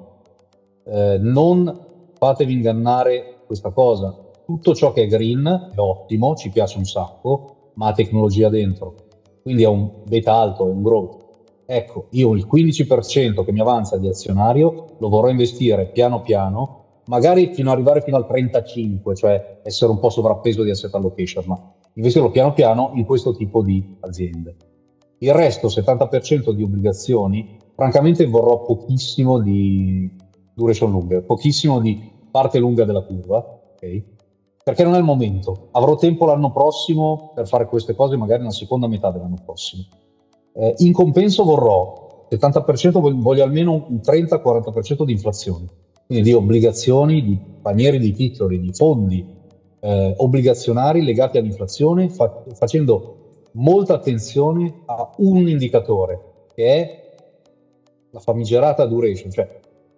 Eh, 0.84 1.18
non 1.20 1.81
fatevi 2.22 2.52
ingannare 2.52 3.38
questa 3.44 3.72
cosa. 3.72 4.16
Tutto 4.44 4.74
ciò 4.74 4.92
che 4.92 5.02
è 5.02 5.06
green 5.06 5.44
è 5.74 5.78
ottimo, 5.78 6.36
ci 6.36 6.50
piace 6.50 6.78
un 6.78 6.84
sacco, 6.84 7.72
ma 7.74 7.88
ha 7.88 7.92
tecnologia 7.92 8.48
dentro. 8.48 8.94
Quindi 9.42 9.64
è 9.64 9.66
un 9.66 9.90
beta 10.04 10.34
alto, 10.34 10.68
è 10.68 10.70
un 10.70 10.82
growth. 10.82 11.16
Ecco, 11.66 12.06
io 12.10 12.32
il 12.34 12.46
15% 12.46 13.42
che 13.42 13.50
mi 13.50 13.58
avanza 13.58 13.96
di 13.96 14.06
azionario 14.06 14.84
lo 14.98 15.08
vorrò 15.08 15.30
investire 15.30 15.86
piano 15.86 16.20
piano 16.20 17.00
magari 17.06 17.52
fino 17.52 17.70
ad 17.70 17.74
arrivare 17.74 18.02
fino 18.02 18.16
al 18.16 18.26
35, 18.28 19.16
cioè 19.16 19.60
essere 19.64 19.90
un 19.90 19.98
po' 19.98 20.08
sovrappeso 20.08 20.62
di 20.62 20.70
asset 20.70 20.94
allocation, 20.94 21.42
ma 21.48 21.60
investirlo 21.94 22.30
piano 22.30 22.52
piano 22.52 22.92
in 22.94 23.04
questo 23.04 23.32
tipo 23.32 23.62
di 23.62 23.96
aziende. 23.98 24.54
Il 25.18 25.32
resto, 25.32 25.66
70% 25.66 26.52
di 26.52 26.62
obbligazioni, 26.62 27.56
francamente 27.74 28.26
vorrò 28.26 28.62
pochissimo 28.62 29.40
di 29.40 30.08
duration 30.54 30.90
lunga, 30.90 31.20
pochissimo 31.22 31.80
di 31.80 32.10
parte 32.30 32.58
lunga 32.58 32.84
della 32.84 33.02
curva, 33.02 33.36
ok? 33.38 34.02
Perché 34.64 34.84
non 34.84 34.94
è 34.94 34.98
il 34.98 35.04
momento. 35.04 35.68
Avrò 35.72 35.96
tempo 35.96 36.24
l'anno 36.24 36.52
prossimo 36.52 37.32
per 37.34 37.46
fare 37.48 37.66
queste 37.66 37.94
cose, 37.94 38.16
magari 38.16 38.40
nella 38.40 38.52
seconda 38.52 38.86
metà 38.86 39.10
dell'anno 39.10 39.38
prossimo. 39.44 39.84
Eh, 40.54 40.74
in 40.78 40.92
compenso 40.92 41.44
vorrò 41.44 42.26
70%, 42.30 43.20
voglio 43.20 43.42
almeno 43.42 43.84
un 43.88 44.00
30-40% 44.02 45.04
di 45.04 45.12
inflazione 45.12 45.66
quindi 46.12 46.28
di 46.28 46.34
obbligazioni, 46.34 47.22
di 47.22 47.38
panieri 47.62 47.98
di 47.98 48.12
titoli, 48.12 48.60
di 48.60 48.72
fondi 48.72 49.24
eh, 49.80 50.14
obbligazionari 50.16 51.02
legati 51.02 51.38
all'inflazione, 51.38 52.10
fa- 52.10 52.42
facendo 52.54 53.16
molta 53.52 53.94
attenzione 53.94 54.82
a 54.86 55.10
un 55.18 55.48
indicatore 55.48 56.20
che 56.54 56.74
è 56.74 57.00
la 58.10 58.20
famigerata 58.20 58.84
duration, 58.84 59.30
cioè 59.30 59.48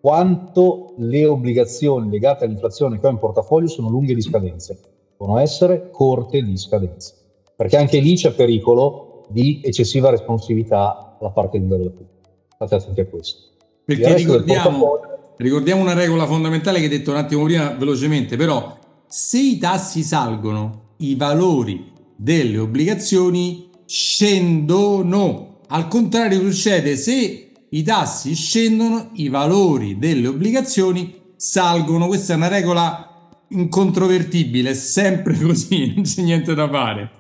quanto 0.05 0.93
le 0.99 1.25
obbligazioni 1.25 2.11
legate 2.11 2.45
all'inflazione 2.45 3.01
che 3.01 3.07
ho 3.07 3.11
in 3.11 3.17
portafoglio 3.17 3.69
sono 3.69 3.89
lunghe 3.89 4.15
di 4.15 4.21
scadenze, 4.21 4.79
devono 5.17 5.39
essere 5.39 5.89
corte 5.91 6.43
di 6.43 6.59
scadenze, 6.59 7.15
perché 7.57 7.79
anche 7.79 8.01
lì 8.01 8.15
c'è 8.15 8.33
pericolo 8.33 9.25
di 9.31 9.63
eccessiva 9.65 10.11
responsività 10.11 11.17
alla 11.19 11.31
parte 11.31 11.57
lunga 11.57 11.79
della 11.79 11.89
curva. 11.89 12.13
State 12.51 12.75
attenti 12.75 13.01
a 13.01 13.07
questo. 13.07 13.41
Perché 13.83 14.15
ricordiamo, 14.15 14.99
Ricordiamo 15.39 15.81
una 15.81 15.95
regola 15.95 16.27
fondamentale 16.27 16.81
che 16.81 16.85
hai 16.85 16.91
detto 16.91 17.11
un 17.11 17.17
attimo 17.17 17.45
prima 17.45 17.71
velocemente, 17.71 18.37
però 18.37 18.77
se 19.07 19.41
i 19.41 19.57
tassi 19.57 20.03
salgono, 20.03 20.89
i 20.99 21.15
valori 21.15 21.91
delle 22.15 22.59
obbligazioni 22.59 23.71
scendono. 23.87 25.61
Al 25.69 25.89
contrario 25.89 26.41
succede 26.41 26.95
se 26.97 27.53
i 27.75 27.83
tassi 27.83 28.35
scendono, 28.35 29.11
i 29.15 29.29
valori 29.29 29.99
delle 29.99 30.29
obbligazioni 30.29 31.33
salgono. 31.35 32.07
Questa 32.07 32.33
è 32.33 32.37
una 32.37 32.47
regola 32.47 33.29
incontrovertibile, 33.49 34.71
è 34.71 34.75
sempre 34.75 35.37
così, 35.43 35.93
non 35.95 36.05
c'è 36.05 36.23
niente 36.23 36.55
da 36.55 36.69
fare. 36.69 37.11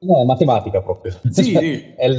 No, 0.00 0.20
è 0.20 0.24
matematica 0.24 0.82
proprio. 0.82 1.18
Sì, 1.30 1.42
sì. 1.42 1.54
è 1.96 2.06
il, 2.06 2.18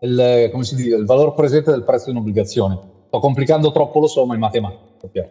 il, 0.00 0.48
come 0.52 0.64
si 0.64 0.76
dice, 0.76 0.94
il 0.94 1.06
valore 1.06 1.32
presente 1.34 1.72
del 1.72 1.82
prezzo 1.82 2.06
di 2.06 2.12
un'obbligazione 2.12 2.78
Sto 3.08 3.18
complicando 3.18 3.72
troppo, 3.72 3.98
lo 3.98 4.06
so, 4.06 4.24
ma 4.24 4.36
è 4.36 4.38
matematica. 4.38 5.28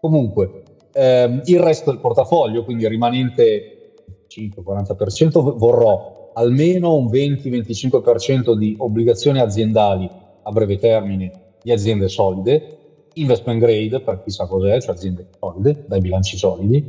Comunque, 0.00 0.62
ehm, 0.92 1.42
il 1.46 1.58
resto 1.58 1.90
del 1.90 1.98
portafoglio, 1.98 2.62
quindi 2.62 2.84
il 2.84 2.90
rimanente 2.90 3.94
5-40%, 4.28 5.56
vorrò 5.56 6.30
almeno 6.34 6.94
un 6.94 7.06
20-25% 7.06 8.54
di 8.54 8.76
obbligazioni 8.78 9.40
aziendali 9.40 10.24
a 10.46 10.52
breve 10.52 10.78
termine 10.78 11.30
di 11.60 11.72
aziende 11.72 12.08
solide, 12.08 12.66
investment 13.14 13.60
grade 13.60 14.00
per 14.00 14.22
chissà 14.22 14.46
cos'è, 14.46 14.80
cioè 14.80 14.94
aziende 14.94 15.26
solide, 15.38 15.84
dai 15.86 16.00
bilanci 16.00 16.36
solidi, 16.36 16.84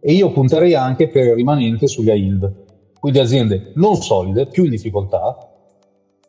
e 0.00 0.12
io 0.12 0.30
punterei 0.32 0.74
anche 0.74 1.08
per 1.08 1.26
il 1.26 1.34
rimanente 1.34 1.86
sugli 1.86 2.10
yield, 2.10 2.52
quindi 2.98 3.18
aziende 3.18 3.72
non 3.74 3.96
solide, 3.96 4.46
più 4.46 4.64
in 4.64 4.70
difficoltà, 4.70 5.38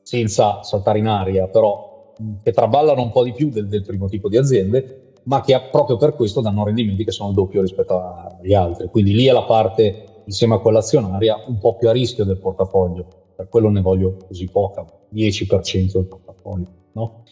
senza 0.01 0.61
saltare 0.63 0.99
in 0.99 1.07
aria, 1.07 1.47
però 1.47 2.13
che 2.43 2.51
traballano 2.51 3.01
un 3.01 3.11
po' 3.11 3.23
di 3.23 3.31
più 3.31 3.49
del, 3.49 3.67
del 3.67 3.83
primo 3.83 4.07
tipo 4.07 4.27
di 4.27 4.37
aziende, 4.37 5.13
ma 5.23 5.41
che 5.41 5.59
proprio 5.71 5.97
per 5.97 6.15
questo 6.15 6.41
danno 6.41 6.63
rendimenti 6.63 7.03
che 7.03 7.11
sono 7.11 7.29
il 7.29 7.35
doppio 7.35 7.61
rispetto 7.61 7.99
agli 7.99 8.53
altri. 8.53 8.87
Quindi 8.89 9.13
lì 9.13 9.25
è 9.25 9.31
la 9.31 9.43
parte, 9.43 10.21
insieme 10.25 10.55
a 10.55 10.59
quella 10.59 10.79
azionaria, 10.79 11.43
un 11.47 11.57
po' 11.57 11.75
più 11.75 11.87
a 11.89 11.91
rischio 11.91 12.25
del 12.25 12.37
portafoglio. 12.37 13.07
Per 13.35 13.49
quello 13.49 13.69
ne 13.69 13.81
voglio 13.81 14.17
così 14.27 14.45
poca, 14.45 14.85
10% 15.15 15.91
del 15.93 16.05
portafoglio. 16.05 16.67
No? 16.91 17.23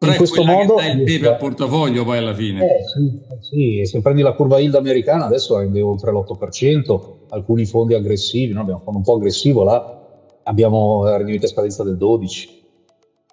In 0.00 0.16
questo 0.16 0.44
modo 0.44 0.76
che 0.76 0.88
il 0.88 1.04
pepe 1.04 1.28
al 1.28 1.36
portafoglio 1.36 2.04
poi 2.04 2.18
alla 2.18 2.34
fine. 2.34 2.64
Eh, 2.64 2.82
sì, 2.88 3.20
sì, 3.40 3.84
se 3.84 4.00
prendi 4.00 4.22
la 4.22 4.32
curva 4.32 4.58
yield 4.58 4.74
americana 4.74 5.26
adesso 5.26 5.58
rende 5.58 5.80
oltre 5.80 6.10
l'8%, 6.10 7.26
alcuni 7.28 7.64
fondi 7.66 7.94
aggressivi, 7.94 8.52
noi 8.52 8.62
abbiamo 8.62 8.78
un 8.78 8.84
fondo 8.84 8.98
un 8.98 9.04
po' 9.04 9.14
aggressivo 9.14 9.62
là, 9.62 10.00
abbiamo 10.42 11.06
rendimenti 11.06 11.44
a 11.44 11.48
scadenza 11.48 11.84
del 11.84 11.96
12%, 11.96 12.48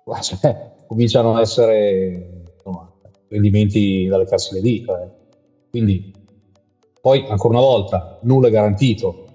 cioè, 0.22 0.72
cominciano 0.86 1.36
a 1.36 1.42
essere 1.42 2.44
insomma, 2.56 2.92
rendimenti 3.30 4.06
dalle 4.06 4.26
casse 4.26 4.54
le 4.54 4.62
dita. 4.62 5.04
Eh. 5.04 5.10
Quindi 5.72 6.14
poi 7.02 7.26
ancora 7.28 7.58
una 7.58 7.66
volta 7.66 8.20
nulla 8.24 8.48
è 8.48 8.52
garantito, 8.52 9.26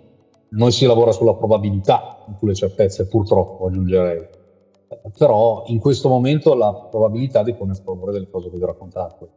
noi 0.51 0.71
si 0.71 0.87
lavora 0.87 1.11
sulla 1.11 1.35
probabilità, 1.35 2.14
in 2.29 2.37
cui 2.39 2.49
le 2.49 2.55
certezze 2.55 3.07
purtroppo 3.07 3.67
aggiungerei 3.67 4.43
però 5.17 5.65
in 5.69 5.79
questo 5.79 6.09
momento 6.09 6.55
la 6.55 6.73
probabilità 6.73 7.43
dipone 7.43 7.73
a 7.73 7.75
favore 7.75 8.13
delle 8.13 8.29
cose 8.31 8.51
che 8.51 8.57
vi 8.57 8.63
ho 8.63 8.67
raccontato. 8.67 9.29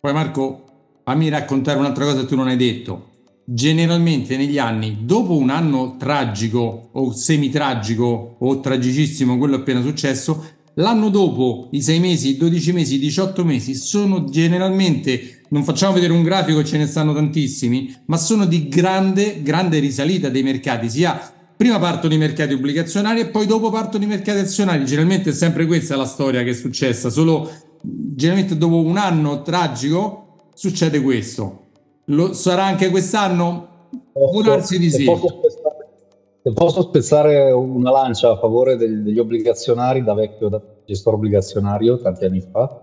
Poi 0.00 0.12
Marco, 0.12 0.64
fammi 1.02 1.28
raccontare 1.28 1.78
un'altra 1.78 2.04
cosa 2.04 2.20
che 2.20 2.26
tu 2.26 2.36
non 2.36 2.48
hai 2.48 2.56
detto. 2.56 3.12
Generalmente 3.46 4.36
negli 4.36 4.58
anni, 4.58 4.98
dopo 5.02 5.36
un 5.36 5.50
anno 5.50 5.96
tragico 5.98 6.88
o 6.92 7.12
semi-tragico 7.12 8.36
o 8.38 8.60
tragicissimo, 8.60 9.36
quello 9.36 9.56
appena 9.56 9.82
successo, 9.82 10.42
l'anno 10.74 11.10
dopo, 11.10 11.68
i 11.72 11.82
6 11.82 12.00
mesi, 12.00 12.30
i 12.30 12.36
12 12.38 12.72
mesi, 12.72 12.94
i 12.94 12.98
18 12.98 13.44
mesi, 13.44 13.74
sono 13.74 14.24
generalmente, 14.24 15.42
non 15.50 15.62
facciamo 15.62 15.92
vedere 15.92 16.14
un 16.14 16.22
grafico, 16.22 16.64
ce 16.64 16.78
ne 16.78 16.86
stanno 16.86 17.12
tantissimi, 17.12 17.94
ma 18.06 18.16
sono 18.16 18.46
di 18.46 18.68
grande, 18.68 19.42
grande 19.42 19.78
risalita 19.78 20.30
dei 20.30 20.42
mercati, 20.42 20.88
sia 20.88 21.33
prima 21.56 21.78
partono 21.78 22.14
i 22.14 22.18
mercati 22.18 22.52
obbligazionari 22.54 23.20
e 23.20 23.26
poi 23.26 23.46
dopo 23.46 23.70
partono 23.70 24.04
i 24.04 24.06
mercati 24.06 24.38
azionari. 24.38 24.84
Generalmente 24.84 25.30
è 25.30 25.32
sempre 25.32 25.66
questa 25.66 25.96
la 25.96 26.04
storia 26.04 26.42
che 26.42 26.50
è 26.50 26.54
successa, 26.54 27.10
solo 27.10 27.50
generalmente 27.80 28.56
dopo 28.56 28.76
un 28.76 28.96
anno 28.96 29.42
tragico 29.42 30.48
succede 30.54 31.00
questo. 31.00 31.60
Lo 32.06 32.32
sarà 32.32 32.64
anche 32.64 32.90
quest'anno? 32.90 33.68
Può 34.12 34.42
darsi 34.42 34.78
di 34.78 34.90
sì. 34.90 35.04
Posso 35.04 35.28
spezzare, 35.28 35.88
se 36.42 36.52
posso 36.52 36.82
spezzare 36.82 37.50
una 37.52 37.90
lancia 37.90 38.30
a 38.30 38.38
favore 38.38 38.76
degli, 38.76 38.96
degli 38.96 39.18
obbligazionari 39.18 40.02
da 40.02 40.14
vecchio 40.14 40.48
da 40.48 40.60
gestore 40.84 41.16
obbligazionario 41.16 41.98
tanti 41.98 42.24
anni 42.24 42.40
fa, 42.40 42.82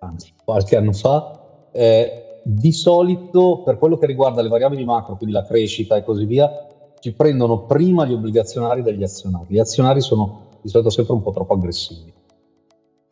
anzi 0.00 0.32
qualche 0.44 0.76
anno 0.76 0.92
fa, 0.92 1.40
eh, 1.72 2.40
di 2.42 2.72
solito 2.72 3.62
per 3.62 3.78
quello 3.78 3.96
che 3.96 4.06
riguarda 4.06 4.42
le 4.42 4.48
variabili 4.48 4.84
macro, 4.84 5.16
quindi 5.16 5.34
la 5.34 5.44
crescita 5.44 5.96
e 5.96 6.02
così 6.02 6.24
via, 6.24 6.66
ci 7.00 7.12
prendono 7.12 7.64
prima 7.64 8.04
gli 8.04 8.12
obbligazionari 8.12 8.82
degli 8.82 9.02
azionari. 9.02 9.46
Gli 9.48 9.58
azionari 9.58 10.00
sono 10.00 10.48
di 10.62 10.68
solito 10.68 10.90
sempre 10.90 11.14
un 11.14 11.22
po' 11.22 11.32
troppo 11.32 11.54
aggressivi. 11.54 12.12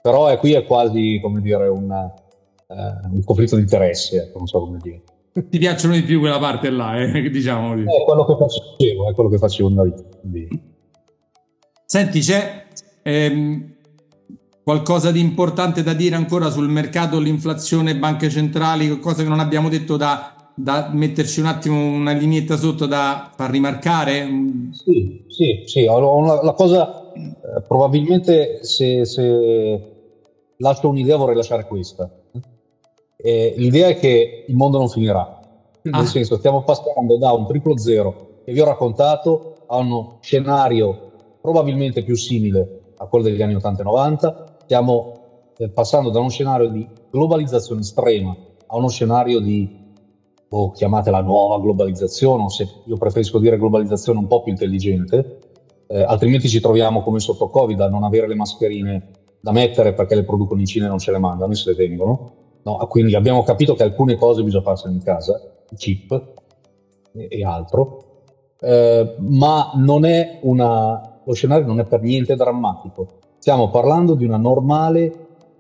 Però 0.01 0.27
è, 0.27 0.39
qui 0.39 0.53
è 0.53 0.65
quasi, 0.65 1.19
come 1.23 1.41
dire, 1.41 1.67
un, 1.69 1.91
eh, 1.91 3.09
un 3.11 3.25
conflitto 3.25 3.57
di 3.57 3.63
interessi, 3.63 4.17
ecco, 4.17 4.39
non 4.39 4.47
so 4.47 4.61
come 4.61 4.79
dire. 4.81 5.03
Ti 5.33 5.59
piacciono 5.59 5.95
di 5.95 6.03
più 6.03 6.21
quella 6.21 6.39
parte 6.39 6.71
là, 6.71 7.01
eh, 7.01 7.29
diciamo. 7.31 7.75
È 7.75 8.05
quello 8.05 8.25
che 8.25 8.37
facevo, 8.37 9.09
è 9.09 9.15
quello 9.15 9.31
che 9.31 9.39
facevo 9.39 9.69
nella 9.69 9.85
vita. 9.85 10.03
Quindi... 10.21 10.77
Senti, 11.85 12.21
c'è 12.21 12.67
ehm, 13.03 13.75
qualcosa 14.63 15.11
di 15.11 15.21
importante 15.21 15.83
da 15.83 15.95
dire 15.95 16.15
ancora 16.15 16.51
sul 16.51 16.69
mercato, 16.69 17.19
l'inflazione, 17.19 17.97
banche 17.97 18.29
centrali, 18.29 18.87
qualcosa 18.87 19.23
che 19.23 19.29
non 19.29 19.41
abbiamo 19.41 19.71
detto 19.71 19.97
da 19.97 20.38
da 20.59 20.91
metterci 20.93 21.39
un 21.39 21.47
attimo 21.47 21.81
una 21.81 22.13
lineetta 22.13 22.57
sotto 22.57 22.87
da 22.87 23.31
far 23.35 23.51
rimarcare? 23.51 24.29
Sì, 24.73 25.25
sì, 25.29 25.63
sì. 25.67 25.85
La, 25.85 26.43
la 26.43 26.53
cosa, 26.53 27.13
eh, 27.13 27.63
probabilmente 27.67 28.65
se, 28.65 29.05
se, 29.05 29.93
lascio 30.57 30.89
un'idea 30.89 31.17
vorrei 31.17 31.37
lasciare 31.37 31.65
questa. 31.65 32.11
Eh, 33.17 33.55
l'idea 33.57 33.89
è 33.89 33.99
che 33.99 34.45
il 34.49 34.57
mondo 34.57 34.79
non 34.79 34.89
finirà. 34.89 35.41
Nel 35.83 35.95
ah. 35.95 36.05
senso, 36.05 36.37
stiamo 36.39 36.65
passando 36.65 37.17
da 37.19 37.33
un 37.33 37.47
triplo 37.47 37.79
zero 37.79 38.41
che 38.45 38.53
vi 38.53 38.61
ho 38.61 38.65
raccontato 38.65 39.59
a 39.69 39.77
uno 39.77 40.19
scenario 40.23 41.13
probabilmente 41.41 42.03
più 42.03 42.17
simile 42.17 42.95
a 42.97 43.07
quello 43.07 43.25
degli 43.25 43.43
anni 43.43 43.55
80 43.55 43.81
e 43.81 43.85
90. 43.85 44.45
Stiamo 44.65 45.13
eh, 45.57 45.69
passando 45.69 46.11
da 46.11 46.19
uno 46.19 46.31
scenario 46.31 46.69
di 46.69 46.87
globalizzazione 47.11 47.83
estrema 47.83 48.37
a 48.67 48.77
uno 48.77 48.89
scenario 48.89 49.39
di 49.39 49.87
o 50.51 50.71
chiamatela 50.71 51.21
nuova 51.21 51.61
globalizzazione, 51.61 52.45
o 52.45 52.49
se 52.49 52.69
io 52.85 52.97
preferisco 52.97 53.39
dire 53.39 53.59
globalizzazione 53.59 54.19
un 54.19 54.27
po' 54.27 54.43
più 54.43 54.53
intelligente, 54.53 55.39
eh, 55.87 56.03
altrimenti 56.03 56.49
ci 56.49 56.61
troviamo 56.61 57.03
come 57.03 57.21
sotto 57.21 57.49
Covid 57.49 57.81
a 57.81 57.89
non 57.89 58.03
avere 58.03 58.29
le 58.29 58.35
mascherine 58.35 59.11
da 59.41 59.53
mettere 59.53 59.93
perché 59.93 60.15
le 60.15 60.25
producono 60.25 60.61
in 60.61 60.67
Cina 60.67 60.87
e 60.87 60.89
non 60.89 60.99
ce 60.99 61.13
le 61.13 61.19
mandano 61.19 61.53
e 61.53 61.57
se 61.57 61.71
le 61.71 61.77
tengono. 61.77 62.33
No, 62.63 62.77
quindi 62.89 63.15
abbiamo 63.15 63.43
capito 63.43 63.75
che 63.75 63.83
alcune 63.83 64.17
cose 64.17 64.43
bisogna 64.43 64.63
farsene 64.63 64.95
in 64.95 65.03
casa, 65.03 65.41
chip 65.77 66.33
e, 67.13 67.29
e 67.31 67.45
altro, 67.45 68.05
eh, 68.61 69.15
ma 69.19 69.71
non 69.75 70.05
è 70.05 70.41
una, 70.43 71.21
lo 71.25 71.33
scenario 71.33 71.67
non 71.67 71.81
è 71.81 71.85
per 71.85 72.01
niente 72.03 72.35
drammatico. 72.35 73.07
Stiamo 73.39 73.71
parlando 73.71 74.15
di 74.15 74.25
una 74.25 74.37
normale, 74.37 75.13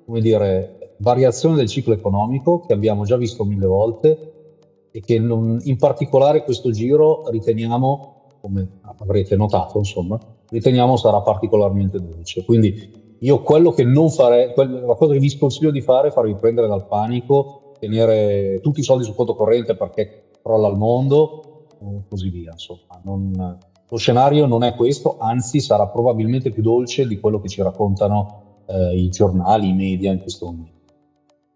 come 0.04 0.20
dire, 0.20 0.94
variazione 0.98 1.56
del 1.56 1.68
ciclo 1.68 1.94
economico 1.94 2.60
che 2.60 2.72
abbiamo 2.72 3.04
già 3.04 3.16
visto 3.16 3.44
mille 3.44 3.66
volte 3.66 4.32
e 4.90 5.00
che 5.00 5.18
non, 5.18 5.58
in 5.64 5.76
particolare 5.76 6.44
questo 6.44 6.70
giro 6.70 7.28
riteniamo, 7.28 8.14
come 8.40 8.80
avrete 8.98 9.36
notato, 9.36 9.78
insomma, 9.78 10.18
riteniamo 10.48 10.96
sarà 10.96 11.20
particolarmente 11.20 12.00
dolce. 12.00 12.44
Quindi 12.44 13.16
io 13.20 13.42
quello 13.42 13.72
che 13.72 13.84
non 13.84 14.10
farei, 14.10 14.52
la 14.56 14.94
cosa 14.94 15.12
che 15.12 15.18
vi 15.18 15.28
sconsiglio 15.28 15.70
di 15.70 15.80
fare 15.80 16.08
è 16.08 16.12
farvi 16.12 16.34
prendere 16.34 16.68
dal 16.68 16.86
panico, 16.86 17.72
tenere 17.78 18.60
tutti 18.62 18.80
i 18.80 18.84
soldi 18.84 19.04
sul 19.04 19.14
conto 19.14 19.34
corrente 19.34 19.74
perché 19.74 20.30
crolla 20.42 20.68
il 20.68 20.76
mondo 20.76 21.66
e 21.80 22.02
così 22.08 22.30
via. 22.30 22.52
Insomma, 22.52 23.00
non, 23.02 23.58
lo 23.88 23.96
scenario 23.96 24.46
non 24.46 24.62
è 24.62 24.74
questo, 24.74 25.16
anzi 25.18 25.60
sarà 25.60 25.86
probabilmente 25.88 26.50
più 26.50 26.62
dolce 26.62 27.06
di 27.06 27.18
quello 27.18 27.40
che 27.40 27.48
ci 27.48 27.62
raccontano 27.62 28.62
eh, 28.66 28.96
i 28.96 29.08
giornali, 29.08 29.68
i 29.68 29.74
media 29.74 30.12
in 30.12 30.20
questo 30.20 30.46
momento. 30.46 30.76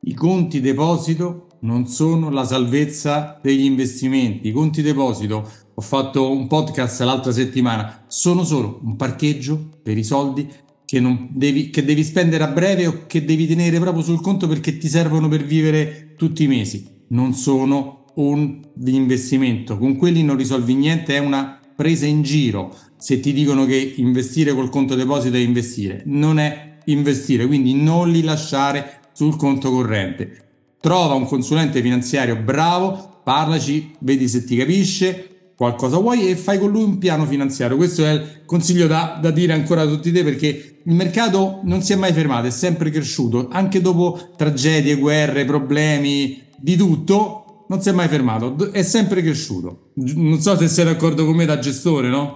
I 0.01 0.15
conti 0.15 0.61
deposito 0.61 1.47
non 1.63 1.87
sono 1.87 2.31
la 2.31 2.45
salvezza 2.45 3.39
degli 3.43 3.65
investimenti. 3.65 4.49
I 4.49 4.53
conti 4.53 4.83
deposito, 4.83 5.51
ho 5.75 5.81
fatto 5.81 6.31
un 6.31 6.47
podcast 6.47 7.01
l'altra 7.03 7.33
settimana, 7.33 8.05
sono 8.07 8.45
solo 8.45 8.81
un 8.83 8.97
parcheggio 8.97 9.69
per 9.83 9.97
i 9.97 10.05
soldi 10.05 10.49
che, 10.85 11.01
devi, 11.31 11.71
che 11.71 11.85
devi 11.85 12.05
spendere 12.05 12.45
a 12.45 12.49
breve 12.49 12.87
o 12.87 13.07
che 13.07 13.25
devi 13.25 13.47
tenere 13.47 13.79
proprio 13.79 14.03
sul 14.03 14.21
conto 14.21 14.47
perché 14.47 14.77
ti 14.77 14.89
servono 14.89 15.29
per 15.29 15.45
vivere 15.45 16.15
tutti 16.17 16.45
i 16.45 16.49
mesi. 16.49 16.87
Non 17.09 17.35
sono 17.35 18.05
un 18.15 18.61
investimento. 18.85 19.79
Con 19.79 19.97
quelli 19.97 20.23
non 20.23 20.37
risolvi 20.37 20.75
niente, 20.75 21.15
è 21.15 21.19
una 21.19 21.61
presa 21.75 22.07
in 22.07 22.23
giro. 22.23 22.75
Se 22.97 23.21
ti 23.21 23.33
dicono 23.33 23.65
che 23.65 23.95
investire 23.97 24.53
col 24.53 24.69
conto 24.69 24.95
deposito 24.95 25.37
è 25.37 25.41
investire, 25.41 26.03
non 26.07 26.39
è 26.39 26.79
investire, 26.87 27.47
quindi 27.47 27.75
non 27.75 28.11
li 28.11 28.23
lasciare 28.23 29.01
sul 29.13 29.37
conto 29.37 29.71
corrente 29.71 30.42
trova 30.83 31.15
un 31.15 31.27
consulente 31.27 31.81
finanziario 31.81 32.35
bravo, 32.35 33.21
parlaci, 33.23 33.95
vedi 34.01 34.27
se 34.27 34.45
ti 34.45 34.57
capisce, 34.57 35.53
qualcosa 35.57 35.99
vuoi 35.99 36.29
e 36.29 36.35
fai 36.35 36.59
con 36.59 36.73
lui 36.73 36.83
un 36.83 36.99
piano 36.99 37.25
finanziario. 37.25 37.77
Questo 37.77 38.05
è 38.05 38.11
il 38.11 38.43
consiglio 38.45 38.89
da, 38.89 39.17
da, 39.23 39.31
dire 39.31 39.53
ancora 39.53 39.83
a 39.83 39.87
tutti 39.87 40.11
te 40.11 40.25
perché 40.25 40.81
il 40.83 40.95
mercato 40.95 41.61
non 41.63 41.83
si 41.83 41.93
è 41.93 41.97
mai 41.97 42.13
fermato, 42.13 42.49
è 42.49 42.51
sempre 42.51 42.91
cresciuto, 42.91 43.47
anche 43.53 43.81
dopo 43.81 44.33
tragedie, 44.37 44.97
guerre, 44.97 45.45
problemi, 45.45 46.43
di 46.59 46.75
tutto, 46.75 47.65
non 47.69 47.81
si 47.81 47.89
è 47.89 47.93
mai 47.93 48.09
fermato, 48.09 48.73
è 48.73 48.83
sempre 48.83 49.23
cresciuto. 49.23 49.91
Non 49.95 50.41
so 50.41 50.57
se 50.57 50.67
sei 50.67 50.85
d'accordo 50.85 51.25
con 51.25 51.37
me 51.37 51.45
da 51.45 51.61
gestore, 51.61 52.09
no? 52.09 52.35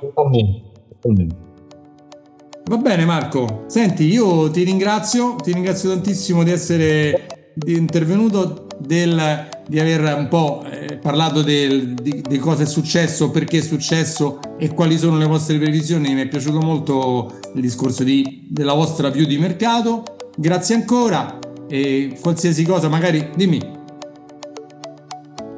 Va 2.68 2.76
bene 2.76 3.04
Marco, 3.04 3.64
senti, 3.66 4.04
io 4.04 4.50
ti 4.52 4.62
ringrazio, 4.62 5.34
ti 5.34 5.52
ringrazio 5.52 5.90
tantissimo 5.90 6.44
di 6.44 6.52
essere 6.52 7.35
intervenuto 7.64 8.66
del, 8.78 9.48
di 9.66 9.80
aver 9.80 10.16
un 10.16 10.28
po' 10.28 10.62
eh, 10.70 10.98
parlato 10.98 11.42
del, 11.42 11.94
di, 11.94 12.22
di, 12.26 12.38
cosa 12.38 12.62
è 12.62 12.66
successo, 12.66 13.30
perché 13.30 13.58
è 13.58 13.62
successo 13.62 14.38
e 14.58 14.68
quali 14.74 14.98
sono 14.98 15.16
le 15.16 15.26
vostre 15.26 15.58
previsioni. 15.58 16.14
Mi 16.14 16.22
è 16.22 16.28
piaciuto 16.28 16.60
molto 16.60 17.32
il 17.54 17.60
discorso 17.60 18.04
di, 18.04 18.46
della 18.48 18.74
vostra 18.74 19.08
view 19.08 19.26
di 19.26 19.38
mercato. 19.38 20.02
Grazie 20.36 20.74
ancora 20.74 21.38
e 21.68 22.18
qualsiasi 22.20 22.64
cosa, 22.64 22.88
magari 22.88 23.30
dimmi. 23.34 23.74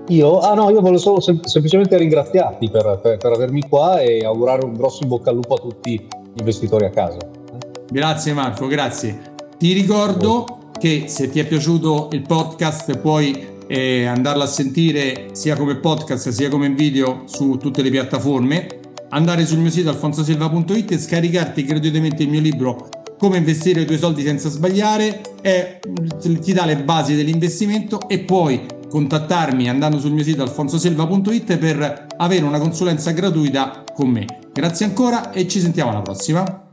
Io? 0.09 0.39
Ah 0.39 0.55
no, 0.55 0.71
io 0.71 0.81
volevo 0.81 0.99
solo 0.99 1.21
sem- 1.21 1.43
semplicemente 1.43 1.97
ringraziarti 1.99 2.71
per, 2.71 3.01
per, 3.03 3.19
per 3.19 3.33
avermi 3.33 3.63
qua 3.69 4.01
e 4.01 4.25
augurare 4.25 4.65
un 4.65 4.73
grosso 4.73 5.03
in 5.03 5.09
bocca 5.09 5.31
al 5.31 5.37
lupo 5.37 5.55
a 5.55 5.59
tutti 5.59 6.07
investitori 6.35 6.87
a 6.87 6.91
casa. 6.91 7.19
Grazie 7.91 8.33
Marco, 8.33 8.67
grazie. 8.69 9.35
Ti 9.59 9.73
ricordo 9.73 10.58
che 10.79 11.05
se 11.09 11.29
ti 11.31 11.39
è 11.41 11.47
piaciuto 11.47 12.09
il 12.13 12.23
podcast 12.23 12.99
puoi 12.99 13.57
eh, 13.67 14.07
andarlo 14.07 14.43
a 14.43 14.47
sentire 14.47 15.29
sia 15.33 15.57
come 15.57 15.77
podcast 15.77 16.31
sia 16.31 16.49
come 16.49 16.71
video 16.71 17.25
su 17.27 17.59
tutte 17.59 17.83
le 17.83 17.91
piattaforme, 17.91 18.67
andare 19.11 19.45
sul 19.47 19.59
mio 19.59 19.71
sito 19.71 19.91
alfonsosilva.it 19.91 20.93
e 20.93 20.99
scaricarti 20.99 21.65
gratuitamente 21.65 22.23
il 22.23 22.31
mio 22.31 22.41
libro 22.41 22.89
come 23.19 23.39
investire 23.39 23.81
i 23.81 23.85
tuoi 23.85 23.99
soldi 23.99 24.23
senza 24.23 24.49
sbagliare, 24.49 25.21
è, 25.43 25.81
ti 26.41 26.53
dà 26.53 26.65
le 26.65 26.77
basi 26.77 27.17
dell'investimento 27.17 28.09
e 28.09 28.21
puoi 28.21 28.65
contattarmi 28.89 29.69
andando 29.69 29.99
sul 29.99 30.13
mio 30.13 30.25
sito 30.25 30.43
alfonsoselva.it 30.43 31.59
per 31.59 32.07
avere 32.17 32.45
una 32.45 32.59
consulenza 32.59 33.11
gratuita 33.11 33.85
con 33.93 34.09
me. 34.09 34.25
Grazie 34.53 34.87
ancora 34.87 35.33
e 35.33 35.47
ci 35.47 35.61
sentiamo 35.61 35.91
alla 35.91 36.03
prossima. 36.03 36.68